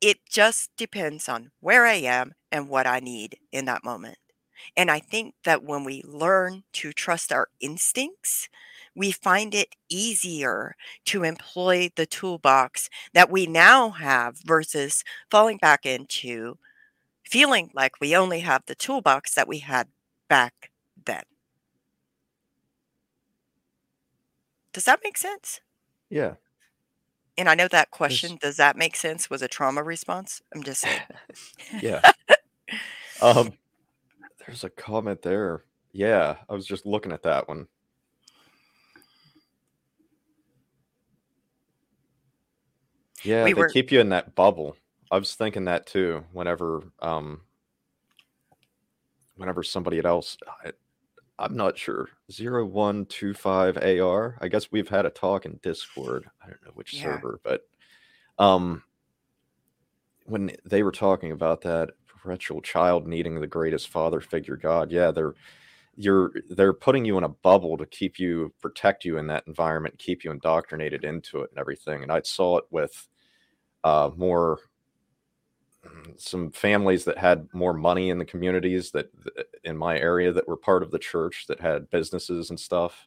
It 0.00 0.18
just 0.28 0.70
depends 0.76 1.28
on 1.28 1.50
where 1.60 1.86
I 1.86 1.94
am 1.94 2.34
and 2.52 2.68
what 2.68 2.86
I 2.86 3.00
need 3.00 3.38
in 3.52 3.64
that 3.66 3.84
moment. 3.84 4.18
And 4.76 4.90
I 4.90 5.00
think 5.00 5.34
that 5.44 5.62
when 5.62 5.84
we 5.84 6.02
learn 6.04 6.64
to 6.74 6.92
trust 6.92 7.32
our 7.32 7.48
instincts, 7.60 8.48
we 8.94 9.12
find 9.12 9.54
it 9.54 9.74
easier 9.88 10.74
to 11.06 11.24
employ 11.24 11.90
the 11.94 12.06
toolbox 12.06 12.88
that 13.12 13.30
we 13.30 13.46
now 13.46 13.90
have 13.90 14.38
versus 14.44 15.04
falling 15.30 15.58
back 15.58 15.86
into 15.86 16.58
feeling 17.24 17.70
like 17.74 18.00
we 18.00 18.16
only 18.16 18.40
have 18.40 18.62
the 18.66 18.74
toolbox 18.74 19.34
that 19.34 19.48
we 19.48 19.58
had 19.58 19.88
back 20.28 20.70
then. 21.06 21.22
Does 24.78 24.84
that 24.84 25.00
make 25.02 25.18
sense? 25.18 25.60
Yeah. 26.08 26.34
And 27.36 27.48
I 27.48 27.56
know 27.56 27.66
that 27.66 27.90
question, 27.90 28.38
does 28.40 28.58
that 28.58 28.76
make 28.76 28.94
sense, 28.94 29.28
was 29.28 29.42
a 29.42 29.48
trauma 29.48 29.82
response? 29.82 30.40
I'm 30.54 30.62
just 30.62 30.82
saying. 30.82 31.00
yeah. 31.82 32.12
um, 33.20 33.54
there's 34.38 34.62
a 34.62 34.70
comment 34.70 35.22
there. 35.22 35.64
Yeah, 35.90 36.36
I 36.48 36.54
was 36.54 36.64
just 36.64 36.86
looking 36.86 37.10
at 37.10 37.24
that 37.24 37.48
one. 37.48 37.66
Yeah, 43.24 43.42
we 43.42 43.52
they 43.52 43.60
were... 43.60 43.68
keep 43.68 43.90
you 43.90 43.98
in 43.98 44.10
that 44.10 44.36
bubble. 44.36 44.76
I 45.10 45.18
was 45.18 45.34
thinking 45.34 45.64
that 45.64 45.88
too. 45.88 46.22
Whenever, 46.30 46.84
um, 47.00 47.40
whenever 49.34 49.64
somebody 49.64 49.98
else, 50.04 50.36
I'm 51.38 51.56
not 51.56 51.78
sure. 51.78 52.08
0125AR. 52.30 54.34
I 54.40 54.48
guess 54.48 54.72
we've 54.72 54.88
had 54.88 55.06
a 55.06 55.10
talk 55.10 55.46
in 55.46 55.60
Discord. 55.62 56.28
I 56.42 56.46
don't 56.46 56.64
know 56.64 56.72
which 56.74 56.94
yeah. 56.94 57.04
server, 57.04 57.40
but 57.42 57.62
um 58.38 58.82
when 60.26 60.50
they 60.64 60.82
were 60.82 60.92
talking 60.92 61.32
about 61.32 61.62
that 61.62 61.90
perpetual 62.06 62.60
child 62.60 63.06
needing 63.06 63.40
the 63.40 63.46
greatest 63.46 63.88
father 63.88 64.20
figure 64.20 64.56
God, 64.56 64.90
yeah, 64.90 65.10
they're 65.10 65.34
you're 65.96 66.32
they're 66.50 66.72
putting 66.72 67.04
you 67.04 67.18
in 67.18 67.24
a 67.24 67.28
bubble 67.28 67.76
to 67.76 67.86
keep 67.86 68.18
you 68.18 68.52
protect 68.60 69.04
you 69.04 69.18
in 69.18 69.26
that 69.28 69.44
environment, 69.46 69.98
keep 69.98 70.24
you 70.24 70.30
indoctrinated 70.30 71.04
into 71.04 71.42
it 71.42 71.50
and 71.50 71.58
everything. 71.58 72.02
And 72.02 72.12
I 72.12 72.22
saw 72.22 72.58
it 72.58 72.64
with 72.70 73.08
uh 73.84 74.10
more 74.16 74.60
some 76.16 76.50
families 76.50 77.04
that 77.04 77.18
had 77.18 77.48
more 77.52 77.72
money 77.72 78.10
in 78.10 78.18
the 78.18 78.24
communities 78.24 78.90
that 78.90 79.10
in 79.64 79.76
my 79.76 79.98
area 79.98 80.32
that 80.32 80.48
were 80.48 80.56
part 80.56 80.82
of 80.82 80.90
the 80.90 80.98
church 80.98 81.46
that 81.48 81.60
had 81.60 81.90
businesses 81.90 82.50
and 82.50 82.58
stuff 82.58 83.06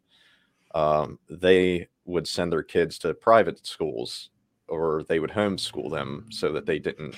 um, 0.73 1.19
they 1.29 1.88
would 2.05 2.27
send 2.27 2.51
their 2.51 2.63
kids 2.63 2.97
to 2.97 3.13
private 3.13 3.65
schools 3.65 4.29
or 4.67 5.03
they 5.03 5.19
would 5.19 5.32
homeschool 5.32 5.91
them 5.91 6.25
so 6.32 6.51
that 6.51 6.65
they 6.65 6.79
didn't 6.79 7.15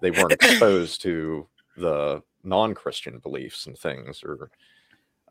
they 0.00 0.10
weren't 0.10 0.32
exposed 0.32 1.00
to 1.02 1.48
the 1.76 2.22
non-Christian 2.42 3.18
beliefs 3.18 3.66
and 3.66 3.76
things, 3.76 4.22
or 4.22 4.50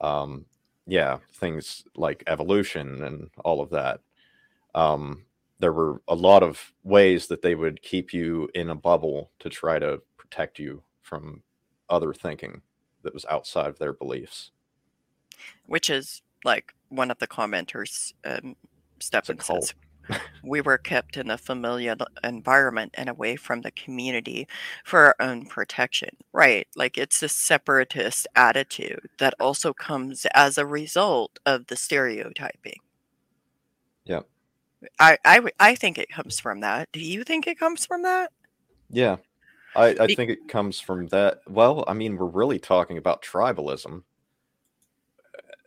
um, 0.02 0.46
yeah, 0.88 1.20
things 1.36 1.84
like 1.96 2.24
evolution 2.28 3.04
and 3.04 3.30
all 3.46 3.62
of 3.62 3.70
that. 3.70 4.02
Um, 4.76 5.24
there 5.60 5.74
were 5.74 6.02
a 6.08 6.16
lot 6.16 6.44
of 6.44 6.74
ways 6.84 7.28
that 7.28 7.42
they 7.42 7.56
would 7.56 7.82
keep 7.82 8.14
you 8.14 8.50
in 8.54 8.70
a 8.70 8.76
bubble 8.76 9.32
to 9.40 9.50
try 9.50 9.80
to 9.80 10.02
protect 10.18 10.60
you 10.60 10.84
from 11.02 11.42
other 11.90 12.14
thinking 12.14 12.62
that 13.04 13.14
was 13.14 13.26
outside 13.30 13.68
of 13.68 13.80
their 13.80 13.94
beliefs. 13.94 14.52
Which 15.66 15.90
is 15.90 16.22
like 16.44 16.74
one 16.90 17.12
of 17.12 17.20
the 17.20 17.28
commenters, 17.28 18.14
um, 18.26 18.56
Stephen 19.00 19.40
says, 19.40 19.74
we 20.44 20.62
were 20.62 20.78
kept 20.78 21.18
in 21.18 21.30
a 21.30 21.38
familiar 21.38 21.96
environment 22.24 22.94
and 22.96 23.10
away 23.10 23.36
from 23.36 23.62
the 23.62 23.72
community 23.72 24.48
for 24.84 25.00
our 25.00 25.16
own 25.20 25.46
protection. 25.46 26.10
Right. 26.32 26.68
Like 26.76 26.98
it's 26.98 27.22
a 27.24 27.30
separatist 27.30 28.28
attitude 28.36 29.10
that 29.20 29.34
also 29.40 29.74
comes 29.74 30.26
as 30.34 30.58
a 30.58 30.66
result 30.66 31.40
of 31.46 31.68
the 31.68 31.76
stereotyping. 31.76 32.80
Yeah. 34.06 34.22
I, 35.00 35.18
I, 35.26 35.42
I 35.60 35.76
think 35.76 35.98
it 35.98 36.10
comes 36.10 36.40
from 36.40 36.62
that. 36.62 36.90
Do 36.92 37.00
you 37.00 37.24
think 37.24 37.48
it 37.48 37.60
comes 37.60 37.86
from 37.86 38.04
that? 38.04 38.32
Yeah. 38.90 39.18
I, 39.76 39.96
I 40.00 40.08
Be- 40.08 40.16
think 40.16 40.30
it 40.30 40.48
comes 40.48 40.80
from 40.80 41.08
that. 41.08 41.40
Well, 41.48 41.84
I 41.88 41.94
mean, 41.94 42.18
we're 42.18 42.28
really 42.28 42.60
talking 42.60 42.98
about 42.98 43.24
tribalism 43.24 44.04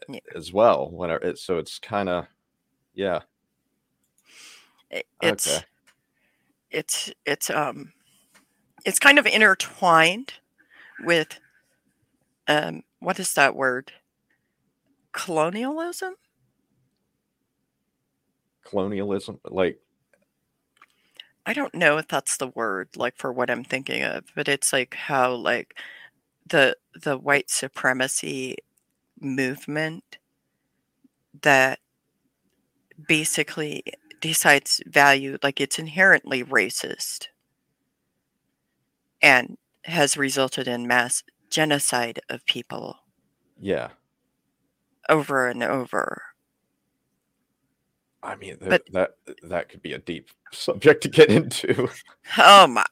yeah. 0.08 0.20
as 0.34 0.52
well. 0.52 0.90
When 0.90 1.10
it, 1.10 1.38
so 1.38 1.58
it's 1.58 1.78
kind 1.78 2.08
of, 2.08 2.26
yeah. 2.94 3.20
it's 5.20 5.56
okay. 5.56 5.64
it's 6.70 7.12
it's 7.24 7.50
um 7.50 7.92
it's 8.84 8.98
kind 8.98 9.18
of 9.18 9.26
intertwined 9.26 10.34
with 11.00 11.40
um 12.48 12.82
what 13.00 13.18
is 13.18 13.34
that 13.34 13.56
word? 13.56 13.92
Colonialism? 15.12 16.14
Colonialism, 18.68 19.40
like 19.44 19.80
I 21.46 21.52
don't 21.52 21.74
know 21.74 21.96
if 21.96 22.08
that's 22.08 22.36
the 22.36 22.48
word 22.48 22.88
like 22.96 23.16
for 23.16 23.32
what 23.32 23.50
I'm 23.50 23.64
thinking 23.64 24.02
of, 24.02 24.24
but 24.34 24.48
it's 24.48 24.72
like 24.72 24.94
how 24.94 25.34
like 25.34 25.78
the 26.46 26.76
the 27.00 27.16
white 27.16 27.50
supremacy 27.50 28.56
movement 29.20 30.18
that 31.42 31.78
basically 33.06 33.84
decides 34.20 34.80
value 34.86 35.38
like 35.42 35.60
it's 35.60 35.78
inherently 35.78 36.42
racist 36.42 37.28
and 39.22 39.56
has 39.84 40.16
resulted 40.16 40.66
in 40.66 40.86
mass 40.86 41.22
genocide 41.48 42.20
of 42.28 42.44
people. 42.46 42.96
Yeah. 43.60 43.90
Over 45.08 45.46
and 45.48 45.62
over. 45.62 46.22
I 48.26 48.36
mean, 48.36 48.56
but, 48.60 48.82
that 48.92 49.12
that 49.44 49.68
could 49.68 49.82
be 49.82 49.92
a 49.92 49.98
deep 49.98 50.30
subject 50.52 51.02
to 51.04 51.08
get 51.08 51.30
into. 51.30 51.88
Oh 52.36 52.66
my. 52.66 52.84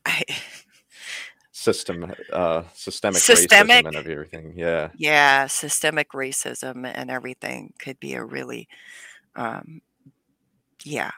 System, 1.51 2.13
uh, 2.33 2.63
systemic, 2.75 3.23
systemic 3.23 3.85
racism 3.85 3.89
and 3.89 3.97
everything. 3.97 4.53
Yeah. 4.55 4.91
Yeah, 4.97 5.47
systemic 5.47 6.11
racism 6.11 6.91
and 6.93 7.11
everything 7.11 7.73
could 7.79 7.99
be 8.01 8.15
a 8.15 8.25
really, 8.25 8.69
um, 9.35 9.81
yeah. 10.85 11.13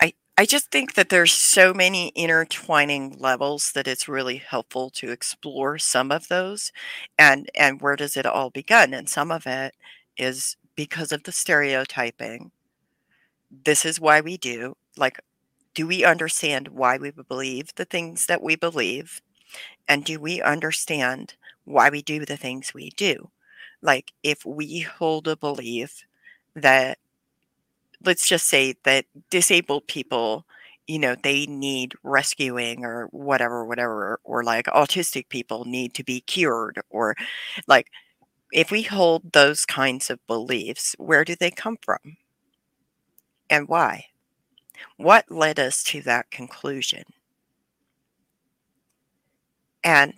I 0.00 0.14
I 0.38 0.46
just 0.46 0.70
think 0.70 0.94
that 0.94 1.10
there's 1.10 1.32
so 1.32 1.74
many 1.74 2.08
intertwining 2.16 3.16
levels 3.18 3.72
that 3.72 3.86
it's 3.86 4.08
really 4.08 4.38
helpful 4.38 4.90
to 4.90 5.10
explore 5.10 5.78
some 5.78 6.10
of 6.10 6.28
those, 6.28 6.72
and 7.18 7.50
and 7.54 7.82
where 7.82 7.96
does 7.96 8.16
it 8.16 8.26
all 8.26 8.50
begin? 8.50 8.94
And 8.94 9.08
some 9.08 9.30
of 9.30 9.46
it 9.46 9.74
is 10.16 10.56
because 10.76 11.12
of 11.12 11.24
the 11.24 11.32
stereotyping 11.32 12.50
this 13.64 13.84
is 13.84 14.00
why 14.00 14.20
we 14.20 14.36
do. 14.36 14.76
Like, 14.96 15.20
do 15.74 15.86
we 15.86 16.04
understand 16.04 16.68
why 16.68 16.98
we 16.98 17.10
believe 17.10 17.74
the 17.74 17.84
things 17.84 18.26
that 18.26 18.42
we 18.42 18.56
believe? 18.56 19.20
And 19.88 20.04
do 20.04 20.20
we 20.20 20.42
understand 20.42 21.34
why 21.64 21.90
we 21.90 22.02
do 22.02 22.24
the 22.24 22.36
things 22.36 22.74
we 22.74 22.90
do? 22.90 23.30
Like, 23.82 24.12
if 24.22 24.44
we 24.46 24.80
hold 24.80 25.28
a 25.28 25.36
belief 25.36 26.04
that, 26.54 26.98
let's 28.04 28.28
just 28.28 28.46
say 28.46 28.74
that 28.84 29.06
disabled 29.30 29.86
people, 29.86 30.44
you 30.86 30.98
know, 30.98 31.16
they 31.22 31.46
need 31.46 31.94
rescuing 32.02 32.84
or 32.84 33.06
whatever, 33.10 33.64
whatever, 33.64 34.20
or 34.24 34.44
like 34.44 34.66
autistic 34.66 35.28
people 35.28 35.64
need 35.64 35.94
to 35.94 36.04
be 36.04 36.20
cured, 36.20 36.80
or 36.90 37.14
like, 37.66 37.88
if 38.52 38.70
we 38.70 38.82
hold 38.82 39.32
those 39.32 39.64
kinds 39.66 40.10
of 40.10 40.24
beliefs, 40.26 40.94
where 40.98 41.24
do 41.24 41.36
they 41.36 41.50
come 41.50 41.78
from? 41.82 42.16
And 43.50 43.68
why? 43.68 44.06
What 44.96 45.30
led 45.30 45.58
us 45.58 45.82
to 45.84 46.02
that 46.02 46.30
conclusion? 46.30 47.04
And 49.82 50.14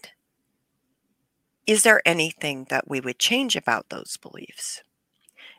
is 1.67 1.83
there 1.83 2.01
anything 2.07 2.67
that 2.71 2.89
we 2.89 3.01
would 3.01 3.19
change 3.19 3.57
about 3.57 3.89
those 3.91 4.17
beliefs? 4.17 4.83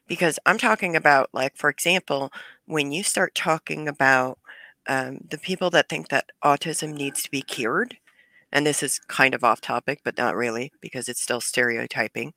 Because 0.08 0.40
I'm 0.46 0.58
talking 0.58 0.96
about, 0.96 1.30
like, 1.34 1.58
for 1.58 1.70
example, 1.70 2.32
when 2.66 2.92
you 2.92 3.04
start 3.04 3.36
talking 3.36 3.88
about 3.88 4.40
um, 4.88 5.20
the 5.30 5.38
people 5.38 5.70
that 5.72 5.90
think 5.90 6.08
that 6.10 6.32
autism 6.44 6.94
needs 6.94 7.24
to 7.24 7.32
be 7.32 7.42
cured, 7.42 7.98
and 8.54 8.66
this 8.66 8.82
is 8.82 9.00
kind 9.08 9.36
of 9.36 9.44
off 9.44 9.60
topic, 9.60 10.00
but 10.06 10.18
not 10.18 10.36
really 10.36 10.72
because 10.80 11.10
it's 11.10 11.22
still 11.22 11.42
stereotyping. 11.42 12.34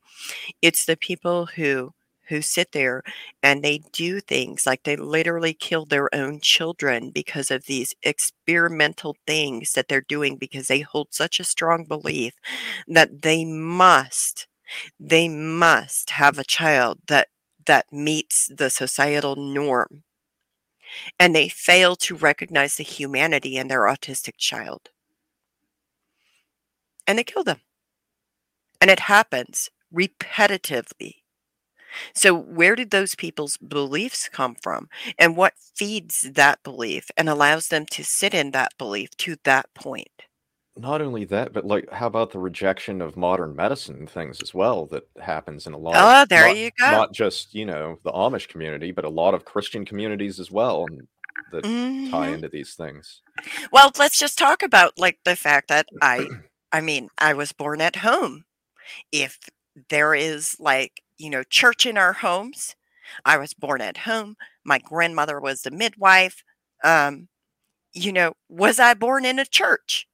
It's 0.61 0.85
the 0.85 0.97
people 0.97 1.45
who 1.45 1.93
who 2.31 2.41
sit 2.41 2.71
there 2.71 3.03
and 3.43 3.61
they 3.63 3.81
do 3.91 4.19
things 4.19 4.65
like 4.65 4.83
they 4.83 4.95
literally 4.95 5.53
kill 5.53 5.85
their 5.85 6.13
own 6.15 6.39
children 6.39 7.11
because 7.11 7.51
of 7.51 7.65
these 7.65 7.93
experimental 8.03 9.15
things 9.27 9.73
that 9.73 9.87
they're 9.87 10.01
doing 10.01 10.37
because 10.37 10.67
they 10.67 10.79
hold 10.79 11.09
such 11.11 11.39
a 11.39 11.43
strong 11.43 11.85
belief 11.85 12.33
that 12.87 13.21
they 13.21 13.45
must 13.45 14.47
they 14.99 15.27
must 15.27 16.11
have 16.11 16.39
a 16.39 16.43
child 16.43 16.99
that 17.07 17.27
that 17.65 17.91
meets 17.91 18.49
the 18.55 18.69
societal 18.69 19.35
norm. 19.35 20.03
And 21.19 21.35
they 21.35 21.49
fail 21.49 21.95
to 21.97 22.15
recognize 22.15 22.75
the 22.75 22.83
humanity 22.83 23.57
in 23.57 23.67
their 23.67 23.81
autistic 23.81 24.37
child. 24.37 24.89
And 27.07 27.17
they 27.17 27.23
kill 27.23 27.43
them. 27.43 27.61
And 28.79 28.89
it 28.89 29.01
happens 29.01 29.69
repetitively 29.93 31.20
so, 32.15 32.33
where 32.35 32.75
did 32.75 32.91
those 32.91 33.15
people's 33.15 33.57
beliefs 33.57 34.29
come 34.29 34.55
from? 34.55 34.89
And 35.19 35.35
what 35.37 35.53
feeds 35.75 36.21
that 36.33 36.63
belief 36.63 37.09
and 37.17 37.29
allows 37.29 37.67
them 37.67 37.85
to 37.91 38.03
sit 38.03 38.33
in 38.33 38.51
that 38.51 38.77
belief 38.77 39.09
to 39.17 39.37
that 39.43 39.73
point? 39.73 40.23
Not 40.77 41.01
only 41.01 41.25
that, 41.25 41.51
but 41.53 41.65
like, 41.65 41.89
how 41.91 42.07
about 42.07 42.31
the 42.31 42.39
rejection 42.39 43.01
of 43.01 43.15
modern 43.17 43.55
medicine 43.55 43.95
and 43.97 44.09
things 44.09 44.41
as 44.41 44.53
well 44.53 44.85
that 44.87 45.07
happens 45.21 45.65
in 45.67 45.73
a 45.73 45.77
lot 45.77 46.03
Oh, 46.03 46.25
of 46.25 46.27
there 46.29 46.47
not, 46.47 46.57
you 46.57 46.71
go. 46.77 46.99
not 46.99 47.13
just, 47.13 47.53
you 47.53 47.65
know, 47.65 47.99
the 48.03 48.11
Amish 48.11 48.47
community, 48.47 48.91
but 48.91 49.05
a 49.05 49.09
lot 49.09 49.33
of 49.33 49.45
Christian 49.45 49.85
communities 49.85 50.39
as 50.39 50.49
well 50.51 50.89
that 51.49 51.65
tie 52.05 52.27
hmm 52.27 52.33
into 52.33 52.47
these 52.49 52.73
things. 52.75 53.21
Well, 53.71 53.91
let's 53.97 54.17
just 54.17 54.37
talk 54.37 54.63
about 54.63 54.97
like 54.97 55.19
the 55.25 55.35
fact 55.35 55.67
that 55.69 55.87
I, 56.01 56.31
I 56.71 56.81
mean, 56.81 57.09
I 57.17 57.33
was 57.33 57.51
born 57.51 57.81
at 57.81 57.97
home. 57.97 58.45
If 59.11 59.39
there 59.89 60.15
is 60.15 60.57
like 60.59 61.03
you 61.21 61.29
know, 61.29 61.43
church 61.43 61.85
in 61.85 61.97
our 61.97 62.13
homes. 62.13 62.75
I 63.25 63.37
was 63.37 63.53
born 63.53 63.81
at 63.81 63.97
home. 63.97 64.35
My 64.63 64.79
grandmother 64.79 65.39
was 65.39 65.61
the 65.61 65.71
midwife. 65.71 66.43
Um, 66.83 67.27
you 67.93 68.11
know, 68.11 68.33
was 68.49 68.79
I 68.79 68.93
born 68.95 69.25
in 69.25 69.37
a 69.37 69.45
church? 69.45 70.07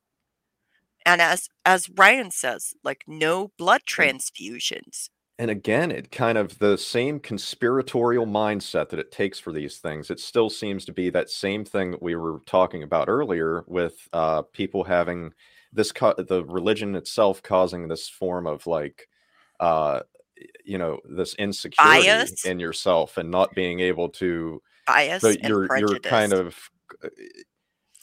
And 1.05 1.22
as 1.22 1.47
as 1.66 1.89
Ryan 1.89 2.32
says, 2.32 2.74
like 2.84 3.03
no 3.08 3.51
blood 3.58 3.82
transfusions. 3.88 5.10
And 5.39 5.51
again, 5.51 5.91
it 5.91 6.12
kind 6.12 6.38
of 6.38 6.58
the 6.58 6.78
same 6.78 7.20
conspiratorial 7.20 8.26
mindset 8.26 8.89
that 8.89 8.99
it 8.99 9.12
takes 9.12 9.39
for 9.39 9.53
these 9.53 9.78
things. 9.78 10.10
It 10.10 10.20
still 10.20 10.49
seems 10.49 10.84
to 10.86 10.91
be 10.91 11.12
that 11.12 11.30
same 11.30 11.64
thing 11.64 11.91
that 11.91 12.01
we 12.01 12.16
were 12.16 12.39
talking 12.47 12.82
about 12.82 13.08
earlier 13.08 13.64
with 13.68 14.10
uh, 14.12 14.41
people 14.41 14.84
having 14.84 15.34
this, 15.72 15.91
co- 15.91 16.16
the 16.18 16.43
religion 16.43 16.95
itself 16.95 17.43
causing 17.43 17.88
this 17.88 18.10
form 18.10 18.47
of 18.47 18.66
like 18.66 19.08
uh, 19.60 20.01
you 20.64 20.78
know 20.78 21.00
this 21.06 21.34
insecurity 21.36 22.06
bias. 22.06 22.46
in 22.46 22.60
yourself 22.60 23.18
and 23.18 23.30
not 23.30 23.54
being 23.56 23.80
able 23.80 24.10
to 24.10 24.62
bias 24.86 25.22
so 25.22 25.30
you're 25.30 25.78
you're 25.78 26.00
kind 26.00 26.34
of 26.34 26.58
uh, 27.04 27.10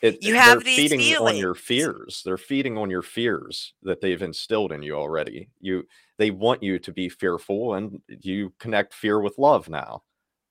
it, 0.02 0.22
you 0.22 0.34
have 0.34 0.64
these 0.64 0.76
feeding 0.76 1.00
feelings. 1.00 1.20
on 1.20 1.36
your 1.36 1.54
fears 1.54 2.22
they're 2.24 2.36
feeding 2.36 2.76
on 2.76 2.90
your 2.90 3.02
fears 3.02 3.74
that 3.82 4.00
they've 4.00 4.22
instilled 4.22 4.72
in 4.72 4.82
you 4.82 4.94
already 4.94 5.48
you 5.60 5.86
they 6.18 6.30
want 6.30 6.62
you 6.62 6.78
to 6.78 6.92
be 6.92 7.08
fearful 7.08 7.74
and 7.74 8.00
you 8.08 8.52
connect 8.58 8.92
fear 8.94 9.20
with 9.20 9.38
love 9.38 9.68
now 9.68 10.02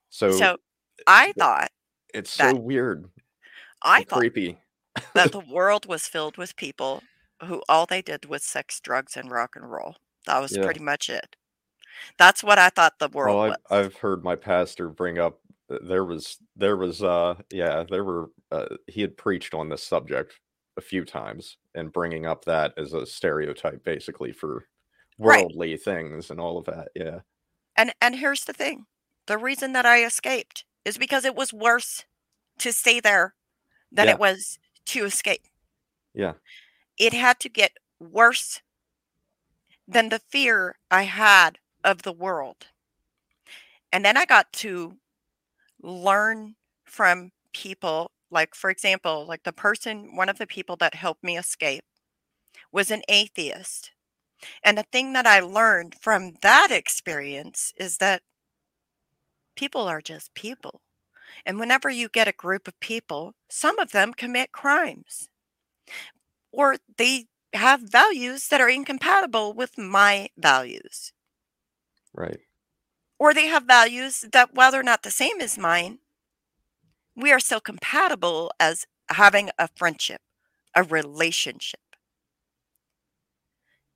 so 0.09 0.31
so 0.31 0.57
i 1.07 1.31
thought 1.37 1.69
it's 2.13 2.31
so 2.31 2.55
weird 2.55 3.05
i 3.83 4.03
thought 4.03 4.19
creepy 4.19 4.57
that 5.15 5.31
the 5.31 5.39
world 5.51 5.85
was 5.85 6.07
filled 6.07 6.37
with 6.37 6.55
people 6.55 7.03
who 7.45 7.61
all 7.67 7.85
they 7.85 8.01
did 8.01 8.25
was 8.25 8.43
sex, 8.43 8.79
drugs, 8.79 9.17
and 9.17 9.31
rock 9.31 9.55
and 9.55 9.69
roll. 9.69 9.95
That 10.25 10.39
was 10.39 10.55
Yeah. 10.55 10.63
pretty 10.65 10.79
much 10.79 11.09
it. 11.09 11.35
That's 12.17 12.43
what 12.43 12.59
I 12.59 12.69
thought 12.69 12.99
the 12.99 13.09
world 13.09 13.39
Well. 13.41 13.41
I've 13.41 13.57
I've 13.69 13.95
heard 13.97 14.23
my 14.23 14.35
pastor 14.35 14.89
bring 14.89 15.19
up 15.19 15.39
there 15.69 16.05
was 16.05 16.37
there 16.55 16.77
was, 16.77 17.01
uh 17.03 17.35
yeah, 17.51 17.83
there 17.89 18.03
were, 18.03 18.29
uh 18.51 18.75
he 18.87 19.01
had 19.01 19.17
preached 19.17 19.53
on 19.53 19.69
this 19.69 19.83
subject 19.83 20.39
a 20.77 20.81
few 20.81 21.05
times 21.05 21.57
and 21.75 21.91
bringing 21.93 22.25
up 22.25 22.45
that 22.45 22.73
as 22.77 22.93
a 22.93 23.05
stereotype 23.05 23.83
basically 23.83 24.31
for 24.31 24.67
Right. 25.23 25.47
worldly 25.47 25.77
things 25.77 26.29
and 26.31 26.39
all 26.39 26.57
of 26.57 26.65
that, 26.65 26.89
yeah. 26.95 27.21
And 27.75 27.93
and 28.01 28.15
here's 28.15 28.45
the 28.45 28.53
thing. 28.53 28.85
The 29.25 29.37
reason 29.37 29.73
that 29.73 29.85
I 29.85 30.03
escaped 30.03 30.65
is 30.85 30.97
because 30.97 31.25
it 31.25 31.35
was 31.35 31.53
worse 31.53 32.05
to 32.59 32.71
stay 32.73 32.99
there 32.99 33.35
than 33.91 34.07
Yeah. 34.07 34.09
it 34.09 34.19
was 34.19 34.59
to 34.87 35.05
escape. 35.05 35.47
Yeah. 36.13 36.33
It 36.97 37.13
had 37.13 37.39
to 37.39 37.49
get 37.49 37.77
worse 37.99 38.61
than 39.87 40.09
the 40.09 40.19
fear 40.19 40.77
I 40.89 41.03
had 41.03 41.59
of 41.83 42.03
the 42.03 42.13
world. 42.13 42.67
And 43.91 44.03
then 44.03 44.17
I 44.17 44.25
got 44.25 44.51
to 44.53 44.97
learn 45.81 46.55
from 46.85 47.31
people, 47.53 48.11
like, 48.31 48.55
for 48.55 48.69
example, 48.69 49.25
like 49.27 49.43
the 49.43 49.53
person 49.53 50.15
one 50.15 50.29
of 50.29 50.37
the 50.37 50.47
people 50.47 50.75
that 50.77 50.95
helped 50.95 51.23
me 51.23 51.37
escape 51.37 51.83
was 52.71 52.89
an 52.89 53.03
atheist. 53.07 53.91
And 54.63 54.77
the 54.77 54.85
thing 54.91 55.13
that 55.13 55.27
I 55.27 55.39
learned 55.39 55.95
from 56.01 56.33
that 56.41 56.69
experience 56.71 57.73
is 57.77 57.97
that 57.97 58.23
people 59.55 59.87
are 59.87 60.01
just 60.01 60.33
people. 60.33 60.81
And 61.45 61.59
whenever 61.59 61.89
you 61.89 62.09
get 62.09 62.27
a 62.27 62.33
group 62.33 62.67
of 62.67 62.79
people, 62.79 63.33
some 63.49 63.79
of 63.79 63.91
them 63.91 64.13
commit 64.13 64.51
crimes. 64.51 65.29
Or 66.51 66.77
they 66.97 67.25
have 67.53 67.81
values 67.81 68.47
that 68.47 68.61
are 68.61 68.69
incompatible 68.69 69.53
with 69.53 69.77
my 69.77 70.29
values. 70.37 71.13
Right. 72.15 72.43
Or 73.19 73.33
they 73.33 73.47
have 73.47 73.63
values 73.65 74.25
that, 74.31 74.53
while 74.53 74.71
they're 74.71 74.83
not 74.83 75.03
the 75.03 75.11
same 75.11 75.41
as 75.41 75.57
mine, 75.57 75.99
we 77.15 77.31
are 77.31 77.39
still 77.39 77.59
compatible 77.61 78.51
as 78.59 78.85
having 79.09 79.49
a 79.59 79.67
friendship, 79.75 80.21
a 80.75 80.83
relationship. 80.83 81.79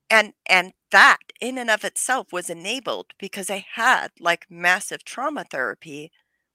And 0.10 0.34
and 0.46 0.74
that 0.92 1.20
in 1.42 1.58
and 1.58 1.70
of 1.70 1.84
itself 1.84 2.32
was 2.32 2.50
enabled 2.50 3.08
because 3.20 3.50
I 3.50 3.66
had 3.74 4.12
like 4.20 4.46
massive 4.50 5.04
trauma 5.04 5.44
therapy 5.44 6.12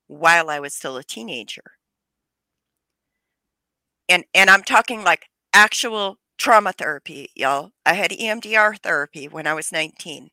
while 0.06 0.48
I 0.50 0.60
was 0.60 0.74
still 0.74 0.96
a 0.96 1.04
teenager. 1.04 1.72
And 4.08 4.24
and 4.34 4.50
I'm 4.50 4.62
talking 4.62 5.02
like 5.04 5.28
actual 5.52 6.18
trauma 6.38 6.72
therapy, 6.72 7.30
y'all. 7.34 7.72
I 7.86 7.94
had 7.94 8.10
EMDR 8.12 8.74
therapy 8.82 9.28
when 9.28 9.46
I 9.46 9.54
was 9.54 9.72
19. 9.72 10.31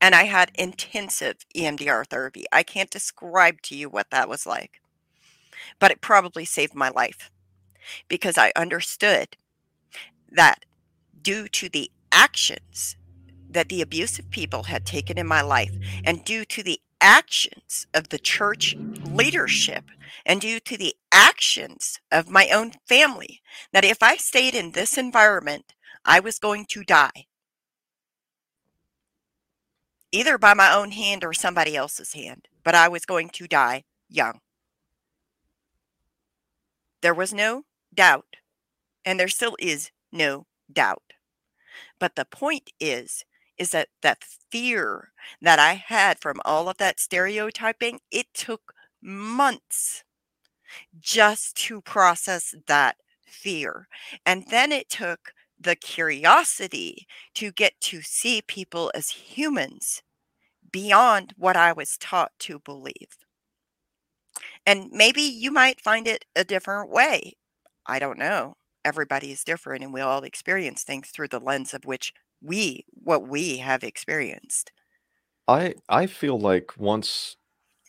And 0.00 0.14
I 0.14 0.24
had 0.24 0.50
intensive 0.54 1.36
EMDR 1.54 2.06
therapy. 2.06 2.44
I 2.50 2.62
can't 2.62 2.90
describe 2.90 3.60
to 3.62 3.76
you 3.76 3.88
what 3.88 4.10
that 4.10 4.28
was 4.28 4.46
like. 4.46 4.80
But 5.78 5.90
it 5.90 6.00
probably 6.00 6.44
saved 6.44 6.74
my 6.74 6.88
life 6.88 7.30
because 8.08 8.38
I 8.38 8.52
understood 8.56 9.36
that 10.30 10.64
due 11.20 11.48
to 11.48 11.68
the 11.68 11.90
actions 12.12 12.96
that 13.48 13.68
the 13.68 13.82
abusive 13.82 14.30
people 14.30 14.64
had 14.64 14.86
taken 14.86 15.18
in 15.18 15.26
my 15.26 15.42
life 15.42 15.72
and 16.04 16.24
due 16.24 16.44
to 16.44 16.62
the 16.62 16.80
actions 17.00 17.86
of 17.94 18.08
the 18.08 18.18
church 18.18 18.76
leadership 19.04 19.84
and 20.24 20.40
due 20.40 20.60
to 20.60 20.76
the 20.76 20.94
actions 21.12 21.98
of 22.12 22.28
my 22.28 22.48
own 22.48 22.72
family 22.86 23.40
that 23.72 23.84
if 23.84 24.02
I 24.02 24.16
stayed 24.16 24.54
in 24.54 24.72
this 24.72 24.96
environment, 24.96 25.74
I 26.04 26.20
was 26.20 26.38
going 26.38 26.66
to 26.70 26.84
die. 26.84 27.26
Either 30.12 30.38
by 30.38 30.54
my 30.54 30.72
own 30.72 30.90
hand 30.90 31.24
or 31.24 31.32
somebody 31.32 31.76
else's 31.76 32.14
hand, 32.14 32.48
but 32.64 32.74
I 32.74 32.88
was 32.88 33.04
going 33.04 33.28
to 33.30 33.46
die 33.46 33.84
young. 34.08 34.40
There 37.00 37.14
was 37.14 37.32
no 37.32 37.64
doubt, 37.94 38.36
and 39.04 39.18
there 39.18 39.28
still 39.28 39.56
is 39.58 39.90
no 40.12 40.46
doubt. 40.72 41.14
But 41.98 42.16
the 42.16 42.24
point 42.24 42.70
is, 42.80 43.24
is 43.56 43.70
that 43.70 43.88
that 44.02 44.24
fear 44.24 45.12
that 45.40 45.58
I 45.58 45.74
had 45.74 46.18
from 46.18 46.40
all 46.44 46.68
of 46.68 46.78
that 46.78 46.98
stereotyping, 46.98 48.00
it 48.10 48.26
took 48.34 48.74
months 49.02 50.02
just 50.98 51.56
to 51.56 51.80
process 51.80 52.54
that 52.66 52.96
fear. 53.26 53.88
And 54.26 54.46
then 54.50 54.72
it 54.72 54.88
took 54.88 55.32
the 55.60 55.76
curiosity 55.76 57.06
to 57.34 57.52
get 57.52 57.80
to 57.82 58.02
see 58.02 58.42
people 58.42 58.90
as 58.94 59.10
humans 59.10 60.02
beyond 60.72 61.34
what 61.36 61.56
I 61.56 61.72
was 61.72 61.98
taught 61.98 62.32
to 62.40 62.60
believe. 62.60 63.18
And 64.66 64.90
maybe 64.90 65.22
you 65.22 65.50
might 65.50 65.80
find 65.80 66.06
it 66.06 66.24
a 66.36 66.44
different 66.44 66.90
way. 66.90 67.34
I 67.86 67.98
don't 67.98 68.18
know. 68.18 68.56
Everybody 68.84 69.32
is 69.32 69.44
different 69.44 69.84
and 69.84 69.92
we 69.92 70.00
all 70.00 70.22
experience 70.24 70.84
things 70.84 71.10
through 71.10 71.28
the 71.28 71.40
lens 71.40 71.74
of 71.74 71.84
which 71.84 72.12
we 72.40 72.86
what 72.90 73.28
we 73.28 73.58
have 73.58 73.84
experienced. 73.84 74.72
I 75.48 75.74
I 75.88 76.06
feel 76.06 76.38
like 76.38 76.76
once 76.78 77.36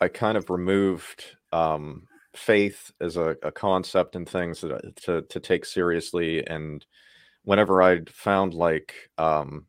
I 0.02 0.08
kind 0.08 0.38
of 0.38 0.50
removed 0.50 1.38
um 1.52 2.08
faith 2.36 2.92
as 3.02 3.18
a, 3.18 3.38
a 3.44 3.52
concept 3.52 4.16
and 4.16 4.28
things 4.28 4.62
that 4.62 4.96
to 5.04 5.22
to 5.24 5.40
take 5.40 5.66
seriously 5.66 6.46
and 6.48 6.86
whenever 7.44 7.82
I'd 7.82 8.10
found 8.10 8.54
like 8.54 8.94
um 9.18 9.66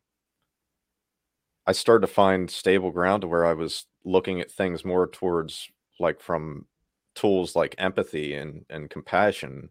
I 1.65 1.71
started 1.71 2.05
to 2.07 2.13
find 2.13 2.49
stable 2.49 2.91
ground 2.91 3.21
to 3.21 3.27
where 3.27 3.45
I 3.45 3.53
was 3.53 3.85
looking 4.03 4.41
at 4.41 4.51
things 4.51 4.83
more 4.83 5.07
towards 5.07 5.69
like 5.99 6.19
from 6.19 6.65
tools 7.15 7.55
like 7.55 7.75
empathy 7.77 8.33
and 8.35 8.65
and 8.69 8.89
compassion 8.89 9.69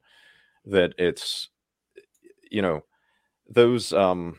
that 0.64 0.94
it's 0.98 1.48
you 2.50 2.62
know 2.62 2.84
those 3.48 3.92
um 3.92 4.36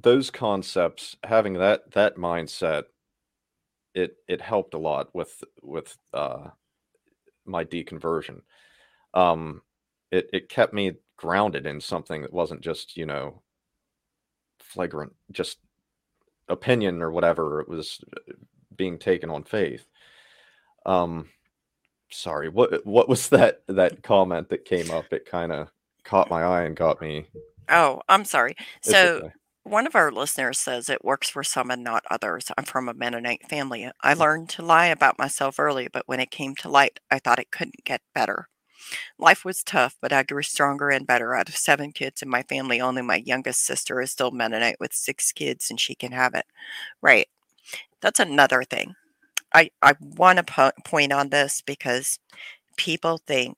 those 0.00 0.30
concepts 0.30 1.16
having 1.22 1.54
that 1.54 1.90
that 1.92 2.16
mindset 2.16 2.84
it 3.94 4.16
it 4.26 4.40
helped 4.40 4.74
a 4.74 4.78
lot 4.78 5.14
with 5.14 5.44
with 5.62 5.96
uh 6.12 6.48
my 7.44 7.64
deconversion. 7.64 8.40
Um 9.14 9.62
it 10.12 10.28
it 10.32 10.48
kept 10.48 10.72
me 10.72 10.92
grounded 11.16 11.66
in 11.66 11.80
something 11.80 12.22
that 12.22 12.32
wasn't 12.32 12.60
just 12.60 12.96
you 12.96 13.06
know 13.06 13.42
flagrant 14.60 15.12
just 15.32 15.58
opinion 16.48 17.02
or 17.02 17.10
whatever 17.10 17.60
it 17.60 17.68
was 17.68 18.00
uh, 18.16 18.32
being 18.76 18.98
taken 18.98 19.30
on 19.30 19.44
faith 19.44 19.86
um 20.86 21.28
sorry 22.10 22.48
what 22.48 22.84
what 22.86 23.08
was 23.08 23.28
that 23.30 23.62
that 23.68 24.02
comment 24.02 24.48
that 24.48 24.64
came 24.64 24.90
up 24.90 25.12
it 25.12 25.26
kind 25.26 25.52
of 25.52 25.68
caught 26.04 26.30
my 26.30 26.42
eye 26.42 26.62
and 26.62 26.76
got 26.76 27.00
me 27.00 27.26
Oh, 27.68 28.00
I'm 28.08 28.24
sorry. 28.24 28.56
it's 28.84 28.90
So 28.90 29.22
okay 29.22 29.32
one 29.64 29.86
of 29.86 29.94
our 29.94 30.10
listeners 30.10 30.58
says 30.58 30.88
it 30.88 31.04
works 31.04 31.28
for 31.30 31.44
some 31.44 31.70
and 31.70 31.84
not 31.84 32.04
others. 32.10 32.50
I'm 32.58 32.64
from 32.64 32.88
a 32.88 32.94
Mennonite 32.94 33.48
family. 33.48 33.88
I 34.02 34.14
learned 34.14 34.48
to 34.50 34.62
lie 34.62 34.86
about 34.86 35.18
myself 35.18 35.60
early, 35.60 35.86
but 35.92 36.02
when 36.06 36.18
it 36.18 36.32
came 36.32 36.56
to 36.56 36.68
light, 36.68 36.98
I 37.12 37.20
thought 37.20 37.38
it 37.38 37.52
couldn't 37.52 37.84
get 37.84 38.00
better. 38.12 38.48
Life 39.18 39.44
was 39.44 39.62
tough, 39.62 39.96
but 40.00 40.12
I 40.12 40.22
grew 40.22 40.42
stronger 40.42 40.90
and 40.90 41.06
better. 41.06 41.34
Out 41.34 41.48
of 41.48 41.56
seven 41.56 41.92
kids 41.92 42.22
in 42.22 42.28
my 42.28 42.42
family, 42.42 42.80
only 42.80 43.02
my 43.02 43.16
youngest 43.16 43.64
sister 43.64 44.00
is 44.00 44.10
still 44.10 44.30
Mennonite 44.30 44.80
with 44.80 44.92
six 44.92 45.32
kids, 45.32 45.70
and 45.70 45.80
she 45.80 45.94
can 45.94 46.12
have 46.12 46.34
it. 46.34 46.46
Right. 47.00 47.28
That's 48.00 48.20
another 48.20 48.64
thing. 48.64 48.94
I, 49.54 49.70
I 49.82 49.94
want 50.00 50.38
to 50.38 50.44
po- 50.44 50.72
point 50.84 51.12
on 51.12 51.28
this 51.28 51.62
because 51.62 52.18
people 52.76 53.18
think 53.18 53.56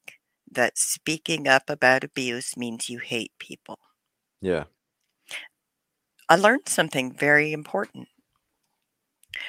that 0.51 0.79
speaking 0.79 1.49
up 1.49 1.69
about 1.69 2.05
abuse 2.05 2.57
means 2.57 2.89
you 2.89 2.99
hate 2.99 3.33
people. 3.39 3.79
yeah 4.41 4.65
I 6.29 6.37
learned 6.37 6.69
something 6.69 7.13
very 7.13 7.53
important. 7.53 8.09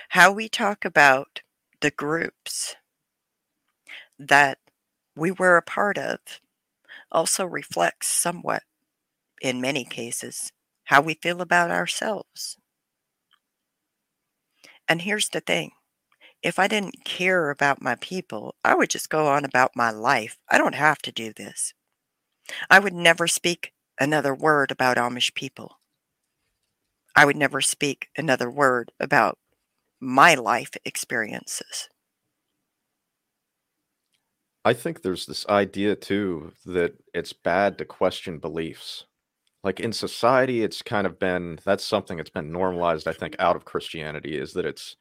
How 0.09 0.31
we 0.31 0.49
talk 0.49 0.83
about 0.85 1.41
the 1.81 1.91
groups 1.91 2.75
that 4.19 4.59
we 5.15 5.31
were 5.31 5.57
a 5.57 5.61
part 5.61 5.97
of 5.97 6.19
also 7.11 7.45
reflects 7.45 8.07
somewhat, 8.07 8.63
in 9.41 9.61
many 9.61 9.85
cases, 9.85 10.51
how 10.85 11.01
we 11.01 11.15
feel 11.15 11.41
about 11.41 11.71
ourselves. 11.71 12.57
And 14.87 15.01
here's 15.01 15.29
the 15.29 15.39
thing 15.41 15.71
if 16.43 16.59
I 16.59 16.67
didn't 16.67 17.05
care 17.05 17.49
about 17.49 17.81
my 17.81 17.95
people, 17.95 18.55
I 18.63 18.75
would 18.75 18.89
just 18.89 19.09
go 19.09 19.27
on 19.27 19.45
about 19.45 19.75
my 19.75 19.91
life. 19.91 20.37
I 20.49 20.57
don't 20.57 20.75
have 20.75 20.99
to 21.03 21.11
do 21.11 21.33
this. 21.33 21.73
I 22.69 22.79
would 22.79 22.93
never 22.93 23.27
speak 23.27 23.73
another 23.99 24.35
word 24.35 24.71
about 24.71 24.97
Amish 24.97 25.33
people. 25.33 25.79
I 27.15 27.25
would 27.25 27.37
never 27.37 27.61
speak 27.61 28.09
another 28.17 28.51
word 28.51 28.91
about 28.99 29.39
my 29.99 30.35
life 30.35 30.71
experiences. 30.85 31.89
I 34.65 34.73
think 34.73 35.01
there's 35.01 35.27
this 35.27 35.47
idea 35.47 35.95
too 35.95 36.51
that 36.65 36.95
it's 37.13 37.33
bad 37.33 37.77
to 37.77 37.85
question 37.85 38.39
beliefs. 38.39 39.05
Like 39.63 39.79
in 39.79 39.93
society, 39.93 40.63
it's 40.63 40.81
kind 40.81 41.05
of 41.05 41.19
been 41.19 41.59
that's 41.63 41.85
something 41.85 42.17
that's 42.17 42.31
been 42.31 42.51
normalized, 42.51 43.07
I 43.07 43.13
think, 43.13 43.35
out 43.37 43.55
of 43.55 43.63
Christianity 43.63 44.37
is 44.37 44.53
that 44.53 44.65
it's 44.65 44.97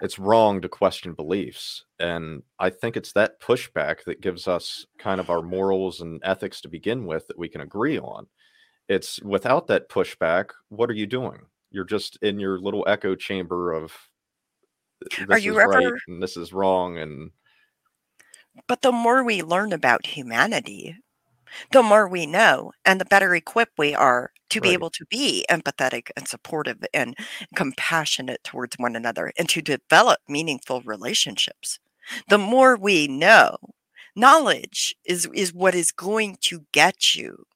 it's 0.00 0.20
wrong 0.20 0.60
to 0.60 0.68
question 0.68 1.14
beliefs. 1.14 1.84
And 1.98 2.42
I 2.60 2.70
think 2.70 2.96
it's 2.96 3.12
that 3.12 3.40
pushback 3.40 4.04
that 4.04 4.20
gives 4.20 4.46
us 4.46 4.86
kind 4.98 5.20
of 5.20 5.30
our 5.30 5.42
morals 5.42 6.00
and 6.00 6.20
ethics 6.22 6.60
to 6.60 6.68
begin 6.68 7.06
with 7.06 7.26
that 7.26 7.38
we 7.38 7.48
can 7.48 7.62
agree 7.62 7.98
on. 7.98 8.28
It's 8.88 9.20
without 9.22 9.66
that 9.66 9.88
pushback, 9.88 10.50
what 10.68 10.90
are 10.90 10.94
you 10.94 11.06
doing? 11.06 11.40
You're 11.72 11.84
just 11.84 12.18
in 12.22 12.38
your 12.38 12.60
little 12.60 12.84
echo 12.86 13.16
chamber 13.16 13.72
of 13.72 13.92
this 15.00 15.28
Are 15.28 15.38
you 15.38 15.58
is 15.58 15.66
right 15.66 15.92
and 16.06 16.22
this 16.22 16.36
is 16.36 16.52
wrong 16.52 16.98
and 16.98 17.30
but 18.66 18.82
the 18.82 18.92
more 18.92 19.22
we 19.24 19.42
learn 19.42 19.72
about 19.72 20.06
humanity, 20.06 20.96
the 21.72 21.82
more 21.82 22.08
we 22.08 22.26
know 22.26 22.72
and 22.84 23.00
the 23.00 23.04
better 23.04 23.34
equipped 23.34 23.78
we 23.78 23.94
are 23.94 24.30
to 24.50 24.60
be 24.60 24.68
right. 24.68 24.74
able 24.74 24.90
to 24.90 25.04
be 25.06 25.44
empathetic 25.50 26.10
and 26.16 26.28
supportive 26.28 26.84
and 26.94 27.16
compassionate 27.54 28.42
towards 28.44 28.76
one 28.78 28.94
another 28.94 29.32
and 29.38 29.48
to 29.48 29.62
develop 29.62 30.20
meaningful 30.28 30.82
relationships. 30.82 31.78
The 32.28 32.38
more 32.38 32.76
we 32.76 33.08
know, 33.08 33.56
knowledge 34.14 34.94
is 35.04 35.28
is 35.34 35.52
what 35.52 35.74
is 35.74 35.92
going 35.92 36.38
to 36.42 36.66
get 36.72 37.14
you 37.14 37.46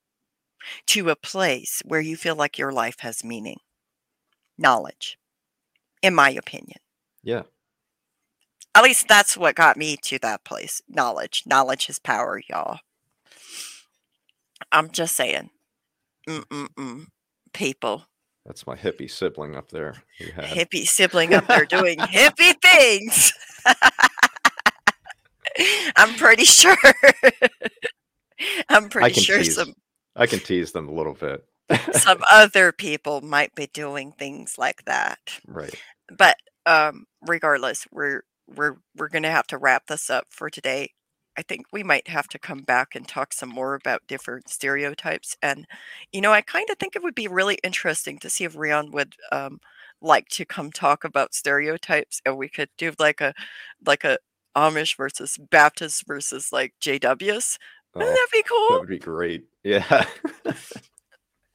to 0.86 1.09
a 1.11 1.16
place 1.16 1.82
where 1.84 2.01
you 2.01 2.16
feel 2.16 2.36
like 2.36 2.59
your 2.59 2.72
life 2.72 3.01
has 3.01 3.24
meaning. 3.24 3.59
Knowledge, 4.59 5.18
in 6.03 6.14
my 6.14 6.30
opinion. 6.30 6.78
Yeah. 7.22 7.42
At 8.75 8.85
least 8.85 9.09
that's 9.09 9.37
what 9.37 9.57
got 9.57 9.77
me 9.77 9.97
to 10.05 10.18
that 10.21 10.45
place. 10.45 10.81
Knowledge. 10.89 11.43
Knowledge 11.47 11.91
is 11.91 11.99
power, 11.99 12.41
y'all. 12.49 12.79
I'm 14.71 14.91
just 14.91 15.16
saying. 15.16 15.51
Mm-mm-mm. 16.29 17.07
People. 17.53 18.05
That's 18.47 18.66
my 18.66 18.77
hippie 18.77 19.11
sibling 19.11 19.57
up 19.57 19.71
there. 19.71 20.03
Had. 20.35 20.45
Hippie 20.45 20.87
sibling 20.87 21.35
up 21.35 21.47
there 21.47 21.66
doing 21.66 21.99
hippie 21.99 22.55
things. 22.62 23.33
I'm 25.97 26.14
pretty 26.14 26.45
sure. 26.45 26.77
I'm 28.68 28.89
pretty 28.89 29.21
sure 29.21 29.39
tease. 29.39 29.57
some 29.57 29.75
I 30.16 30.27
can 30.27 30.39
tease 30.39 30.73
them 30.73 30.89
a 30.89 30.93
little 30.93 31.14
bit. 31.14 31.45
some 31.93 32.23
other 32.31 32.73
people 32.73 33.21
might 33.21 33.55
be 33.55 33.68
doing 33.73 34.12
things 34.12 34.57
like 34.59 34.85
that. 34.87 35.18
right. 35.47 35.75
But 36.16 36.37
um 36.66 37.05
regardless, 37.23 37.87
we're 37.91 38.23
we're 38.57 38.76
we're 38.96 39.09
going 39.09 39.22
to 39.24 39.30
have 39.30 39.46
to 39.48 39.59
wrap 39.59 39.86
this 39.86 40.11
up 40.11 40.26
for 40.30 40.51
today. 40.51 40.92
I 41.38 41.42
think 41.42 41.66
we 41.72 41.82
might 41.82 42.09
have 42.09 42.28
to 42.28 42.38
come 42.38 42.62
back 42.62 42.94
and 42.94 43.07
talk 43.09 43.32
some 43.32 43.48
more 43.51 43.74
about 43.74 44.03
different 44.09 44.48
stereotypes. 44.51 45.36
And 45.42 45.66
you 46.12 46.20
know, 46.20 46.32
I 46.32 46.42
kind 46.42 46.68
of 46.70 46.78
think 46.78 46.96
it 46.96 47.03
would 47.03 47.14
be 47.14 47.28
really 47.28 47.59
interesting 47.64 48.18
to 48.20 48.30
see 48.30 48.44
if 48.44 48.57
Rion 48.57 48.90
would 48.92 49.16
um 49.32 49.61
like 50.03 50.28
to 50.30 50.44
come 50.46 50.70
talk 50.72 51.05
about 51.05 51.34
stereotypes 51.34 52.20
and 52.24 52.36
we 52.38 52.48
could 52.48 52.70
do 52.78 52.92
like 52.98 53.20
a 53.20 53.34
like 53.86 54.05
a 54.05 54.18
Amish 54.57 54.96
versus 54.96 55.38
Baptist 55.51 56.05
versus 56.07 56.53
like 56.53 56.74
JWs. 56.80 57.59
Wouldn't 57.98 58.14
Oh, 58.14 58.16
that 58.16 58.28
be 58.32 58.42
cool? 58.42 58.68
that 58.68 58.78
would 58.80 58.88
be 58.88 58.98
great. 58.98 59.46
Yeah. 59.64 60.07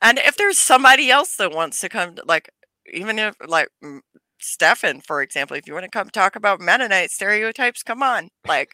And 0.02 0.20
if 0.20 0.38
there's 0.38 0.58
somebody 0.58 1.10
else 1.10 1.36
that 1.38 1.52
wants 1.52 1.80
to 1.82 1.90
come, 1.90 2.16
like, 2.26 2.50
even 2.94 3.18
if, 3.20 3.36
like, 3.48 3.70
Stefan, 4.40 5.02
for 5.02 5.22
example, 5.22 5.58
if 5.58 5.68
you 5.68 5.74
want 5.74 5.84
to 5.86 5.90
come 5.90 6.10
talk 6.10 6.36
about 6.36 6.62
Mennonite 6.62 7.12
stereotypes, 7.12 7.84
come 7.84 8.04
on. 8.04 8.30
Like, 8.48 8.72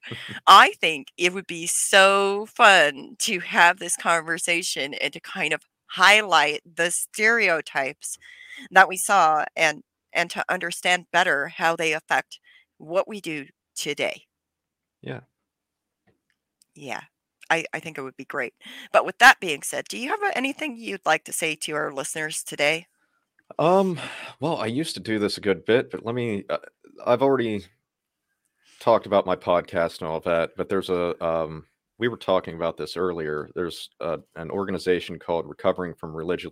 I 0.48 0.74
think 0.82 1.08
it 1.18 1.34
would 1.34 1.48
be 1.48 1.68
so 1.68 2.48
fun 2.48 3.16
to 3.20 3.40
have 3.40 3.80
this 3.80 3.96
conversation 3.96 4.94
and 4.96 5.14
to 5.14 5.20
kind 5.20 5.54
of 5.54 5.62
highlight 5.88 6.62
the 6.76 6.92
stereotypes 6.92 8.18
that 8.72 8.88
we 8.88 8.98
saw 8.98 9.46
and 9.56 9.84
and 10.14 10.30
to 10.32 10.44
understand 10.50 11.06
better 11.12 11.48
how 11.50 11.76
they 11.76 11.94
affect 11.94 12.40
what 12.78 13.08
we 13.08 13.22
do 13.22 13.48
today. 13.76 14.24
yeah. 15.02 15.22
Yeah. 16.76 17.02
I, 17.50 17.66
I 17.74 17.80
think 17.80 17.98
it 17.98 18.02
would 18.02 18.16
be 18.16 18.26
great. 18.26 18.54
But 18.94 19.06
with 19.06 19.18
that 19.20 19.40
being 19.42 19.62
said, 19.62 19.86
do 19.90 19.98
you 19.98 20.10
have 20.10 20.20
anything 20.36 20.78
you'd 20.78 21.06
like 21.06 21.26
to 21.26 21.34
say 21.34 21.56
to 21.56 21.74
our 21.74 21.92
listeners 21.92 22.44
today? 22.44 22.88
Um. 23.60 24.00
Well, 24.40 24.58
I 24.58 24.68
used 24.68 24.96
to 24.96 25.00
do 25.00 25.20
this 25.20 25.38
a 25.38 25.42
good 25.42 25.66
bit, 25.66 25.92
but 25.92 26.06
let 26.06 26.16
me. 26.16 26.46
Uh, 26.50 26.58
I've 27.06 27.22
already 27.22 27.66
talked 28.80 29.06
about 29.06 29.26
my 29.26 29.36
podcast 29.36 30.00
and 30.00 30.10
all 30.10 30.20
that, 30.22 30.52
but 30.58 30.70
there's 30.70 30.90
a. 30.90 31.24
Um. 31.24 31.66
We 31.98 32.08
were 32.08 32.18
talking 32.18 32.56
about 32.56 32.78
this 32.78 32.98
earlier. 32.98 33.48
There's 33.54 33.92
uh, 34.00 34.18
an 34.36 34.50
organization 34.50 35.20
called 35.20 35.48
Recovering 35.48 35.94
from 35.94 36.16
Religion, 36.16 36.52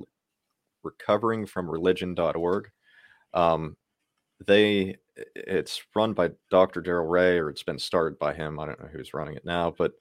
Recovering 0.84 1.48
from 1.48 1.68
Religion.org. 1.68 2.70
Um, 3.34 3.76
they 4.46 4.98
it's 5.36 5.82
run 5.96 6.14
by 6.14 6.32
Dr. 6.50 6.82
Darrel 6.82 7.08
Ray, 7.08 7.40
or 7.40 7.50
it's 7.50 7.64
been 7.64 7.80
started 7.80 8.20
by 8.20 8.34
him. 8.34 8.60
I 8.60 8.68
don't 8.68 8.80
know 8.80 8.90
who's 8.92 9.14
running 9.14 9.36
it 9.36 9.46
now, 9.46 9.74
but 9.78 9.94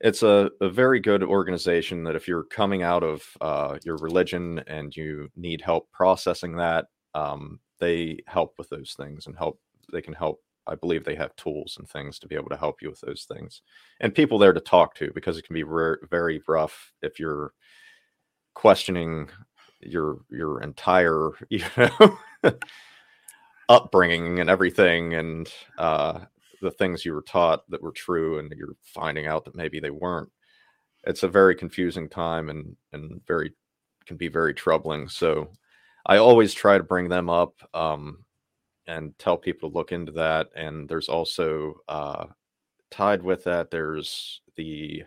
it's 0.00 0.22
a, 0.22 0.50
a 0.60 0.68
very 0.68 0.98
good 1.00 1.22
organization 1.22 2.04
that 2.04 2.16
if 2.16 2.26
you're 2.26 2.44
coming 2.44 2.82
out 2.82 3.02
of 3.02 3.22
uh, 3.40 3.78
your 3.84 3.96
religion 3.96 4.62
and 4.66 4.96
you 4.96 5.28
need 5.36 5.60
help 5.60 5.90
processing 5.92 6.56
that, 6.56 6.86
um, 7.14 7.60
they 7.78 8.18
help 8.26 8.54
with 8.58 8.68
those 8.70 8.94
things 8.96 9.26
and 9.26 9.36
help. 9.36 9.60
They 9.92 10.02
can 10.02 10.14
help. 10.14 10.40
I 10.66 10.74
believe 10.74 11.04
they 11.04 11.16
have 11.16 11.34
tools 11.36 11.76
and 11.78 11.88
things 11.88 12.18
to 12.20 12.28
be 12.28 12.36
able 12.36 12.50
to 12.50 12.56
help 12.56 12.80
you 12.80 12.90
with 12.90 13.00
those 13.00 13.24
things, 13.24 13.62
and 14.00 14.14
people 14.14 14.38
there 14.38 14.52
to 14.52 14.60
talk 14.60 14.94
to 14.96 15.10
because 15.14 15.36
it 15.36 15.46
can 15.46 15.54
be 15.54 15.62
ver- 15.62 16.00
very 16.10 16.42
rough 16.46 16.92
if 17.02 17.18
you're 17.18 17.52
questioning 18.54 19.28
your 19.80 20.18
your 20.30 20.60
entire 20.62 21.30
you 21.50 21.64
know 21.76 22.18
upbringing 23.68 24.40
and 24.40 24.50
everything 24.50 25.14
and 25.14 25.52
uh 25.78 26.20
the 26.60 26.70
things 26.70 27.04
you 27.04 27.14
were 27.14 27.22
taught 27.22 27.68
that 27.70 27.82
were 27.82 27.92
true 27.92 28.38
and 28.38 28.52
you're 28.52 28.76
finding 28.82 29.26
out 29.26 29.44
that 29.44 29.54
maybe 29.54 29.80
they 29.80 29.90
weren't. 29.90 30.30
It's 31.04 31.22
a 31.22 31.28
very 31.28 31.54
confusing 31.54 32.08
time 32.08 32.50
and 32.50 32.76
and 32.92 33.20
very 33.26 33.52
can 34.06 34.16
be 34.16 34.28
very 34.28 34.54
troubling. 34.54 35.08
So 35.08 35.50
i 36.06 36.16
always 36.16 36.54
try 36.54 36.78
to 36.78 36.84
bring 36.84 37.10
them 37.10 37.28
up 37.28 37.54
um 37.74 38.24
and 38.86 39.16
tell 39.18 39.36
people 39.36 39.70
to 39.70 39.76
look 39.76 39.92
into 39.92 40.12
that. 40.12 40.48
And 40.54 40.88
there's 40.88 41.08
also 41.08 41.74
uh 41.88 42.26
tied 42.90 43.22
with 43.22 43.44
that 43.44 43.70
there's 43.70 44.40
the 44.56 45.04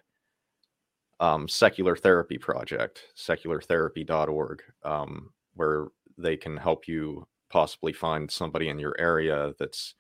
um, 1.20 1.48
secular 1.48 1.96
therapy 1.96 2.38
project 2.38 3.02
seculartherapy.org 3.18 4.62
um, 4.84 5.32
where 5.54 5.88
they 6.18 6.36
can 6.36 6.58
help 6.58 6.88
you 6.88 7.28
possibly 7.50 7.94
find 7.94 8.30
somebody 8.30 8.70
in 8.70 8.80
your 8.80 8.96
area 9.00 9.54
that's 9.60 9.96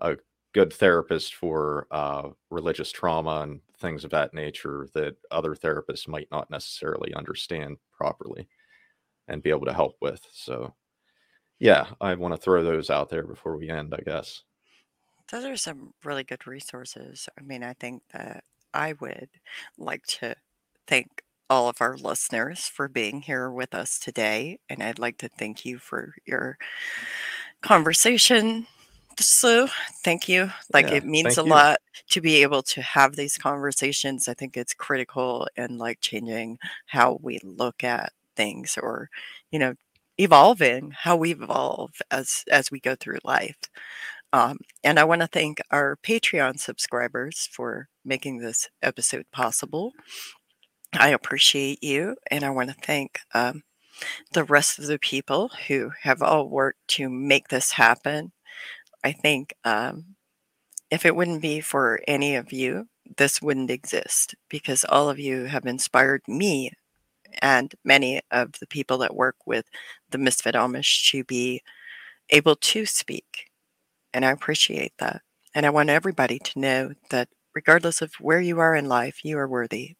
a 0.00 0.16
good 0.52 0.72
therapist 0.72 1.34
for 1.34 1.86
uh, 1.90 2.28
religious 2.50 2.90
trauma 2.90 3.40
and 3.42 3.60
things 3.78 4.04
of 4.04 4.10
that 4.10 4.34
nature 4.34 4.88
that 4.94 5.16
other 5.30 5.54
therapists 5.54 6.08
might 6.08 6.28
not 6.30 6.50
necessarily 6.50 7.14
understand 7.14 7.76
properly 7.92 8.48
and 9.28 9.42
be 9.42 9.50
able 9.50 9.66
to 9.66 9.72
help 9.72 9.96
with. 10.00 10.26
So, 10.32 10.74
yeah, 11.58 11.86
I 12.00 12.14
want 12.14 12.34
to 12.34 12.40
throw 12.40 12.62
those 12.62 12.90
out 12.90 13.08
there 13.08 13.22
before 13.22 13.56
we 13.56 13.70
end, 13.70 13.94
I 13.94 14.02
guess. 14.02 14.42
Those 15.30 15.44
are 15.44 15.56
some 15.56 15.94
really 16.04 16.24
good 16.24 16.46
resources. 16.46 17.28
I 17.38 17.42
mean, 17.42 17.62
I 17.62 17.74
think 17.74 18.02
that 18.12 18.42
I 18.74 18.94
would 18.94 19.28
like 19.78 20.04
to 20.06 20.34
thank 20.86 21.22
all 21.48 21.68
of 21.68 21.80
our 21.80 21.96
listeners 21.96 22.68
for 22.68 22.88
being 22.88 23.22
here 23.22 23.50
with 23.50 23.74
us 23.74 23.98
today. 23.98 24.58
And 24.68 24.82
I'd 24.82 24.98
like 24.98 25.18
to 25.18 25.28
thank 25.28 25.64
you 25.64 25.78
for 25.78 26.14
your 26.24 26.58
conversation, 27.60 28.66
Sue. 29.20 29.68
Thank 30.04 30.28
you. 30.28 30.50
Like, 30.72 30.90
Yeah, 30.90 30.96
it 30.96 31.04
means 31.04 31.38
a 31.38 31.42
you. 31.42 31.48
lot 31.48 31.78
to 32.10 32.20
be 32.20 32.42
able 32.42 32.62
to 32.64 32.82
have 32.82 33.16
these 33.16 33.36
conversations. 33.38 34.28
I 34.28 34.34
think 34.34 34.56
it's 34.56 34.74
critical 34.74 35.48
in 35.56 35.78
like 35.78 36.00
changing 36.00 36.58
how 36.86 37.18
we 37.22 37.38
look 37.44 37.84
at 37.84 38.12
things 38.36 38.78
or, 38.80 39.10
you 39.50 39.58
know, 39.58 39.74
evolving 40.18 40.90
how 40.92 41.16
we 41.16 41.32
evolve 41.32 41.92
as 42.10 42.44
as 42.50 42.70
we 42.70 42.80
go 42.80 42.94
through 42.94 43.18
life. 43.24 43.56
Um, 44.32 44.58
and 44.84 44.98
I 44.98 45.04
want 45.04 45.22
to 45.22 45.26
thank 45.26 45.60
our 45.70 45.96
Patreon 46.02 46.58
subscribers 46.60 47.48
for 47.52 47.88
making 48.04 48.38
this 48.38 48.68
episode 48.82 49.26
possible. 49.32 49.92
I 50.94 51.10
appreciate 51.10 51.82
you, 51.82 52.16
and 52.30 52.44
I 52.44 52.50
want 52.50 52.70
to 52.70 52.76
thank 52.76 53.20
um, 53.34 53.62
the 54.32 54.44
rest 54.44 54.78
of 54.78 54.86
the 54.86 54.98
people 54.98 55.50
who 55.68 55.90
have 56.02 56.22
all 56.22 56.48
worked 56.48 56.86
to 56.88 57.08
make 57.08 57.48
this 57.48 57.72
happen. 57.72 58.32
I 59.04 59.12
think 59.12 59.54
um, 59.64 60.16
if 60.90 61.06
it 61.06 61.16
wouldn't 61.16 61.42
be 61.42 61.60
for 61.60 62.00
any 62.08 62.36
of 62.36 62.52
you, 62.52 62.88
this 63.18 63.42
wouldn't 63.42 63.70
exist 63.70 64.34
because 64.48 64.84
all 64.88 65.08
of 65.10 65.18
you 65.18 65.44
have 65.44 65.66
inspired 65.66 66.22
me 66.28 66.72
and 67.42 67.74
many 67.84 68.20
of 68.30 68.52
the 68.60 68.66
people 68.66 68.98
that 68.98 69.14
work 69.16 69.36
with 69.46 69.66
the 70.10 70.18
Misfit 70.18 70.54
Amish 70.54 71.10
to 71.10 71.24
be 71.24 71.62
able 72.30 72.56
to 72.56 72.86
speak. 72.86 73.50
And 74.14 74.24
I 74.24 74.30
appreciate 74.32 74.92
that. 74.98 75.22
And 75.54 75.66
I 75.66 75.70
want 75.70 75.90
everybody 75.90 76.38
to 76.38 76.58
know 76.60 76.92
that 77.10 77.28
regardless 77.54 78.02
of 78.02 78.14
where 78.20 78.40
you 78.40 78.60
are 78.60 78.74
in 78.76 78.86
life, 78.88 79.24
you 79.24 79.38
are 79.38 79.48
worthy. 79.48 79.96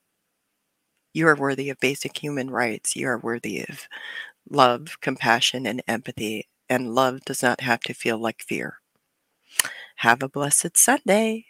You 1.12 1.28
are 1.28 1.36
worthy 1.36 1.70
of 1.70 1.78
basic 1.78 2.18
human 2.20 2.50
rights. 2.50 2.96
You 2.96 3.06
are 3.06 3.18
worthy 3.18 3.64
of 3.64 3.86
love, 4.50 5.00
compassion, 5.00 5.66
and 5.66 5.82
empathy. 5.88 6.48
And 6.68 6.94
love 6.94 7.22
does 7.24 7.42
not 7.42 7.60
have 7.62 7.80
to 7.82 7.94
feel 7.94 8.18
like 8.18 8.42
fear. 8.42 8.79
Have 10.00 10.22
a 10.22 10.28
blessed 10.28 10.76
Sunday. 10.76 11.49